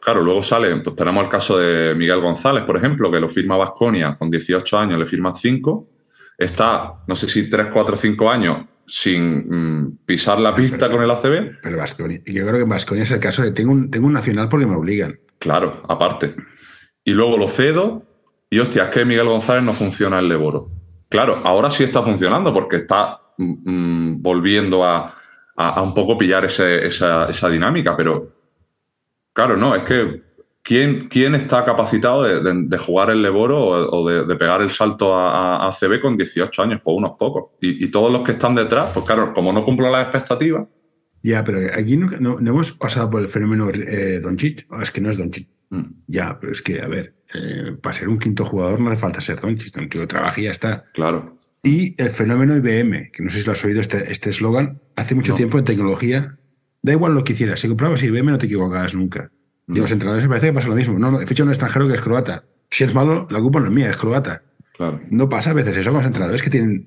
Claro, 0.00 0.22
luego 0.22 0.42
sale, 0.42 0.74
pues 0.78 0.96
tenemos 0.96 1.22
el 1.22 1.30
caso 1.30 1.56
de 1.56 1.94
Miguel 1.94 2.20
González, 2.20 2.64
por 2.64 2.76
ejemplo, 2.76 3.12
que 3.12 3.20
lo 3.20 3.28
firma 3.28 3.56
Vasconia 3.56 4.16
con 4.18 4.28
18 4.28 4.76
años, 4.76 4.98
le 4.98 5.06
firma 5.06 5.32
5, 5.32 5.88
está, 6.36 6.94
no 7.06 7.14
sé 7.14 7.28
si 7.28 7.48
3, 7.48 7.68
4, 7.72 7.96
5 7.96 8.28
años 8.28 8.66
sin 8.86 9.48
mm, 9.48 9.98
pisar 10.04 10.38
la 10.40 10.54
pista 10.54 10.90
con 10.90 11.02
el 11.02 11.10
ACB, 11.10 11.60
Pero 11.62 11.76
Baskonia, 11.78 12.20
yo 12.26 12.42
creo 12.44 12.56
que 12.56 12.62
en 12.62 12.68
Baskonia 12.68 13.04
es 13.04 13.10
el 13.10 13.20
caso 13.20 13.42
de 13.42 13.52
tengo 13.52 13.72
un, 13.72 13.90
tengo 13.90 14.06
un 14.06 14.12
nacional 14.12 14.48
porque 14.48 14.66
me 14.66 14.74
obligan. 14.76 15.18
claro, 15.38 15.82
aparte. 15.88 16.34
Y 17.04 17.12
luego 17.12 17.36
lo 17.36 17.48
cedo 17.48 18.04
y 18.50 18.58
hostia, 18.58 18.84
es 18.84 18.88
que 18.90 19.04
Miguel 19.04 19.26
González 19.26 19.62
no 19.64 19.72
funciona 19.72 20.18
el 20.18 20.28
Leboro. 20.28 20.68
Claro, 21.08 21.40
ahora 21.44 21.70
sí 21.70 21.84
está 21.84 22.02
funcionando 22.02 22.52
porque 22.54 22.76
está 22.76 23.18
mm, 23.38 23.70
mm, 23.70 24.22
volviendo 24.22 24.84
a, 24.84 25.06
a- 25.56 25.68
a 25.70 25.82
un 25.82 25.94
poco 25.94 26.16
pillar 26.18 26.44
ese- 26.44 26.86
esa, 26.86 27.28
esa 27.30 27.48
dinámica, 27.48 27.96
pero 27.96 28.32
claro, 29.32 29.56
no, 29.56 29.74
es 29.74 29.82
que 29.84 30.22
¿quién, 30.62 31.08
quién 31.08 31.34
está 31.34 31.64
capacitado 31.64 32.22
de, 32.22 32.40
de- 32.42 32.62
de 32.66 32.78
jugar 32.78 33.10
el 33.10 33.22
Leboro 33.22 33.58
o, 33.60 34.00
o 34.00 34.08
de, 34.08 34.24
de 34.26 34.34
pegar 34.36 34.60
el 34.62 34.70
salto 34.70 35.14
a, 35.14 35.68
a, 35.68 35.72
CB 35.72 36.00
con 36.00 36.16
18 36.16 36.62
años? 36.62 36.80
Pues 36.82 36.96
unos 36.96 37.12
pocos. 37.18 37.52
Y, 37.60 37.84
y 37.84 37.88
todos 37.88 38.10
los 38.12 38.22
que 38.22 38.32
están 38.32 38.54
detrás, 38.54 38.90
pues 38.94 39.04
claro, 39.06 39.32
como 39.32 39.52
no 39.52 39.64
cumplo 39.64 39.90
las 39.90 40.02
expectativas, 40.02 40.66
Ya, 41.22 41.44
pero 41.44 41.58
aquí 41.74 41.96
no, 41.96 42.10
no- 42.18 42.38
no 42.40 42.50
hemos 42.50 42.72
pasado 42.72 43.08
por 43.10 43.20
el 43.22 43.28
fenómeno 43.28 43.70
eh, 43.70 44.20
Doncic. 44.20 44.66
Oh, 44.70 44.80
es 44.80 44.90
que 44.90 45.00
no 45.00 45.10
es 45.10 45.18
Doncic. 45.18 45.48
mm, 45.70 45.82
Ya, 46.08 46.38
pero 46.40 46.52
es 46.52 46.62
que, 46.62 46.80
a 46.82 46.88
ver, 46.88 47.14
eh, 47.34 47.76
para 47.82 47.94
ser 47.96 48.08
un 48.08 48.18
quinto 48.18 48.44
jugador 48.44 48.80
no 48.80 48.90
hace 48.90 49.00
falta 49.00 49.20
ser 49.20 49.40
Doncic. 49.40 49.76
Un 49.76 49.88
tío 49.88 50.06
trabaja 50.08 50.40
y 50.40 50.44
ya 50.44 50.50
está. 50.52 50.84
claro. 50.92 51.38
Y 51.64 51.94
el 52.02 52.08
fenómeno 52.10 52.56
IBM, 52.56 53.12
que 53.12 53.22
no 53.22 53.30
sé 53.30 53.38
si 53.38 53.46
lo 53.46 53.52
has 53.52 53.64
oído 53.64 53.80
este 53.80 54.10
este 54.10 54.30
eslogan, 54.30 54.80
hace 54.96 55.14
mucho 55.14 55.30
No. 55.30 55.36
tiempo 55.36 55.58
en 55.60 55.64
tecnología. 55.64 56.36
Da 56.82 56.90
igual 56.92 57.14
lo 57.14 57.22
que 57.22 57.34
hicieras, 57.34 57.60
si 57.60 57.68
comprabas 57.68 58.02
IBM 58.02 58.32
no 58.32 58.38
te 58.38 58.46
equivocabas 58.46 58.94
nunca. 58.96 59.30
Mm. 59.66 59.76
los 59.78 59.90
entrenadores 59.90 60.24
me 60.24 60.28
parece 60.30 60.48
que 60.48 60.52
pasa 60.52 60.68
lo 60.68 60.74
mismo. 60.74 60.98
No, 60.98 61.10
no, 61.10 61.20
he 61.20 61.26
fichado 61.26 61.44
a 61.44 61.48
un 61.48 61.52
extranjero 61.52 61.88
que 61.88 61.94
es 61.94 62.00
croata. 62.00 62.44
Si 62.70 62.84
es 62.84 62.94
malo, 62.94 63.26
la 63.30 63.40
culpa 63.40 63.60
no 63.60 63.66
es 63.66 63.72
mía, 63.72 63.90
es 63.90 63.96
croata. 63.96 64.42
Claro. 64.74 65.00
No 65.10 65.28
pasa 65.28 65.50
a 65.50 65.54
veces 65.54 65.76
eso 65.76 65.90
con 65.90 65.98
los 65.98 66.06
entrenadores 66.06 66.42
que 66.42 66.50
tienen, 66.50 66.86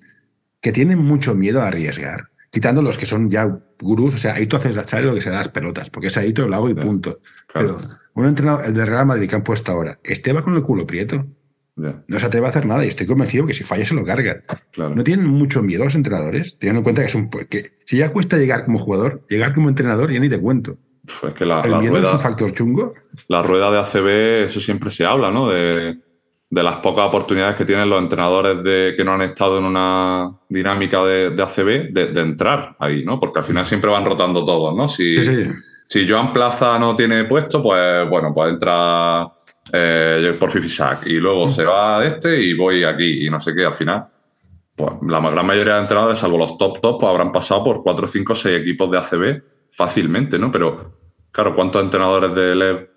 que 0.61 0.71
tienen 0.71 0.99
mucho 0.99 1.35
miedo 1.35 1.61
a 1.61 1.67
arriesgar. 1.67 2.29
Quitando 2.51 2.81
los 2.81 2.97
que 2.97 3.05
son 3.05 3.29
ya 3.29 3.59
gurús, 3.79 4.15
o 4.15 4.17
sea, 4.17 4.35
ahí 4.35 4.47
tú 4.47 4.55
haces 4.55 4.75
la 4.75 5.01
lo 5.01 5.13
que 5.13 5.21
se 5.21 5.29
da 5.29 5.37
las 5.37 5.49
pelotas, 5.49 5.89
porque 5.89 6.07
es 6.07 6.17
ahí 6.17 6.33
todo 6.33 6.47
lo 6.47 6.55
hago 6.55 6.69
y 6.69 6.73
punto. 6.73 7.19
claro. 7.47 7.77
Pero 7.79 7.95
un 8.15 8.25
entrenador, 8.25 8.65
el 8.65 8.73
de 8.73 8.85
Real 8.85 9.05
Madrid 9.05 9.29
que 9.29 9.35
han 9.35 9.43
puesto 9.43 9.71
ahora, 9.73 9.99
este 10.03 10.31
va 10.31 10.41
con 10.41 10.55
el 10.55 10.63
culo 10.63 10.87
prieto. 10.87 11.27
No 11.75 12.19
se 12.19 12.25
atreve 12.25 12.45
a 12.45 12.49
hacer 12.49 12.65
nada 12.65 12.85
y 12.85 12.87
estoy 12.87 13.05
convencido 13.05 13.45
que 13.45 13.53
si 13.53 13.65
falla 13.65 13.85
se 13.85 13.93
lo 13.93 14.05
cargan. 14.05 14.43
claro. 14.71 14.95
No 14.95 15.03
tienen 15.03 15.27
mucho 15.27 15.61
miedo 15.61 15.83
los 15.83 15.95
entrenadores, 15.95 16.55
teniendo 16.57 16.79
en 16.79 16.83
cuenta 16.83 17.01
que 17.01 17.07
es 17.07 17.15
un 17.15 17.29
que 17.29 17.73
si 17.85 17.97
ya 17.97 18.13
cuesta 18.13 18.37
llegar 18.37 18.63
como 18.63 18.79
jugador, 18.79 19.25
llegar 19.29 19.53
como 19.53 19.67
entrenador 19.67 20.11
ya 20.11 20.19
ni 20.19 20.29
te 20.29 20.39
cuento. 20.39 20.77
Uf, 21.07 21.25
Es 21.25 21.33
que 21.33 21.45
la, 21.45 21.61
El 21.61 21.71
la 21.71 21.79
miedo 21.79 21.97
es 21.97 22.13
un 22.13 22.19
factor 22.19 22.51
chungo. 22.53 22.93
la 23.27 23.41
rueda 23.43 23.71
de 23.71 23.79
ACB, 23.79 24.45
eso 24.45 24.59
siempre 24.59 24.89
se 24.91 25.05
habla, 25.05 25.31
¿no? 25.31 25.49
De, 25.49 25.97
de 26.49 26.63
las 26.63 26.77
pocas 26.77 27.07
oportunidades 27.07 27.55
que 27.55 27.65
tienen 27.65 27.89
los 27.89 27.99
entrenadores 28.01 28.63
de, 28.63 28.93
que 28.95 29.03
no 29.03 29.13
han 29.13 29.21
estado 29.23 29.57
en 29.57 29.65
una 29.65 30.31
dinámica 30.49 31.03
de, 31.03 31.31
de 31.31 31.43
ACB 31.43 31.91
de, 31.93 32.07
de 32.13 32.21
entrar 32.21 32.75
ahí, 32.79 33.03
¿no? 33.03 33.19
Porque 33.19 33.39
al 33.39 33.45
final 33.45 33.65
siempre 33.65 33.89
van 33.91 34.05
rotando 34.05 34.45
todos, 34.45 34.75
¿no? 34.75 34.87
Si, 34.87 35.23
Sí, 35.23 35.35
sí. 35.45 35.49
si 35.87 36.09
Joan 36.09 36.31
Plaza 36.33 36.77
no 36.79 36.95
tiene 36.95 37.25
puesto, 37.25 37.61
pues 37.61 38.07
bueno, 38.09 38.31
pues 38.33 38.53
entra 38.53 39.27
eh, 39.73 40.35
por 40.39 40.51
Fifisac 40.51 41.05
y 41.07 41.13
luego 41.15 41.49
se 41.49 41.65
va 41.65 42.05
este 42.05 42.41
y 42.41 42.53
voy 42.53 42.83
aquí 42.83 43.25
y 43.25 43.29
no 43.29 43.39
sé 43.39 43.53
qué. 43.55 43.65
Al 43.65 43.73
final, 43.73 44.05
pues 44.75 44.93
la 45.07 45.19
gran 45.29 45.45
mayoría 45.45 45.75
de 45.75 45.81
entrenadores, 45.81 46.19
salvo 46.19 46.37
los 46.37 46.57
top 46.57 46.79
top, 46.79 46.99
pues 46.99 47.09
habrán 47.09 47.31
pasado 47.31 47.63
por 47.63 47.81
4, 47.81 48.07
5, 48.07 48.35
6 48.35 48.59
equipos 48.61 48.91
de 48.91 48.97
ACB 48.99 49.41
fácilmente, 49.75 50.39
¿no? 50.39 50.51
Pero 50.51 50.93
claro, 51.31 51.55
¿cuántos 51.55 51.83
entrenadores 51.83 52.33
de 52.33 52.55
LEV 52.55 52.89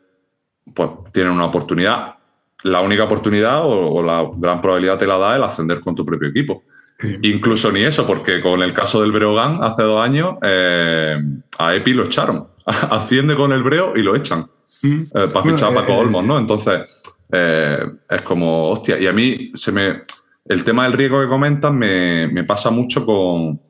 pues 0.75 0.91
tienen 1.13 1.33
una 1.33 1.47
oportunidad? 1.47 2.15
La 2.63 2.81
única 2.81 3.05
oportunidad 3.05 3.65
o, 3.65 3.93
o 3.93 4.03
la 4.03 4.29
gran 4.37 4.61
probabilidad 4.61 4.99
te 4.99 5.07
la 5.07 5.19
da 5.19 5.37
el 5.37 5.43
ascender 5.43 5.81
con 5.81 5.95
tu 5.95 6.05
propio 6.05 6.29
equipo. 6.29 6.63
Sí. 7.01 7.17
Incluso 7.23 7.71
ni 7.71 7.83
eso, 7.85 8.07
porque 8.07 8.41
con 8.41 8.61
el 8.63 8.75
caso 8.75 9.01
del 9.03 9.13
Breogán 9.13 9.63
hace 9.63 9.85
dos 9.85 10.03
años 10.05 10.35
eh, 10.43 11.17
a 11.59 11.75
Epi 11.75 11.95
lo 11.95 12.05
echaron. 12.05 12.49
Asciende 12.67 13.37
con 13.37 13.53
el 13.53 13.63
Breo 13.63 13.93
y 13.97 14.03
lo 14.03 14.17
echan 14.17 14.49
Mm. 14.81 15.01
eh, 15.03 15.09
para 15.11 15.27
Bueno, 15.41 15.57
fichar 15.57 15.73
a 15.73 15.75
Paco 15.75 15.93
eh, 15.93 15.97
Olmos, 15.97 16.25
¿no? 16.25 16.39
Entonces, 16.39 17.03
eh, 17.33 17.85
es 18.09 18.23
como, 18.23 18.71
hostia, 18.71 18.99
y 18.99 19.07
a 19.07 19.13
mí 19.13 19.51
se 19.55 19.73
me. 19.73 20.03
El 20.45 20.63
tema 20.65 20.85
del 20.85 20.93
riesgo 20.95 21.21
que 21.21 21.27
comentan 21.27 21.77
me, 21.77 22.29
me 22.29 22.45
pasa 22.45 22.71
mucho 22.71 23.05
con, 23.05 23.61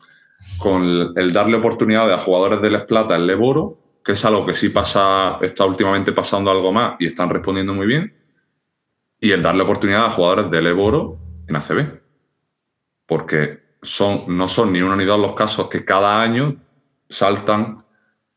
con 0.59 1.13
el, 1.17 1.33
darle 1.33 1.57
oportunidades 1.57 2.15
a 2.15 2.19
jugadores 2.19 2.61
del 2.61 2.75
Esplata 2.75 3.17
en 3.17 3.27
Leboro, 3.27 3.79
que 4.05 4.13
es 4.13 4.25
algo 4.25 4.47
que 4.47 4.55
sí 4.55 4.71
pasa, 4.71 5.39
está 5.41 5.65
últimamente 5.65 6.13
pasando 6.13 6.51
algo 6.51 6.73
más 6.73 6.97
y 6.99 7.07
están 7.07 7.31
respondiendo 7.31 7.75
muy 7.75 7.87
bien, 7.87 8.15
y 9.21 9.31
el 9.31 9.43
darle 9.43 9.63
oportunidad 9.63 10.07
a 10.07 10.11
jugadores 10.11 10.51
del 10.51 10.65
Leboro 10.65 11.19
en 11.47 11.57
ACB. 11.57 12.01
Porque 13.07 13.69
son, 13.83 14.25
no 14.29 14.49
son 14.49 14.73
ni 14.73 14.83
uno 14.83 14.97
ni 14.97 15.05
dos 15.05 15.21
los 15.21 15.35
casos 15.35 15.69
que 15.69 15.85
cada 15.85 16.21
año 16.21 16.57
saltan 17.09 17.85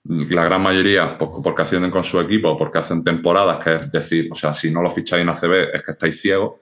la 0.03 0.43
gran 0.43 0.61
mayoría 0.61 1.17
porque 1.17 1.61
ascienden 1.61 1.91
con 1.91 2.03
su 2.03 2.19
equipo 2.19 2.49
o 2.49 2.57
porque 2.57 2.79
hacen 2.79 3.03
temporadas, 3.03 3.63
que 3.63 3.75
es 3.75 3.91
decir, 3.91 4.29
o 4.31 4.35
sea, 4.35 4.53
si 4.53 4.71
no 4.71 4.81
lo 4.81 4.89
ficháis 4.89 5.21
en 5.21 5.29
ACB 5.29 5.75
es 5.75 5.83
que 5.83 5.91
estáis 5.91 6.19
ciegos 6.19 6.55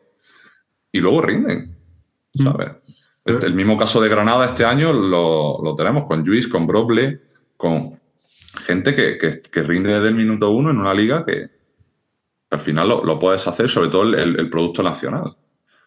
y 0.91 0.99
luego 0.99 1.21
rinden, 1.21 1.77
mm. 2.33 2.47
Este, 3.29 3.47
el 3.47 3.55
mismo 3.55 3.77
caso 3.77 4.01
de 4.01 4.09
Granada 4.09 4.45
este 4.45 4.65
año 4.65 4.93
lo, 4.93 5.75
tenemos 5.77 6.05
con 6.07 6.23
Luis, 6.23 6.47
con 6.47 6.65
Broble, 6.65 7.21
con 7.57 7.99
gente 8.65 8.95
que, 8.95 9.63
rinde 9.63 9.93
desde 9.93 10.07
el 10.07 10.15
minuto 10.15 10.49
uno 10.49 10.71
en 10.71 10.77
una 10.77 10.93
liga 10.93 11.25
que 11.25 11.49
al 12.49 12.61
final 12.61 12.87
lo, 12.89 13.19
puedes 13.19 13.45
hacer, 13.47 13.69
sobre 13.69 13.89
todo 13.89 14.03
el, 14.03 14.49
producto 14.49 14.81
nacional. 14.81 15.35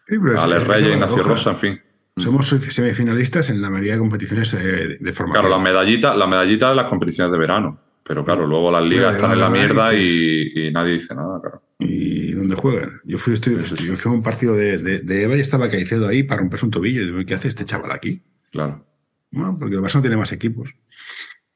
Sí, 0.07 0.15
Alex 0.37 0.67
Reyes, 0.67 0.93
Ignacio 0.93 1.23
Rosa, 1.23 1.51
en 1.51 1.57
fin. 1.57 1.81
Somos 2.15 2.47
semifinalistas 2.47 3.49
en 3.49 3.61
la 3.61 3.69
mayoría 3.69 3.93
de 3.93 3.99
competiciones 3.99 4.51
de, 4.51 5.13
formación. 5.13 5.45
Claro, 5.45 5.49
la 5.49 5.57
medallita, 5.57 6.15
la 6.15 6.27
medallita 6.27 6.69
de 6.69 6.75
las 6.75 6.85
competiciones 6.85 7.31
de 7.31 7.39
verano. 7.39 7.79
Pero 8.05 8.25
claro, 8.25 8.45
luego 8.45 8.71
las 8.71 8.83
ligas 8.83 9.15
están 9.15 9.31
en 9.31 9.39
la 9.39 9.49
mierda 9.49 9.95
y, 9.95 10.71
nadie 10.73 10.93
dice 10.93 11.15
nada, 11.15 11.39
claro. 11.39 11.61
¿Y 11.79 12.33
dónde 12.33 12.55
juegan? 12.55 13.01
Yo 13.05 13.17
fui, 13.17 13.35
yo 13.35 13.95
fui 13.95 14.11
a 14.11 14.15
un 14.15 14.23
partido 14.23 14.55
de, 14.55 15.01
Eva 15.07 15.37
y 15.37 15.39
estaba 15.39 15.69
Caicedo 15.69 16.07
ahí 16.07 16.23
para 16.23 16.41
romperse 16.41 16.65
un 16.65 16.71
tobillo. 16.71 17.01
Y 17.01 17.05
digo, 17.05 17.25
¿qué 17.25 17.35
hace 17.35 17.47
este 17.47 17.65
chaval 17.65 17.91
aquí? 17.91 18.21
Claro. 18.51 18.85
Bueno, 19.31 19.55
porque 19.57 19.75
el 19.75 19.81
Barça 19.81 19.95
no 19.95 20.01
tiene 20.01 20.17
más 20.17 20.31
equipos. 20.31 20.75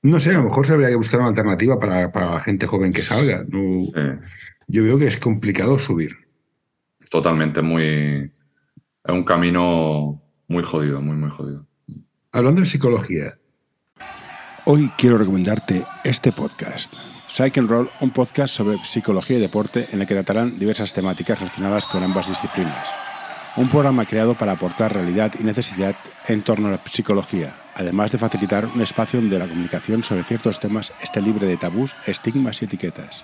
No 0.02 0.20
sé, 0.20 0.32
a 0.32 0.38
lo 0.38 0.44
mejor 0.44 0.66
se 0.66 0.74
habría 0.74 0.90
que 0.90 0.96
buscar 0.96 1.20
una 1.20 1.30
alternativa 1.30 1.80
para, 1.80 2.12
para 2.12 2.32
la 2.32 2.40
gente 2.40 2.66
joven 2.66 2.94
que 2.94 3.02
salga. 3.02 3.46
Yo 3.50 4.84
veo 4.84 4.98
que 4.98 5.08
es 5.08 5.18
complicado 5.18 5.78
subir. 5.80 6.16
Totalmente, 7.10 7.62
muy. 7.62 8.32
Es 9.04 9.14
un 9.14 9.24
camino 9.24 10.22
muy 10.48 10.64
jodido, 10.64 11.02
muy, 11.02 11.16
muy 11.16 11.30
jodido. 11.30 11.66
Hablando 12.32 12.62
de 12.62 12.68
psicología. 12.68 13.38
Hoy 14.70 14.92
quiero 14.98 15.18
recomendarte 15.18 15.86
este 16.04 16.34
podcast. 16.34 16.94
Psych 17.30 17.58
and 17.58 17.70
Roll, 17.70 17.90
un 18.02 18.12
podcast 18.12 18.54
sobre 18.54 18.78
psicología 18.84 19.38
y 19.38 19.40
deporte 19.40 19.88
en 19.94 20.02
el 20.02 20.08
que 20.08 20.14
tratarán 20.14 20.60
diversas 20.60 20.92
temáticas 20.92 21.40
relacionadas 21.40 21.88
con 21.88 22.04
ambas 22.04 22.28
disciplinas. 22.28 22.86
Un 23.56 23.70
programa 23.70 24.04
creado 24.04 24.34
para 24.34 24.52
aportar 24.52 24.94
realidad 24.94 25.32
y 25.40 25.44
necesidad 25.44 25.96
en 26.28 26.42
torno 26.42 26.68
a 26.68 26.72
la 26.72 26.82
psicología, 26.84 27.56
además 27.76 28.12
de 28.12 28.18
facilitar 28.18 28.66
un 28.66 28.82
espacio 28.82 29.22
donde 29.22 29.40
la 29.40 29.48
comunicación 29.48 30.04
sobre 30.04 30.26
ciertos 30.26 30.60
temas 30.60 30.92
esté 31.02 31.22
libre 31.22 31.48
de 31.48 31.56
tabús, 31.56 31.96
estigmas 32.06 32.62
y 32.62 32.66
etiquetas. 32.66 33.24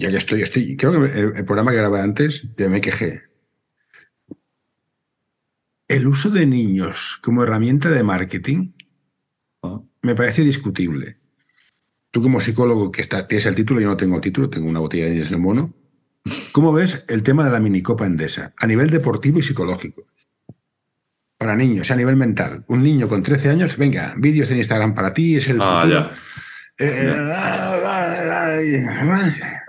Ya 0.00 0.10
que 0.10 0.16
estoy, 0.16 0.40
estoy. 0.40 0.78
Creo 0.78 0.92
que 0.92 1.20
el, 1.20 1.44
programa 1.44 1.72
que 1.72 1.76
grabé 1.76 2.00
antes 2.00 2.56
de 2.56 2.70
MQG. 2.70 3.20
El 5.88 6.06
uso 6.06 6.30
de 6.30 6.46
niños 6.46 7.18
como 7.20 7.42
herramienta 7.42 7.90
de 7.90 8.02
marketing 8.02 8.72
ah. 9.62 9.82
me 10.00 10.14
parece 10.14 10.42
discutible. 10.42 11.18
Tú 12.10 12.22
como 12.22 12.40
psicólogo 12.40 12.90
que 12.90 13.02
está, 13.02 13.28
tienes 13.28 13.44
el 13.44 13.54
título, 13.54 13.78
yo 13.78 13.88
no 13.88 13.96
tengo 13.98 14.22
título, 14.22 14.48
tengo 14.48 14.70
una 14.70 14.80
botella 14.80 15.04
de 15.04 15.10
niños 15.10 15.30
en 15.30 15.42
mono. 15.42 15.74
¿Cómo 16.52 16.72
ves 16.72 17.04
el 17.08 17.22
tema 17.22 17.44
de 17.44 17.50
la 17.50 17.60
minicopa 17.60 18.06
endesa 18.06 18.54
a 18.56 18.66
nivel 18.66 18.88
deportivo 18.88 19.38
y 19.38 19.42
psicológico? 19.42 20.06
Para 21.36 21.56
niños, 21.56 21.90
a 21.90 21.96
nivel 21.96 22.16
mental. 22.16 22.64
Un 22.68 22.82
niño 22.82 23.06
con 23.06 23.22
13 23.22 23.50
años, 23.50 23.76
venga, 23.76 24.14
vídeos 24.16 24.50
en 24.50 24.58
Instagram 24.58 24.94
para 24.94 25.12
ti, 25.12 25.36
es 25.36 25.48
el 25.48 25.58
ah, 25.60 25.82
futuro. 25.82 26.10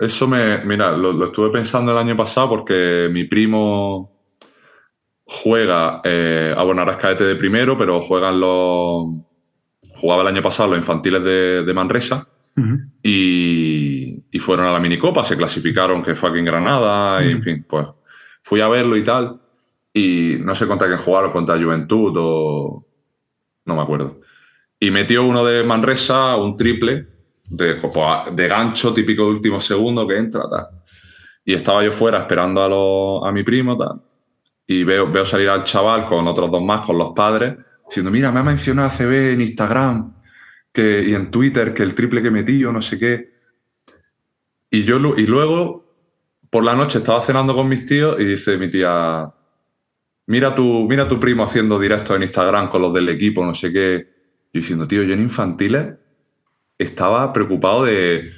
Eso 0.00 0.26
me. 0.26 0.64
Mira, 0.64 0.92
lo, 0.92 1.26
estuve 1.26 1.50
pensando 1.50 1.92
el 1.92 1.98
año 1.98 2.16
pasado 2.16 2.48
porque 2.48 3.08
mi 3.12 3.24
primo 3.24 4.24
juega. 5.24 6.00
Eh, 6.04 6.54
ah, 6.56 6.64
bueno, 6.64 6.80
ahora 6.80 6.92
es 6.92 6.98
cadete 6.98 7.24
de 7.24 7.36
primero, 7.36 7.76
pero 7.76 8.00
juegan 8.00 8.40
los. 8.40 9.06
Jugaba 9.96 10.22
el 10.22 10.28
año 10.28 10.42
pasado 10.42 10.70
los 10.70 10.78
infantiles 10.78 11.22
de, 11.22 11.72
Manresa. 11.74 12.26
y, 13.02 14.22
fueron 14.40 14.66
a 14.66 14.72
la 14.72 14.80
minicopa, 14.80 15.24
se 15.24 15.36
clasificaron, 15.36 16.02
que 16.02 16.16
fue 16.16 16.30
aquí 16.30 16.40
en 16.40 16.46
Granada, 16.46 17.24
y 17.24 17.30
en 17.30 17.42
fin, 17.42 17.64
pues 17.68 17.86
fui 18.42 18.60
a 18.60 18.68
verlo 18.68 18.96
y 18.96 19.04
tal. 19.04 19.40
Y 19.92 20.36
no 20.40 20.54
sé 20.54 20.66
contra 20.66 20.88
quién 20.88 20.98
jugaron, 20.98 21.30
contra 21.30 21.62
Juventud 21.62 22.14
o. 22.16 22.86
No 23.64 23.76
me 23.76 23.82
acuerdo. 23.82 24.22
Y 24.82 24.90
metió 24.90 25.24
uno 25.24 25.44
de 25.44 25.62
Manresa, 25.62 26.34
un 26.34 26.56
triple, 26.56 27.06
de, 27.48 27.76
de 28.32 28.48
gancho 28.48 28.92
típico 28.92 29.22
de 29.22 29.30
último 29.30 29.60
segundo 29.60 30.08
que 30.08 30.16
entra, 30.16 30.42
tal. 30.50 30.66
Y 31.44 31.54
estaba 31.54 31.84
yo 31.84 31.92
fuera 31.92 32.18
esperando 32.18 33.22
a, 33.22 33.28
a 33.28 33.30
mi 33.30 33.44
primo, 33.44 33.78
tal. 33.78 34.02
Y 34.66 34.82
veo, 34.82 35.08
veo 35.08 35.24
salir 35.24 35.50
al 35.50 35.62
chaval 35.62 36.04
con 36.04 36.26
otros 36.26 36.50
dos 36.50 36.64
más, 36.64 36.80
con 36.80 36.98
los 36.98 37.12
padres, 37.12 37.58
diciendo, 37.86 38.10
mira, 38.10 38.32
me 38.32 38.40
ha 38.40 38.42
mencionado 38.42 38.88
ACB 38.88 39.34
en 39.34 39.42
Instagram 39.42 40.16
que, 40.72 41.04
y 41.04 41.14
en 41.14 41.30
Twitter 41.30 41.72
que 41.72 41.84
el 41.84 41.94
triple 41.94 42.20
que 42.20 42.32
metí, 42.32 42.58
yo 42.58 42.72
no 42.72 42.82
sé 42.82 42.98
qué. 42.98 43.34
Y, 44.68 44.82
yo, 44.82 44.96
y 45.16 45.26
luego, 45.26 45.94
por 46.50 46.64
la 46.64 46.74
noche, 46.74 46.98
estaba 46.98 47.20
cenando 47.20 47.54
con 47.54 47.68
mis 47.68 47.86
tíos 47.86 48.20
y 48.20 48.24
dice 48.24 48.58
mi 48.58 48.68
tía, 48.68 49.32
mira 50.26 50.56
tu, 50.56 50.88
mira 50.88 51.06
tu 51.06 51.20
primo 51.20 51.44
haciendo 51.44 51.78
directo 51.78 52.16
en 52.16 52.24
Instagram 52.24 52.68
con 52.68 52.82
los 52.82 52.92
del 52.92 53.08
equipo, 53.10 53.46
no 53.46 53.54
sé 53.54 53.72
qué. 53.72 54.11
Y 54.52 54.58
diciendo, 54.58 54.86
tío, 54.86 55.02
yo 55.02 55.14
en 55.14 55.20
infantiles 55.20 55.94
estaba 56.78 57.32
preocupado 57.32 57.84
de, 57.84 58.32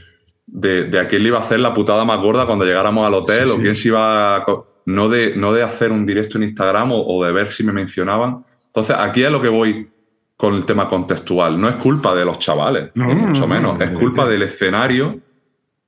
de, 0.46 0.98
a 0.98 1.08
quién 1.08 1.22
le 1.22 1.28
iba 1.28 1.38
a 1.38 1.42
hacer 1.42 1.60
la 1.60 1.74
putada 1.74 2.04
más 2.04 2.20
gorda 2.20 2.46
cuando 2.46 2.64
llegáramos 2.64 3.06
al 3.06 3.14
hotel 3.14 3.50
o 3.50 3.56
quién 3.56 3.74
se 3.74 3.88
iba 3.88 4.36
a, 4.36 4.44
no, 4.86 5.08
de, 5.08 5.34
no 5.36 5.52
de 5.52 5.62
hacer 5.62 5.90
un 5.90 6.06
directo 6.06 6.38
en 6.38 6.44
Instagram 6.44 6.90
o, 6.92 7.24
de 7.24 7.32
ver 7.32 7.50
si 7.50 7.64
me 7.64 7.72
mencionaban. 7.72 8.44
Entonces, 8.66 8.96
aquí 8.98 9.22
es 9.22 9.30
lo 9.30 9.40
que 9.40 9.48
voy 9.48 9.88
con 10.36 10.54
el 10.54 10.64
tema 10.64 10.88
contextual. 10.88 11.60
No 11.60 11.68
es 11.68 11.76
culpa 11.76 12.14
de 12.14 12.24
los 12.24 12.38
chavales, 12.38 12.90
ni 12.94 13.14
mucho 13.14 13.46
menos. 13.46 13.80
es 13.80 13.90
culpa 13.90 14.26
del 14.28 14.42
escenario 14.42 15.20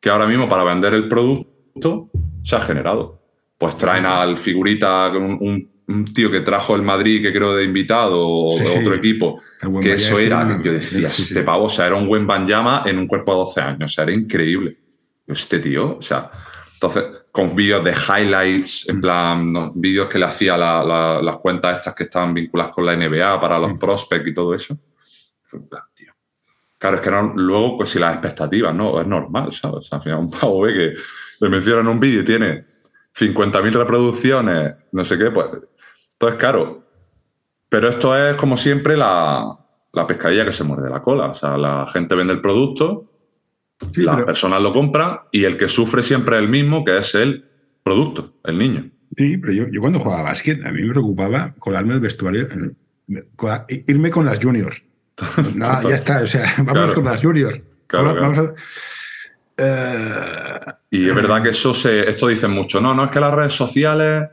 que 0.01 0.11
ahora 0.11 0.27
mismo 0.27 0.49
para 0.49 0.65
vender 0.65 0.95
el 0.95 1.09
producto 1.09 2.09
se 2.43 2.57
ha 2.57 2.61
generado. 2.61 3.21
Pues 3.59 3.77
traen 3.77 4.07
al 4.07 4.37
figurita 4.37 5.11
con 5.13 5.23
un 5.23 5.39
un 5.41 5.76
tío 6.15 6.31
que 6.31 6.41
trajo 6.41 6.75
el 6.75 6.83
Madrid, 6.83 7.23
que 7.23 7.33
creo 7.33 7.55
de 7.55 7.65
invitado, 7.65 8.29
o 8.29 8.59
de 8.59 8.81
otro 8.81 8.95
equipo, 8.95 9.41
que 9.81 9.93
eso 9.93 10.19
era, 10.19 10.61
yo 10.63 10.73
decía, 10.73 11.09
este 11.09 11.43
pavo, 11.43 11.65
o 11.65 11.71
sea, 11.71 11.87
era 11.87 11.97
un 11.97 12.09
buen 12.09 12.27
Banjama 12.27 12.83
en 12.87 12.99
un 12.99 13.07
cuerpo 13.07 13.33
de 13.33 13.39
12 13.39 13.61
años, 13.61 13.93
o 13.93 13.95
sea, 13.95 14.05
era 14.05 14.13
increíble. 14.13 14.77
Este 15.27 15.59
tío, 15.59 15.99
o 15.99 16.03
sea, 16.03 16.31
entonces, 16.75 17.05
con 17.33 17.55
vídeos 17.57 17.83
de 17.83 17.93
highlights, 17.93 18.89
en 18.89 19.01
plan, 19.01 19.73
vídeos 19.75 20.09
que 20.09 20.19
le 20.19 20.27
hacía 20.27 20.57
las 20.57 21.37
cuentas 21.39 21.79
estas 21.79 21.95
que 21.95 22.05
estaban 22.05 22.35
vinculadas 22.35 22.73
con 22.73 22.85
la 22.85 22.95
NBA 22.95 23.41
para 23.41 23.59
los 23.59 23.79
prospects 23.79 24.29
y 24.29 24.35
todo 24.35 24.55
eso. 24.55 24.79
Fue 25.43 25.59
en 25.61 25.69
plan, 25.69 25.83
tío. 25.95 26.13
Claro, 26.79 26.97
es 26.97 27.03
que 27.03 27.11
no, 27.11 27.33
luego, 27.35 27.79
pues 27.79 27.91
si 27.91 27.99
las 27.99 28.13
expectativas, 28.13 28.75
¿no? 28.75 29.01
Es 29.01 29.07
normal, 29.07 29.53
¿sabes? 29.53 29.77
O 29.79 29.83
sea, 29.83 29.99
al 29.99 30.05
final 30.05 30.19
un 30.19 30.31
pavo 30.31 30.61
ve 30.61 30.75
que 30.75 30.95
le 31.41 31.49
mencionan 31.49 31.89
un 31.89 31.99
vídeo 31.99 32.21
y 32.21 32.25
tiene 32.25 32.65
50.000 33.19 33.73
reproducciones, 33.73 34.75
no 34.93 35.05
sé 35.05 35.17
qué, 35.17 35.31
pues 35.31 35.47
entonces, 36.19 36.39
claro, 36.39 36.83
pero 37.69 37.89
esto 37.89 38.17
es 38.17 38.37
como 38.37 38.57
siempre 38.57 38.97
la, 38.97 39.59
pescadilla 40.09 40.47
que 40.47 40.53
se 40.53 40.65
muerde 40.65 40.89
la 40.89 41.03
cola. 41.03 41.27
O 41.27 41.35
sea, 41.35 41.59
la 41.59 41.87
gente 41.93 42.15
vende 42.15 42.33
el 42.33 42.41
producto, 42.41 43.11
las 43.97 44.25
personas 44.25 44.63
lo 44.63 44.73
compran 44.73 45.21
y 45.31 45.45
el 45.45 45.59
que 45.59 45.69
sufre 45.69 46.03
siempre 46.03 46.37
es 46.37 46.43
el 46.43 46.49
mismo, 46.49 46.85
que 46.85 46.97
es 46.97 47.15
el 47.15 47.45
producto, 47.83 48.33
el 48.45 48.57
niño. 48.57 48.91
Sí, 49.17 49.37
pero 49.37 49.53
yo, 49.53 49.81
cuando 49.81 50.01
jugaba 50.01 50.23
básquet, 50.23 50.65
a 50.65 50.73
mí 50.73 50.83
me 50.83 50.91
preocupaba 50.91 51.55
colarme 51.59 51.95
el 51.95 52.01
vestuario, 52.01 52.49
irme 53.87 54.11
con 54.11 54.25
las 54.25 54.39
juniors. 54.43 54.83
No, 55.55 55.83
ya 55.83 55.95
está, 55.95 56.23
o 56.23 56.27
sea, 56.27 56.55
vamos 56.63 56.93
con 56.93 57.05
las 57.05 57.23
juniors. 57.23 57.61
Eh, 59.59 60.61
y 60.91 61.09
es 61.09 61.15
verdad 61.15 61.43
que 61.43 61.51
eso 61.51 61.73
se, 61.73 62.09
esto 62.09 62.29
dicen 62.29 62.51
mucho, 62.51 62.81
no, 62.81 62.95
no 62.95 63.05
es 63.05 63.11
que 63.11 63.21
las 63.21 63.35
redes 63.35 63.55
sociales 63.55 64.29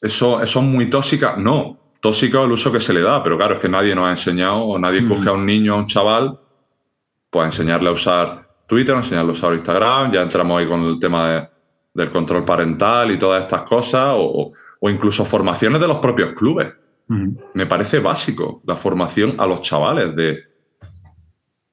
eso, 0.00 0.42
eso 0.42 0.60
es 0.60 0.64
muy 0.64 0.90
tóxica. 0.90 1.36
No, 1.36 1.78
tóxico 2.00 2.44
el 2.44 2.52
uso 2.52 2.72
que 2.72 2.80
se 2.80 2.92
le 2.92 3.00
da, 3.00 3.22
pero 3.22 3.36
claro, 3.36 3.54
es 3.54 3.60
que 3.60 3.68
nadie 3.68 3.94
nos 3.94 4.06
ha 4.06 4.10
enseñado, 4.10 4.62
o 4.62 4.78
nadie 4.78 5.02
mm. 5.02 5.08
coge 5.08 5.28
a 5.28 5.32
un 5.32 5.46
niño, 5.46 5.74
a 5.74 5.78
un 5.78 5.86
chaval, 5.86 6.38
pues 7.30 7.42
a 7.42 7.46
enseñarle 7.46 7.88
a 7.88 7.92
usar 7.92 8.48
Twitter, 8.66 8.94
a 8.94 8.98
enseñarle 8.98 9.30
a 9.30 9.32
usar 9.32 9.52
Instagram, 9.54 10.12
ya 10.12 10.22
entramos 10.22 10.60
ahí 10.60 10.66
con 10.66 10.82
el 10.84 10.98
tema 10.98 11.48
del 11.92 12.10
control 12.10 12.44
parental 12.44 13.10
y 13.10 13.18
todas 13.18 13.42
estas 13.42 13.62
cosas, 13.62 14.14
o, 14.16 14.52
incluso 14.82 15.24
formaciones 15.24 15.80
de 15.80 15.88
los 15.88 15.98
propios 15.98 16.32
clubes. 16.32 16.72
me 17.08 17.66
parece 17.66 17.98
básico 17.98 18.62
la 18.66 18.76
formación 18.76 19.34
a 19.38 19.46
los 19.46 19.62
chavales 19.62 20.14
de 20.14 20.44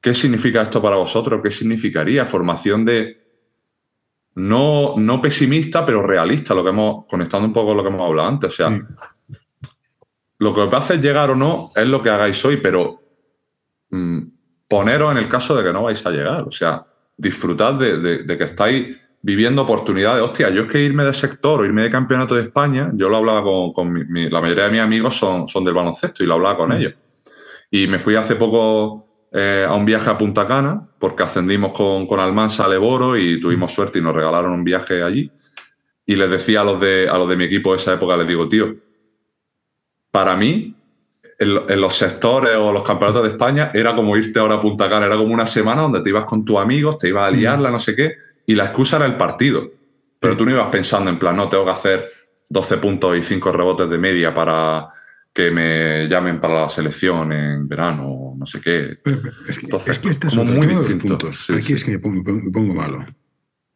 qué 0.02 0.14
significa 0.14 0.62
esto 0.62 0.82
para 0.82 0.96
vosotros, 0.96 1.42
qué 1.44 1.52
significaría 1.52 2.26
formación 2.26 2.84
de 2.84 3.23
no, 4.36 4.96
no 4.98 5.22
pesimista, 5.22 5.86
pero 5.86 6.02
realista, 6.02 6.54
lo 6.54 6.64
que 6.64 6.70
hemos, 6.70 7.06
conectando 7.06 7.48
un 7.48 7.54
poco 7.54 7.68
con 7.68 7.78
lo 7.78 7.84
que 7.84 7.90
hemos 7.90 8.02
hablado 8.02 8.30
antes. 8.30 8.50
O 8.50 8.54
sea, 8.54 8.82
lo 10.40 10.54
que 10.54 10.62
os 10.62 10.72
va 10.72 10.78
a 10.78 10.82
hacer 10.82 11.02
llegar 11.02 11.32
o 11.32 11.36
no 11.36 11.70
es 11.76 11.88
lo 11.88 12.02
que 12.02 12.10
hagáis 12.10 12.44
hoy, 12.44 12.58
pero 12.58 13.00
mm, 13.90 14.20
poneros 14.68 15.12
en 15.12 15.18
el 15.20 15.28
caso 15.28 15.56
de 15.56 15.64
que 15.64 15.74
no 15.74 15.84
vais 15.84 16.06
a 16.06 16.12
llegar. 16.12 16.44
O 16.44 16.52
sea, 16.52 16.86
disfrutad 17.16 17.76
de, 17.76 18.26
que 18.26 18.44
estáis 18.44 18.98
viviendo 19.22 19.62
oportunidades. 19.62 20.24
Hostia, 20.24 20.50
yo 20.50 20.64
es 20.64 20.68
que 20.68 20.82
irme 20.82 21.06
de 21.06 21.14
sector 21.14 21.62
o 21.62 21.66
irme 21.66 21.84
de 21.84 21.92
campeonato 21.92 22.36
de 22.36 22.42
España, 22.42 22.92
yo 22.94 23.08
lo 23.10 23.18
hablaba 23.18 23.44
con, 23.44 24.08
la 24.08 24.42
mayoría 24.42 24.66
de 24.66 24.72
mis 24.72 24.82
amigos 24.82 25.16
son, 25.16 25.48
son 25.48 25.64
del 25.64 25.76
baloncesto 25.76 26.24
y 26.24 26.28
lo 26.28 26.34
hablaba 26.34 26.58
con 26.58 26.70
mm. 26.70 26.74
ellos. 26.74 26.94
Y 27.70 27.88
me 27.88 28.00
fui 28.00 28.16
hace 28.16 28.36
poco 28.36 29.13
eh, 29.36 29.66
a 29.68 29.74
un 29.74 29.84
viaje 29.84 30.10
a 30.12 30.18
Punta 30.18 30.46
Cana, 30.46 30.88
porque 31.00 31.24
ascendimos 31.24 31.74
con, 31.74 32.06
con 32.06 32.20
Almansa 32.20 32.66
a 32.66 32.68
Leboro 32.68 33.18
y 33.18 33.42
tuvimos 33.42 33.72
mm. 33.72 33.76
suerte 33.76 34.00
y 34.00 34.02
nos 34.04 34.16
regalaron 34.16 34.52
un 34.52 34.64
viaje 34.64 35.02
allí. 35.02 35.32
Y 36.06 36.16
les 36.16 36.30
decía 36.30 36.62
a 36.62 36.64
los 36.64 36.80
de, 36.80 37.10
a 37.10 37.18
los 37.18 37.28
de 37.28 37.36
mi 37.36 37.46
equipo 37.46 37.72
de 37.72 37.78
esa 37.78 37.94
época, 37.94 38.16
les 38.16 38.28
digo, 38.28 38.48
tío, 38.48 38.76
para 40.12 40.36
mí, 40.36 40.76
en, 41.40 41.82
los 41.82 41.96
sectores 41.96 42.56
o 42.56 42.72
los 42.72 42.84
campeonatos 42.84 43.24
de 43.24 43.30
España, 43.30 43.72
era 43.74 43.96
como 43.96 44.16
irte 44.16 44.40
ahora 44.40 44.56
a 44.56 44.62
Punta 44.62 44.88
Cana, 44.88 45.08
era 45.08 45.18
como 45.18 45.34
una 45.34 45.48
semana 45.48 45.82
donde 45.82 46.02
te 46.02 46.10
ibas 46.10 46.26
con 46.26 46.46
tus 46.46 46.58
amigos, 46.58 47.00
te 47.00 47.10
ibas 47.10 47.28
a 47.28 47.32
liarla, 47.32 47.72
no 47.72 47.80
sé 47.80 47.96
qué, 47.96 48.14
y 48.46 48.54
la 48.54 48.66
excusa 48.66 48.98
era 48.98 49.08
el 49.08 49.18
partido. 49.18 49.72
Pero 50.20 50.38
tú 50.38 50.46
no 50.46 50.52
ibas 50.52 50.68
pensando 50.68 51.10
en 51.10 51.18
plan, 51.18 51.36
no, 51.36 51.50
tengo 51.50 51.66
que 51.66 51.72
hacer 51.72 52.12
12 52.50 52.78
puntos 52.78 53.18
y 53.18 53.24
5 53.24 53.52
rebotes 53.52 53.90
de 53.90 53.98
media 53.98 54.32
para 54.32 54.90
que 55.34 55.50
me 55.50 56.08
llamen 56.08 56.40
para 56.40 56.62
la 56.62 56.70
selección 56.70 57.34
en 57.34 57.68
verano, 57.68 58.23
no 58.44 58.46
sé 58.46 58.60
qué. 58.60 59.00
Es 59.48 59.60
que, 59.60 59.66
Entonces, 59.66 59.90
es 59.90 60.00
que 60.00 60.10
este 60.10 60.28
como 60.28 60.44
muy 60.44 60.68
distinto. 60.68 61.30
Aquí 61.56 61.74
es 61.74 61.84
que 61.86 61.92
me 61.92 62.00
pongo 62.00 62.74
malo. 62.74 63.06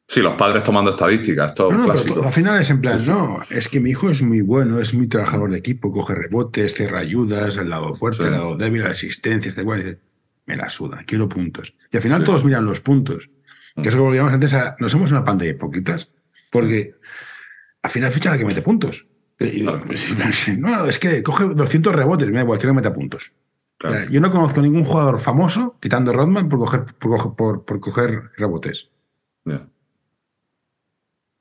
Sí, 0.09 0.21
los 0.21 0.35
padres 0.35 0.63
tomando 0.63 0.91
estadísticas, 0.91 1.49
esto 1.49 1.71
no, 1.71 1.85
clásico. 1.85 2.23
al 2.23 2.31
final 2.31 2.61
es 2.61 2.69
en 2.69 2.79
plan, 2.79 3.05
no, 3.05 3.41
es 3.49 3.67
que 3.67 3.81
mi 3.81 3.89
hijo 3.89 4.09
es 4.09 4.21
muy 4.21 4.39
bueno, 4.39 4.79
es 4.79 4.93
muy 4.93 5.07
trabajador 5.07 5.51
de 5.51 5.57
equipo, 5.57 5.91
coge 5.91 6.15
rebotes, 6.15 6.75
cierra 6.75 6.99
ayudas, 6.99 7.57
el 7.57 7.69
lado 7.69 7.93
fuerte, 7.93 8.23
el 8.23 8.31
lado 8.31 8.55
débil, 8.55 8.83
la 8.83 8.91
asistencia, 8.91 9.49
este 9.49 9.61
igual, 9.61 9.99
me 10.45 10.55
la 10.55 10.69
suda, 10.69 11.03
quiero 11.05 11.27
puntos. 11.27 11.75
Y 11.91 11.97
al 11.97 12.03
final 12.03 12.23
todos 12.23 12.45
miran 12.45 12.63
los 12.63 12.79
puntos. 12.79 13.29
Que 13.81 13.89
es 13.89 13.95
lo 13.95 14.09
que 14.11 14.19
antes, 14.19 14.55
no 14.79 14.89
somos 14.89 15.11
una 15.11 15.25
panda 15.25 15.43
de 15.43 15.51
hipócritas, 15.51 16.11
porque 16.49 16.95
al 17.81 17.91
final 17.91 18.11
ficha 18.11 18.31
la 18.31 18.37
que 18.37 18.45
mete 18.45 18.61
puntos. 18.61 19.05
no, 20.57 20.85
es 20.87 20.99
que 20.99 21.21
coge 21.21 21.45
200 21.53 21.93
rebotes, 21.93 22.27
me 22.29 22.35
da 22.35 22.41
igual, 22.41 22.59
que 22.59 22.67
no 22.67 22.73
meta 22.73 22.93
puntos. 22.93 23.33
Yo 24.09 24.21
no 24.21 24.31
conozco 24.31 24.61
ningún 24.61 24.85
jugador 24.85 25.19
famoso, 25.19 25.77
quitando 25.79 26.11
Rodman, 26.11 26.49
por 26.49 26.59
coger, 26.59 26.85
por, 26.95 27.63
por, 27.63 27.79
coger 27.79 28.31
rebotes 28.35 28.89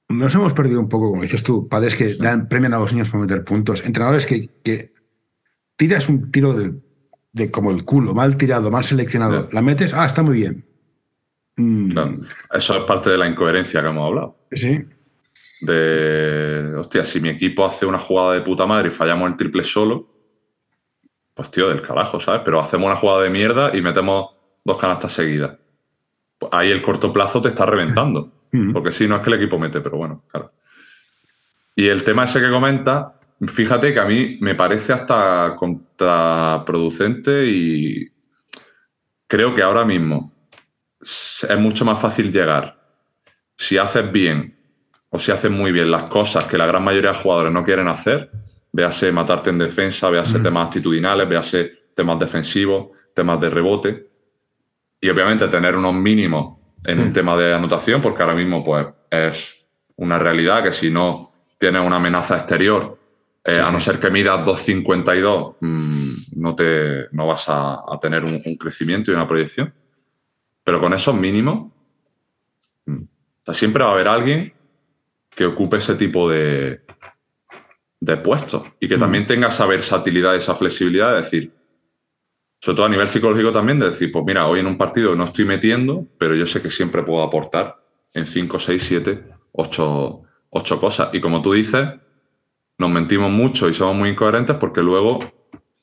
nos 0.09 0.34
hemos 0.34 0.53
perdido 0.53 0.80
un 0.80 0.89
poco, 0.89 1.11
como 1.11 1.22
dices 1.22 1.43
tú, 1.43 1.68
padres 1.68 1.97
que 1.97 2.14
dan 2.14 2.49
premian 2.49 2.74
a 2.74 2.78
los 2.78 2.93
niños 2.93 3.11
por 3.11 3.20
meter 3.20 3.45
puntos, 3.45 3.84
entrenadores 3.84 4.26
que, 4.26 4.51
que 4.62 4.93
tiras 5.76 6.09
un 6.09 6.30
tiro 6.30 6.55
de, 6.55 7.51
como 7.51 7.70
el 7.70 7.84
culo, 7.84 8.14
mal 8.14 8.37
tirado, 8.37 8.70
mal 8.70 8.84
seleccionado, 8.84 9.49
la 9.53 9.62
metes, 9.62 9.95
ah, 9.95 10.07
está 10.07 10.22
muy 10.22 10.34
bien. 10.34 10.64
Mm. 11.57 11.91
Eso 12.53 12.76
es 12.76 12.84
parte 12.84 13.11
de 13.11 13.18
la 13.18 13.26
incoherencia 13.26 13.80
que 13.80 13.89
hemos 13.89 14.07
hablado. 14.07 14.39
Sí. 14.53 14.84
De, 15.61 16.74
hostia, 16.76 17.05
si 17.05 17.18
mi 17.20 17.30
equipo 17.30 17.64
hace 17.64 17.87
una 17.87 17.99
jugada 17.99 18.34
de 18.34 18.43
puta 18.43 18.66
madre 18.66 18.89
y 18.89 18.93
fallamos 18.93 19.30
el 19.30 19.37
triple 19.37 19.64
solo, 19.64 20.16
pues 21.37 21.51
tío, 21.51 21.68
del 21.68 21.82
carajo, 21.82 22.18
¿sabes? 22.18 22.41
Pero 22.47 22.59
hacemos 22.59 22.87
una 22.87 22.97
jugada 22.97 23.20
de 23.20 23.28
mierda 23.28 23.76
y 23.76 23.82
metemos 23.82 24.30
dos 24.64 24.78
canastas 24.78 25.12
seguidas. 25.12 25.59
Pues 26.39 26.51
ahí 26.51 26.70
el 26.70 26.80
corto 26.80 27.12
plazo 27.12 27.43
te 27.43 27.51
está 27.51 27.66
reventando. 27.66 28.32
Porque 28.72 28.91
si 28.91 29.07
no 29.07 29.16
es 29.16 29.22
que 29.22 29.28
el 29.28 29.37
equipo 29.37 29.59
mete, 29.59 29.82
pero 29.82 29.99
bueno, 29.99 30.24
claro. 30.28 30.51
Y 31.74 31.89
el 31.89 32.03
tema 32.05 32.24
ese 32.24 32.41
que 32.41 32.49
comenta, 32.49 33.20
fíjate 33.49 33.93
que 33.93 34.01
a 34.01 34.07
mí 34.07 34.39
me 34.41 34.55
parece 34.55 34.95
hasta 34.95 35.55
contraproducente 35.59 37.45
y 37.49 38.11
creo 39.26 39.55
que 39.55 39.62
ahora 39.62 39.84
mismo 39.84 40.32
es 41.03 41.59
mucho 41.59 41.84
más 41.84 42.01
fácil 42.01 42.32
llegar 42.32 42.80
si 43.59 43.76
haces 43.76 44.11
bien 44.11 44.57
o 45.11 45.18
si 45.18 45.32
haces 45.32 45.51
muy 45.51 45.70
bien 45.70 45.91
las 45.91 46.05
cosas 46.05 46.45
que 46.45 46.57
la 46.57 46.64
gran 46.64 46.82
mayoría 46.82 47.12
de 47.12 47.18
jugadores 47.18 47.53
no 47.53 47.62
quieren 47.62 47.89
hacer, 47.89 48.30
véase 48.77 49.11
matarte 49.11 49.49
en 49.49 49.59
defensa, 49.59 50.11
véase 50.11 50.39
temas 50.39 50.66
actitudinales, 50.66 51.27
véase 51.27 51.89
temas 51.95 52.18
defensivos, 52.20 52.93
temas 53.14 53.41
de 53.41 53.49
rebote, 53.49 54.11
y 55.01 55.09
obviamente 55.09 55.49
tener 55.49 55.74
unos 55.77 55.95
mínimos 55.95 56.59
en 56.85 57.01
un 57.01 57.09
mm. 57.09 57.12
tema 57.14 57.37
de 57.39 57.55
anotación, 57.55 58.03
porque 58.03 58.22
ahora 58.22 58.35
mismo 58.35 58.62
pues, 58.62 58.87
es 59.11 59.66
una 59.97 60.18
realidad 60.18 60.62
que 60.62 60.72
si 60.72 60.91
no 60.91 61.33
tienes 61.59 61.81
una 61.81 61.97
amenaza 61.97 62.37
exterior, 62.37 62.99
eh, 63.43 63.59
a 63.59 63.70
no 63.70 63.81
ser 63.81 63.99
que 63.99 64.11
midas 64.11 64.45
2.52, 64.45 65.57
mm, 65.61 66.11
no, 66.37 66.55
te, 66.55 67.07
no 67.12 67.27
vas 67.29 67.47
a, 67.49 67.81
tener 67.99 68.24
un, 68.24 68.41
crecimiento 68.59 69.11
y 69.11 69.14
una 69.14 69.27
proyección. 69.27 69.72
Pero 70.62 70.81
con 70.81 70.93
esos 70.93 71.14
mínimos, 71.14 71.72
mm, 72.85 73.03
siempre 73.53 73.85
va 73.85 73.91
a 73.91 73.93
haber 73.95 74.09
alguien 74.09 74.53
que 75.31 75.47
ocupe 75.47 75.79
ese 75.79 75.95
tipo 75.95 76.29
de, 76.29 76.86
de 78.01 78.16
puestos 78.16 78.62
y 78.80 78.88
que 78.88 78.99
también 78.99 79.26
tenga 79.26 79.49
esa 79.49 79.66
versatilidad, 79.66 80.36
esa 80.36 80.55
flexibilidad 80.55 81.12
de 81.12 81.22
decir, 81.22 81.53
sobre 82.61 82.76
todo 82.76 82.86
a 82.86 82.90
nivel 82.90 83.09
psicológico 83.09 83.53
también, 83.53 83.78
de 83.78 83.86
decir, 83.86 84.11
pues 84.12 84.24
mira, 84.24 84.47
hoy 84.47 84.61
en 84.61 84.66
un 84.66 84.76
partido 84.76 85.14
no 85.14 85.24
estoy 85.24 85.44
metiendo, 85.44 86.07
pero 86.18 86.34
yo 86.34 86.47
sé 86.47 86.61
que 86.61 86.70
siempre 86.70 87.03
puedo 87.03 87.22
aportar 87.22 87.76
en 88.14 88.26
5, 88.26 88.59
6, 88.59 88.82
7, 88.82 89.24
8, 89.53 90.22
cosas. 90.80 91.11
Y 91.12 91.20
como 91.20 91.42
tú 91.42 91.53
dices, 91.53 91.86
nos 92.78 92.90
mentimos 92.90 93.30
mucho 93.30 93.68
y 93.68 93.74
somos 93.74 93.97
muy 93.97 94.11
incoherentes 94.11 94.57
porque 94.57 94.82
luego 94.82 95.20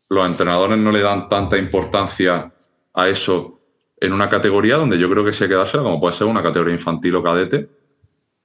los 0.09 0.27
entrenadores 0.27 0.77
no 0.77 0.91
le 0.91 1.01
dan 1.01 1.29
tanta 1.29 1.57
importancia 1.57 2.53
a 2.93 3.09
eso 3.09 3.61
en 3.97 4.13
una 4.13 4.29
categoría 4.29 4.75
donde 4.75 4.97
yo 4.97 5.09
creo 5.09 5.23
que 5.23 5.33
se 5.33 5.47
queda 5.47 5.65
como 5.71 5.99
puede 5.99 6.13
ser 6.13 6.27
una 6.27 6.43
categoría 6.43 6.73
infantil 6.73 7.15
o 7.15 7.23
cadete, 7.23 7.69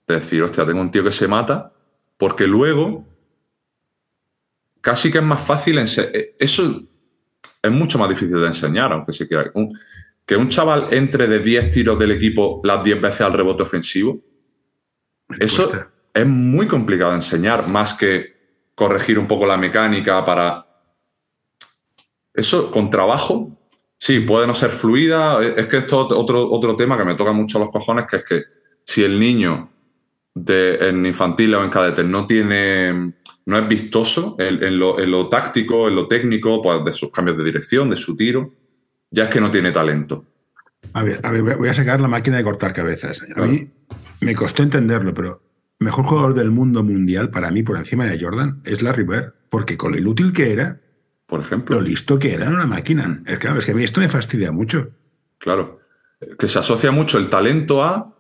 de 0.07 0.15
decir, 0.15 0.43
hostia, 0.43 0.65
tengo 0.65 0.81
un 0.81 0.91
tío 0.91 1.05
que 1.05 1.13
se 1.13 1.29
mata, 1.29 1.73
porque 2.17 2.47
luego 2.47 3.05
casi 4.81 5.11
que 5.11 5.19
es 5.19 5.25
más 5.25 5.41
fácil. 5.41 5.79
En 5.79 5.87
eso 6.39 6.83
es 7.63 7.71
mucho 7.71 7.99
más 7.99 8.09
difícil 8.09 8.41
de 8.41 8.47
enseñar, 8.47 8.93
aunque 8.93 9.13
se 9.13 9.27
quiera. 9.27 9.53
que 10.25 10.37
un 10.37 10.49
chaval 10.49 10.89
entre 10.91 11.27
de 11.27 11.39
10 11.41 11.71
tiros 11.71 11.99
del 11.99 12.13
equipo 12.13 12.61
las 12.65 12.85
10 12.85 13.01
veces 13.01 13.21
al 13.23 13.33
rebote 13.33 13.63
ofensivo, 13.63 14.21
eso 15.39 15.71
es 16.13 16.27
muy 16.27 16.67
complicado 16.67 17.11
de 17.11 17.17
enseñar, 17.17 17.69
más 17.69 17.95
que 17.95 18.39
corregir 18.75 19.19
un 19.19 19.27
poco 19.27 19.47
la 19.47 19.57
mecánica 19.57 20.25
para... 20.25 20.65
Eso 22.33 22.71
con 22.71 22.89
trabajo, 22.89 23.59
sí, 23.99 24.21
puede 24.21 24.47
no 24.47 24.55
ser 24.55 24.71
fluida. 24.71 25.43
Es 25.43 25.67
que 25.67 25.79
esto 25.79 26.07
es 26.07 26.13
otro, 26.15 26.51
otro 26.51 26.77
tema 26.77 26.97
que 26.97 27.05
me 27.05 27.17
toca 27.17 27.33
mucho 27.33 27.59
los 27.59 27.71
cojones, 27.71 28.07
que 28.07 28.17
es 28.19 28.25
que 28.25 28.43
si 28.85 29.03
el 29.03 29.19
niño 29.19 29.71
de, 30.35 30.89
en 30.89 31.05
infantil 31.07 31.55
o 31.55 31.65
en 31.65 31.71
cadete 31.71 32.05
no 32.05 32.27
tiene 32.27 33.13
no 33.49 33.59
es 33.59 33.67
vistoso 33.67 34.37
en, 34.39 34.79
lo, 34.79 35.29
táctico, 35.31 35.89
en 35.89 35.95
lo 35.95 36.07
técnico, 36.07 36.61
pues 36.61 36.85
de 36.85 36.93
sus 36.93 37.11
cambios 37.11 37.39
de 37.39 37.45
dirección, 37.45 37.89
de 37.89 37.97
su 37.97 38.15
tiro, 38.15 38.53
ya 39.11 39.25
es 39.25 39.31
que 39.31 39.41
no 39.41 39.51
tiene 39.51 39.73
talento. 39.73 40.27
A 40.93 41.03
ver, 41.03 41.19
a 41.23 41.33
ver 41.33 41.57
voy 41.57 41.71
a 41.71 41.73
sacar 41.73 41.99
la 41.99 42.09
máquina 42.09 42.37
de 42.37 42.45
cortar 42.45 42.75
cabezas. 42.75 43.23
A 43.35 43.47
mí 43.47 43.71
me 44.21 44.35
costó 44.35 44.63
entenderlo, 44.63 45.15
pero 45.15 45.41
mejor 45.79 46.05
jugador 46.05 46.35
del 46.35 46.51
mundo 46.51 46.83
mundial 46.83 47.31
para 47.31 47.51
mí 47.51 47.63
por 47.63 47.79
encima 47.79 48.05
de 48.05 48.21
Jordan 48.21 48.61
es 48.65 48.83
Larry 48.83 49.05
Bird, 49.05 49.33
porque 49.49 49.79
con 49.79 49.93
lo 49.93 49.99
inútil 49.99 50.35
que 50.35 50.53
era, 50.53 50.83
por 51.27 51.41
ejemplo, 51.41 51.77
lo 51.77 51.81
listo 51.81 52.19
que 52.19 52.35
era 52.35 52.45
en 52.45 52.53
una 52.53 52.67
máquina. 52.67 53.23
Es, 53.25 53.39
claro, 53.39 53.61
es 53.61 53.65
que 53.65 53.73
a 53.73 53.75
mí 53.75 53.83
esto 53.83 54.03
me 54.03 54.11
fastidia 54.11 54.53
mucho. 54.53 54.91
Claro, 55.39 55.81
que 56.39 56.49
se 56.49 56.59
asocia 56.59 56.91
mucho 56.91 57.17
el 57.17 57.31
talento 57.31 57.83
a 57.83 58.15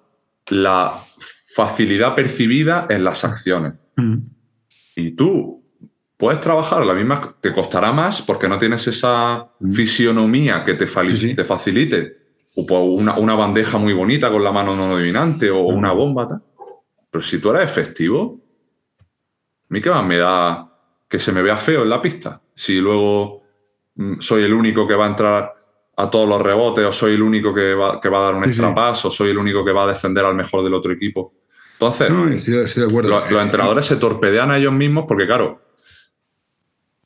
la 0.46 0.90
facilidad 1.58 2.14
percibida 2.14 2.86
en 2.88 3.02
las 3.02 3.24
acciones. 3.24 3.72
Mm. 3.96 4.18
Y 4.94 5.10
tú 5.16 5.64
puedes 6.16 6.40
trabajar 6.40 6.86
la 6.86 6.94
misma, 6.94 7.20
te 7.40 7.52
costará 7.52 7.90
más 7.90 8.22
porque 8.22 8.46
no 8.46 8.60
tienes 8.60 8.86
esa 8.86 9.50
mm. 9.58 9.72
fisionomía 9.72 10.64
que 10.64 10.74
te, 10.74 10.86
te 10.86 11.44
facilite 11.44 12.16
una, 12.54 13.18
una, 13.18 13.34
bandeja 13.34 13.76
muy 13.76 13.92
bonita 13.92 14.30
con 14.30 14.44
la 14.44 14.52
mano 14.52 14.76
no 14.76 14.86
dominante 14.86 15.50
o 15.50 15.62
una 15.62 15.90
bomba. 15.90 16.40
Pero 17.10 17.22
si 17.22 17.40
tú 17.40 17.50
eres 17.50 17.64
efectivo, 17.64 18.40
a 19.00 19.66
mí 19.70 19.80
qué 19.80 19.90
más 19.90 20.06
me 20.06 20.18
da 20.18 20.72
que 21.08 21.18
se 21.18 21.32
me 21.32 21.42
vea 21.42 21.56
feo 21.56 21.82
en 21.82 21.90
la 21.90 22.00
pista. 22.00 22.40
Si 22.54 22.78
luego 22.80 23.42
mm, 23.96 24.20
soy 24.20 24.44
el 24.44 24.54
único 24.54 24.86
que 24.86 24.94
va 24.94 25.06
a 25.06 25.08
entrar 25.08 25.54
a 25.96 26.08
todos 26.08 26.28
los 26.28 26.40
rebotes 26.40 26.86
o 26.86 26.92
soy 26.92 27.14
el 27.14 27.22
único 27.22 27.52
que 27.52 27.74
va, 27.74 28.00
que 28.00 28.08
va 28.08 28.20
a 28.20 28.24
dar 28.26 28.36
un 28.36 28.44
extra 28.44 28.72
paso 28.72 29.08
o 29.08 29.10
soy 29.10 29.30
el 29.30 29.38
único 29.38 29.64
que 29.64 29.72
va 29.72 29.82
a 29.82 29.88
defender 29.88 30.24
al 30.24 30.36
mejor 30.36 30.62
del 30.62 30.74
otro 30.74 30.92
equipo. 30.92 31.34
Entonces, 31.80 32.76
Los, 32.76 33.42
entrenadores 33.42 33.84
se 33.84 33.96
torpedean 33.96 34.50
a 34.50 34.58
ellos 34.58 34.72
mismos 34.72 35.04
porque, 35.06 35.26
claro, 35.26 35.62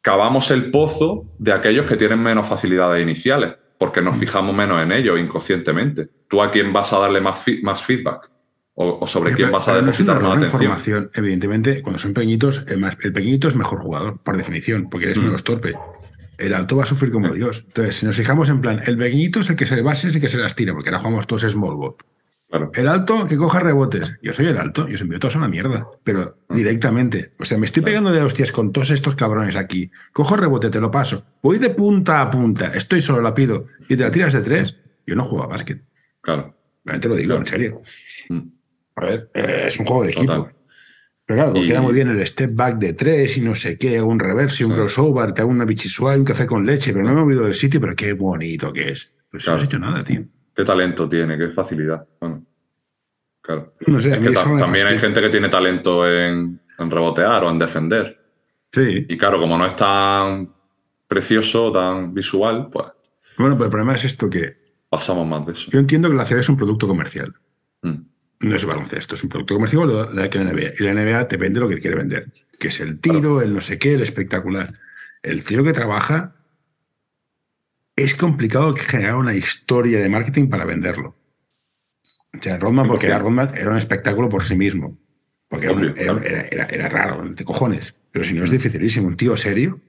cavamos 0.00 0.50
el 0.50 0.70
pozo 0.70 1.26
de 1.38 1.52
aquellos 1.52 1.84
que 1.84 1.96
tienen 1.96 2.20
menos 2.20 2.46
facilidades 2.46 3.02
iniciales, 3.02 3.54
porque 3.78 4.00
nos 4.00 4.16
fijamos 4.16 4.56
menos 4.56 4.82
en 4.82 4.92
ellos 4.92 5.20
inconscientemente. 5.20 6.08
¿Tú 6.26 6.40
a 6.42 6.50
quién 6.50 6.72
vas 6.72 6.90
a 6.94 6.98
darle 6.98 7.20
más, 7.20 7.44
más 7.62 7.82
feedback? 7.82 8.30
O, 8.74 9.06
sobre 9.06 9.34
quién 9.34 9.50
vas 9.50 9.68
a 9.68 9.76
depositar 9.76 10.22
más 10.22 10.38
atención. 10.38 10.62
Información. 10.62 11.10
Evidentemente, 11.12 11.82
cuando 11.82 11.98
son 11.98 12.14
pequeñitos, 12.14 12.64
el, 12.66 12.78
más, 12.78 12.96
el 13.02 13.12
pequeñito 13.12 13.48
es 13.48 13.54
mejor 13.54 13.80
jugador, 13.80 14.20
por 14.22 14.38
definición, 14.38 14.88
porque 14.88 15.06
eres 15.06 15.18
mm. 15.18 15.24
menos 15.24 15.44
torpe. 15.44 15.74
El 16.38 16.54
alto 16.54 16.78
va 16.78 16.84
a 16.84 16.86
sufrir 16.86 17.12
como 17.12 17.34
Dios. 17.34 17.64
Entonces, 17.66 17.96
si 17.96 18.06
nos 18.06 18.16
fijamos 18.16 18.48
en 18.48 18.62
plan, 18.62 18.82
el 18.86 18.96
pequeñito 18.96 19.40
es 19.40 19.50
el 19.50 19.56
que 19.56 19.66
se 19.66 19.76
le 19.76 19.82
base 19.82 20.08
y 20.08 20.14
el 20.14 20.20
que 20.22 20.28
se 20.28 20.38
las 20.38 20.56
tira, 20.56 20.72
porque 20.72 20.88
ahora 20.88 21.00
jugamos 21.00 21.26
todos 21.26 21.42
small 21.42 21.76
ball. 21.76 21.96
El 22.52 22.88
alto 22.88 23.26
que 23.26 23.38
coja 23.38 23.60
rebotes. 23.60 24.18
Yo 24.20 24.34
soy 24.34 24.46
el 24.46 24.58
alto, 24.58 24.86
yo 24.86 24.96
os 24.96 25.00
envío 25.00 25.18
todos 25.18 25.36
a 25.36 25.38
una 25.38 25.48
mierda, 25.48 25.86
pero 26.04 26.36
mm. 26.48 26.54
directamente. 26.54 27.32
O 27.38 27.46
sea, 27.46 27.56
me 27.56 27.64
estoy 27.64 27.82
pegando 27.82 28.12
de 28.12 28.20
hostias 28.20 28.52
con 28.52 28.72
todos 28.72 28.90
estos 28.90 29.14
cabrones 29.14 29.56
aquí. 29.56 29.90
Cojo 30.12 30.36
rebote, 30.36 30.68
te 30.68 30.78
lo 30.78 30.90
paso. 30.90 31.24
Voy 31.42 31.58
de 31.58 31.70
punta 31.70 32.20
a 32.20 32.30
punta, 32.30 32.72
estoy 32.74 33.00
solo, 33.00 33.22
la 33.22 33.34
pido, 33.34 33.68
y 33.88 33.96
te 33.96 34.02
la 34.02 34.10
tiras 34.10 34.34
de 34.34 34.42
tres. 34.42 34.76
Yo 35.06 35.16
no 35.16 35.24
juego 35.24 35.44
a 35.44 35.46
básquet. 35.46 35.82
Claro. 36.20 36.54
Te 36.84 37.08
lo 37.08 37.16
digo, 37.16 37.36
en 37.36 37.46
serio. 37.46 37.80
Mm. 38.28 38.40
A 38.96 39.04
ver, 39.06 39.30
eh, 39.32 39.64
es 39.68 39.78
un 39.78 39.86
juego 39.86 40.04
de 40.04 40.10
equipo. 40.10 40.50
Pero 41.24 41.44
claro, 41.44 41.52
queda 41.54 41.80
muy 41.80 41.94
bien 41.94 42.08
el 42.08 42.26
step 42.26 42.54
back 42.54 42.76
de 42.78 42.92
tres 42.92 43.38
y 43.38 43.40
no 43.40 43.54
sé 43.54 43.78
qué, 43.78 43.96
hago 43.96 44.10
un 44.10 44.18
reverse, 44.18 44.66
un 44.66 44.74
crossover, 44.74 45.32
te 45.32 45.40
hago 45.40 45.50
una 45.50 45.64
bichisua 45.64 46.16
un 46.16 46.24
café 46.24 46.46
con 46.46 46.66
leche, 46.66 46.92
pero 46.92 47.04
no 47.04 47.14
me 47.14 47.20
he 47.20 47.22
olvidado 47.22 47.46
del 47.46 47.54
sitio, 47.54 47.80
pero 47.80 47.96
qué 47.96 48.12
bonito 48.12 48.72
que 48.72 48.90
es. 48.90 49.12
Pues 49.30 49.46
no 49.46 49.54
has 49.54 49.62
hecho 49.62 49.78
nada, 49.78 50.04
tío 50.04 50.26
qué 50.54 50.64
talento 50.64 51.08
tiene, 51.08 51.38
qué 51.38 51.48
facilidad. 51.48 52.06
Bueno, 52.20 52.44
claro. 53.40 53.74
también 54.58 54.86
hay 54.86 54.98
gente 54.98 55.20
que 55.20 55.28
tiene 55.28 55.48
talento 55.48 56.08
en, 56.08 56.60
rebotear 56.78 57.44
o 57.44 57.50
en 57.50 57.58
defender. 57.58 58.18
Sí. 58.72 59.06
Y 59.08 59.16
claro, 59.16 59.38
como 59.38 59.56
no 59.56 59.66
es 59.66 59.76
tan 59.76 60.52
precioso, 61.06 61.70
tan 61.72 62.12
visual, 62.12 62.68
pues. 62.70 62.86
Bueno, 63.38 63.54
pero 63.54 63.66
el 63.66 63.70
problema 63.70 63.94
es 63.94 64.04
esto 64.04 64.28
que. 64.28 64.60
Pasamos 64.88 65.26
más 65.26 65.46
de 65.46 65.52
eso. 65.52 65.70
Yo 65.70 65.78
entiendo 65.78 66.10
que 66.10 66.16
la 66.16 66.24
CB 66.24 66.40
es 66.40 66.48
un 66.48 66.56
producto 66.56 66.86
comercial. 66.86 67.34
Mm. 67.82 67.96
No 68.40 68.56
es 68.56 68.64
baloncesto, 68.66 69.14
es 69.14 69.22
un 69.22 69.30
producto 69.30 69.54
comercial 69.54 70.08
la 70.14 70.28
que 70.28 70.38
la 70.38 70.52
NBA. 70.52 70.72
Y 70.78 70.82
la 70.82 70.94
NBA 70.94 71.28
te 71.28 71.36
vende 71.36 71.60
lo 71.60 71.68
que 71.68 71.80
quiere 71.80 71.96
vender, 71.96 72.30
que 72.58 72.68
es 72.68 72.80
el 72.80 72.98
tiro, 72.98 73.40
el 73.40 73.54
no 73.54 73.60
sé 73.60 73.78
qué, 73.78 73.94
el 73.94 74.02
espectacular. 74.02 74.74
El 75.22 75.44
tío 75.44 75.62
que 75.62 75.72
trabaja 75.72 76.34
es 77.96 78.14
complicado 78.14 78.74
generar 78.74 79.16
una 79.16 79.34
historia 79.34 80.00
de 80.00 80.08
marketing 80.08 80.48
para 80.48 80.64
venderlo. 80.64 81.16
O 82.38 82.42
sea, 82.42 82.56
Rodman, 82.58 82.86
porque 82.86 83.06
era 83.06 83.18
Rodman, 83.18 83.52
era 83.54 83.70
un 83.70 83.76
espectáculo 83.76 84.28
por 84.28 84.42
sí 84.44 84.56
mismo. 84.56 84.98
Porque 85.48 85.66
era, 85.66 86.88
raro, 86.88 87.22
de 87.28 87.44
cojones. 87.44 87.94
Pero 88.10 88.24
si 88.24 88.32
no 88.32 88.44
es 88.44 88.50
mm. 88.50 88.54
dificilísimo, 88.54 89.08
un 89.08 89.16
tío 89.16 89.36
serio. 89.36 89.80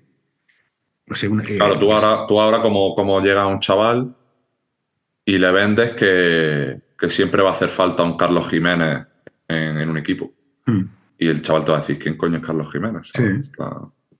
Eh, 1.07 1.57
claro, 1.57 1.79
tú 1.79 1.93
ahora, 1.93 2.25
tú 2.27 2.39
ahora 2.39 2.61
como, 2.61 2.95
como 2.95 3.21
llega 3.21 3.47
un 3.47 3.59
chaval 3.59 4.15
y 5.25 5.37
le 5.37 5.51
vendes 5.51 5.93
que, 5.93 6.81
siempre 7.09 7.41
va 7.41 7.49
a 7.49 7.53
hacer 7.53 7.69
falta 7.69 8.03
un 8.03 8.17
Carlos 8.17 8.49
Jiménez 8.49 9.05
en, 9.47 9.89
un 9.89 9.97
equipo. 9.97 10.33
Mm. 10.65 10.83
Y 11.17 11.27
el 11.27 11.41
chaval 11.41 11.63
te 11.63 11.71
va 11.71 11.77
a 11.77 11.81
decir, 11.81 11.99
¿quién 11.99 12.17
coño 12.17 12.37
es 12.37 12.45
Carlos 12.45 12.71
Jiménez? 12.71 13.11
Sí. 13.13 13.23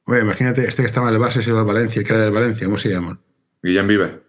imagínate, 0.07 0.65
este 0.67 0.83
que 0.83 0.87
estaba 0.87 1.09
en 1.09 1.15
el 1.15 1.19
base 1.19 1.41
se 1.41 1.51
va 1.51 1.61
a 1.61 1.63
Valencia, 1.63 2.03
que 2.03 2.13
era 2.13 2.23
del 2.23 2.33
Valencia, 2.33 2.65
¿cómo 2.65 2.77
se 2.77 2.89
llama? 2.89 3.19
Guillem 3.63 3.87
Vive. 3.87 4.19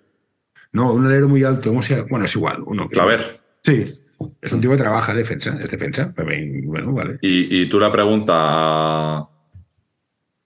No, 0.72 0.92
un 0.92 1.06
alero 1.06 1.28
muy 1.28 1.44
alto. 1.44 1.70
¿cómo 1.70 1.82
se 1.82 2.02
Bueno, 2.02 2.24
es 2.24 2.34
igual. 2.34 2.62
Uno 2.66 2.88
Claver. 2.88 3.40
Sí. 3.62 4.00
Es 4.40 4.52
un 4.52 4.60
tipo 4.60 4.72
que 4.72 4.78
trabaja 4.78 5.12
defensa, 5.12 5.58
es 5.62 5.70
defensa. 5.70 6.14
Bueno, 6.16 6.92
vale. 6.92 7.18
Y, 7.20 7.66
tú 7.66 7.78
la 7.80 7.90
preguntas 7.92 8.36
a 8.38 9.28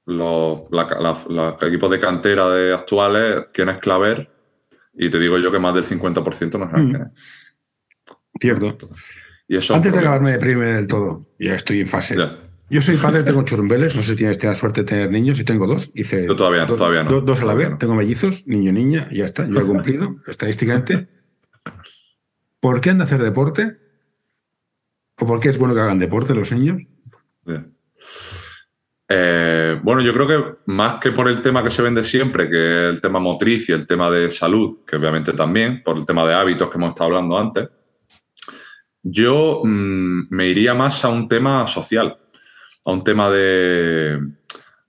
los 0.07 1.63
equipos 1.63 1.91
de 1.91 2.01
cantera 2.01 2.49
de 2.51 2.75
actuales 2.75 3.47
quién 3.53 3.69
es 3.69 3.79
Claver 3.79 4.31
y 4.95 5.11
te 5.11 5.19
digo 5.19 5.39
yo 5.39 5.53
que 5.53 5.59
más 5.59 5.75
del 5.75 5.85
50% 5.85 6.59
no 6.59 6.71
saben 6.71 6.87
mm. 6.87 6.91
quién 6.91 7.03
es. 7.03 7.09
Cierto. 8.41 8.89
Y 9.47 9.57
eso 9.57 9.75
Antes 9.75 9.93
de 9.93 9.99
acabarme 9.99 10.33
de 10.33 10.39
primer 10.39 10.75
del 10.75 10.87
todo, 10.87 11.23
ya 11.39 11.55
estoy 11.55 11.81
en 11.81 11.89
fase. 11.89 12.17
Yo 12.71 12.83
soy 12.83 12.97
padre, 12.97 13.23
tengo 13.23 13.43
churumbeles, 13.45 13.97
no 13.97 14.03
sé 14.03 14.11
si 14.11 14.17
tienes, 14.17 14.43
la 14.45 14.55
suerte 14.55 14.83
de 14.83 14.87
tener 14.87 15.11
niños, 15.11 15.41
y 15.41 15.45
tengo 15.45 15.67
dos. 15.67 15.91
Hice 15.95 16.27
Yo 16.27 16.37
todavía, 16.37 16.67
todavía 16.67 17.03
no. 17.03 17.21
dos 17.23 17.41
a 17.41 17.47
la 17.47 17.55
vez, 17.55 17.79
tengo 17.79 17.95
mellizos, 17.95 18.47
niño, 18.47 18.73
niña, 18.73 19.09
y 19.11 19.19
ya 19.19 19.25
está, 19.25 19.49
yo 19.49 19.59
he 19.59 19.65
cumplido 19.65 20.17
estadísticamente. 20.27 21.09
¿Por 22.61 22.81
qué 22.81 22.91
han 22.91 22.99
de 22.99 23.05
hacer 23.05 23.23
deporte? 23.23 23.79
¿O 25.19 25.27
por 25.27 25.41
qué 25.41 25.49
es 25.49 25.59
bueno 25.59 25.75
que 25.75 25.81
hagan 25.81 25.99
deporte 25.99 26.35
los 26.35 26.53
niños? 26.53 26.83
Eh, 29.09 29.81
bueno, 29.83 30.03
yo 30.03 30.13
creo 30.13 30.27
que 30.27 30.59
más 30.67 31.01
que 31.01 31.13
por 31.13 31.29
el 31.29 31.41
tema 31.41 31.65
que 31.65 31.71
se 31.71 31.81
vende 31.81 32.05
siempre, 32.05 32.51
que 32.51 32.89
es 32.89 32.95
el 32.95 33.01
tema 33.01 33.19
motriz 33.19 33.67
y 33.71 33.73
el 33.73 33.87
tema 33.87 34.11
de 34.11 34.31
salud, 34.31 34.81
que 34.87 34.97
obviamente 34.97 35.33
también, 35.33 35.83
por 35.83 35.97
el 35.97 36.05
tema 36.05 36.27
de 36.27 36.35
hábitos 36.35 36.71
que 36.71 36.77
hemos 36.77 36.91
estado 36.91 37.07
hablando 37.07 37.39
antes, 37.39 37.69
yo 39.03 39.63
mm, 39.65 40.27
me 40.29 40.49
iría 40.49 40.75
más 40.75 41.03
a 41.07 41.09
un 41.09 41.27
tema 41.27 41.67
social 41.67 42.19
a 42.89 42.93
un 42.93 43.05
tema 43.05 43.29
de, 43.29 44.19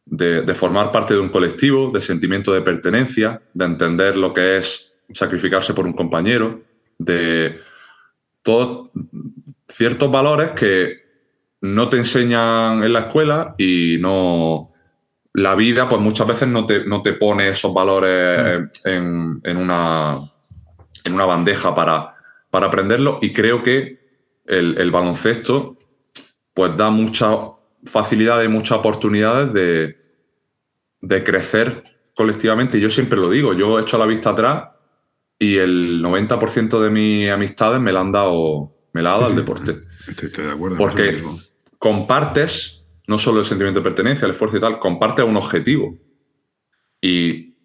de, 0.05 0.55
formar 0.55 0.89
parte 0.89 1.13
de 1.13 1.19
un 1.19 1.27
colectivo, 1.27 1.91
de 1.93 1.99
sentimiento 1.99 2.53
de 2.53 2.61
pertenencia, 2.61 3.41
de 3.53 3.65
entender 3.65 4.15
lo 4.15 4.33
que 4.33 4.57
es 4.57 4.95
sacrificarse 5.13 5.73
por 5.73 5.85
un 5.85 5.91
compañero, 5.91 6.61
de 6.97 7.59
todos 8.41 8.91
ciertos 9.67 10.09
valores 10.09 10.51
que 10.51 10.93
no 11.59 11.89
te 11.89 11.97
enseñan 11.97 12.85
en 12.85 12.93
la 12.93 12.99
escuela 12.99 13.53
y 13.57 13.97
no 13.99 14.71
la 15.33 15.55
vida 15.55 15.89
pues 15.89 16.01
muchas 16.01 16.25
veces 16.25 16.47
no 16.47 16.65
te, 16.65 16.85
no 16.85 17.01
te 17.01 17.11
pone 17.11 17.49
esos 17.49 17.73
valores 17.73 18.69
en, 18.85 19.41
una, 19.57 20.17
en 21.03 21.13
una 21.13 21.25
bandeja 21.25 21.75
para, 21.75 22.13
para 22.49 22.67
aprenderlo 22.67 23.19
y 23.21 23.33
creo 23.33 23.61
que 23.61 23.99
el, 24.45 24.77
el 24.77 24.89
baloncesto 24.89 25.77
pues 26.53 26.77
da 26.77 26.89
mucha 26.89 27.58
facilidad 27.85 28.41
y 28.43 28.47
muchas 28.47 28.79
oportunidades 28.79 29.53
de, 29.53 29.97
de 31.01 31.23
crecer 31.23 31.83
colectivamente. 32.15 32.79
Yo 32.79 32.89
siempre 32.89 33.19
lo 33.19 33.29
digo, 33.29 33.53
yo 33.53 33.79
he 33.79 33.81
hecho 33.81 33.97
la 33.97 34.05
vista 34.05 34.31
atrás 34.31 34.69
y 35.37 35.57
el 35.57 36.03
90% 36.03 36.81
de 36.81 36.89
mis 36.89 37.29
amistades 37.29 37.79
me 37.79 37.93
la 37.93 38.01
han 38.01 38.11
dado, 38.11 38.75
me 38.93 39.01
la 39.01 39.13
ha 39.13 39.17
dado 39.19 39.29
el 39.29 39.35
deporte. 39.35 39.79
Estoy, 40.07 40.29
de 40.29 40.51
acuerdo. 40.51 40.77
Porque 40.77 41.23
compartes 41.77 42.85
no 43.07 43.17
solo 43.17 43.39
el 43.39 43.45
sentimiento 43.45 43.79
de 43.79 43.83
pertenencia, 43.83 44.25
el 44.25 44.33
esfuerzo 44.33 44.57
y 44.57 44.59
tal, 44.59 44.79
compartes 44.79 45.25
un 45.25 45.37
objetivo. 45.37 45.97
Y, 47.01 47.55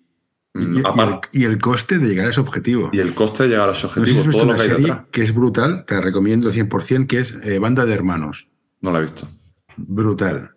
mm, 0.54 0.76
y, 1.32 1.44
el, 1.44 1.60
coste 1.60 1.98
de 1.98 2.06
llegar 2.06 2.28
a 2.28 2.30
ese 2.30 2.40
objetivo. 2.40 2.90
Y 2.92 3.00
el 3.00 3.12
coste 3.12 3.42
de 3.42 3.48
llegar 3.50 3.68
a 3.68 3.72
ese 3.72 3.86
objetivo. 3.86 4.22
todo 4.30 4.44
lo 4.44 4.54
que, 4.54 4.62
hay 4.62 4.92
que 5.10 5.22
es 5.22 5.34
brutal, 5.34 5.84
te 5.84 6.00
recomiendo 6.00 6.52
100%, 6.52 7.08
que 7.08 7.18
es 7.18 7.36
eh, 7.42 7.58
Banda 7.58 7.84
de 7.84 7.92
Hermanos. 7.92 8.46
No 8.80 8.92
la 8.92 9.00
he 9.00 9.02
visto 9.02 9.28
brutal. 9.76 10.50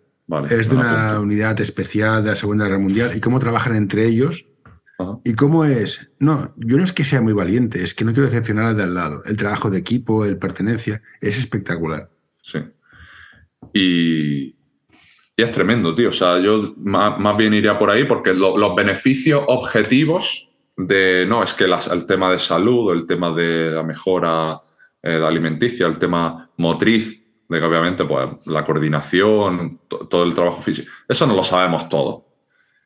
es 0.50 0.68
de 0.68 0.76
una 0.76 1.20
unidad 1.20 1.60
especial 1.60 2.24
de 2.24 2.30
la 2.30 2.36
Segunda 2.36 2.66
Guerra 2.66 2.78
Mundial 2.78 3.12
y 3.14 3.20
cómo 3.20 3.38
trabajan 3.38 3.76
entre 3.76 4.06
ellos. 4.06 4.46
Y 5.24 5.34
cómo 5.34 5.64
es, 5.64 6.10
no, 6.18 6.52
yo 6.56 6.76
no 6.76 6.82
es 6.82 6.92
que 6.92 7.04
sea 7.04 7.20
muy 7.20 7.32
valiente, 7.32 7.84
es 7.84 7.94
que 7.94 8.04
no 8.04 8.12
quiero 8.12 8.28
decepcionar 8.28 8.64
al 8.64 8.76
de 8.76 8.82
al 8.82 8.94
lado. 8.94 9.22
El 9.24 9.36
trabajo 9.36 9.70
de 9.70 9.78
equipo, 9.78 10.24
el 10.24 10.38
pertenencia, 10.38 11.02
es 11.20 11.38
espectacular. 11.38 12.10
Sí. 12.42 12.58
Y, 13.72 14.56
es 15.36 15.52
tremendo, 15.52 15.94
tío. 15.94 16.08
O 16.08 16.12
sea, 16.12 16.40
yo 16.40 16.74
más, 16.78 17.36
bien 17.36 17.54
iría 17.54 17.78
por 17.78 17.90
ahí 17.90 18.04
porque 18.04 18.34
los 18.34 18.74
beneficios 18.74 19.44
objetivos 19.46 20.50
de, 20.76 21.26
no, 21.28 21.44
es 21.44 21.54
que 21.54 21.64
el 21.64 22.06
tema 22.06 22.32
de 22.32 22.40
salud, 22.40 22.92
el 22.92 23.06
tema 23.06 23.32
de 23.32 23.70
la 23.70 23.84
mejora 23.84 24.60
eh, 25.00 25.12
alimenticia, 25.12 25.86
el 25.86 25.98
tema 25.98 26.50
motriz, 26.56 27.22
de 27.48 27.58
que 27.58 27.64
obviamente 27.64 28.04
pues, 28.04 28.46
la 28.46 28.64
coordinación, 28.64 29.80
todo 29.88 30.22
el 30.24 30.34
trabajo 30.34 30.60
físico, 30.62 30.90
eso 31.08 31.26
no 31.26 31.34
lo 31.34 31.42
sabemos 31.42 31.88
todo. 31.88 32.26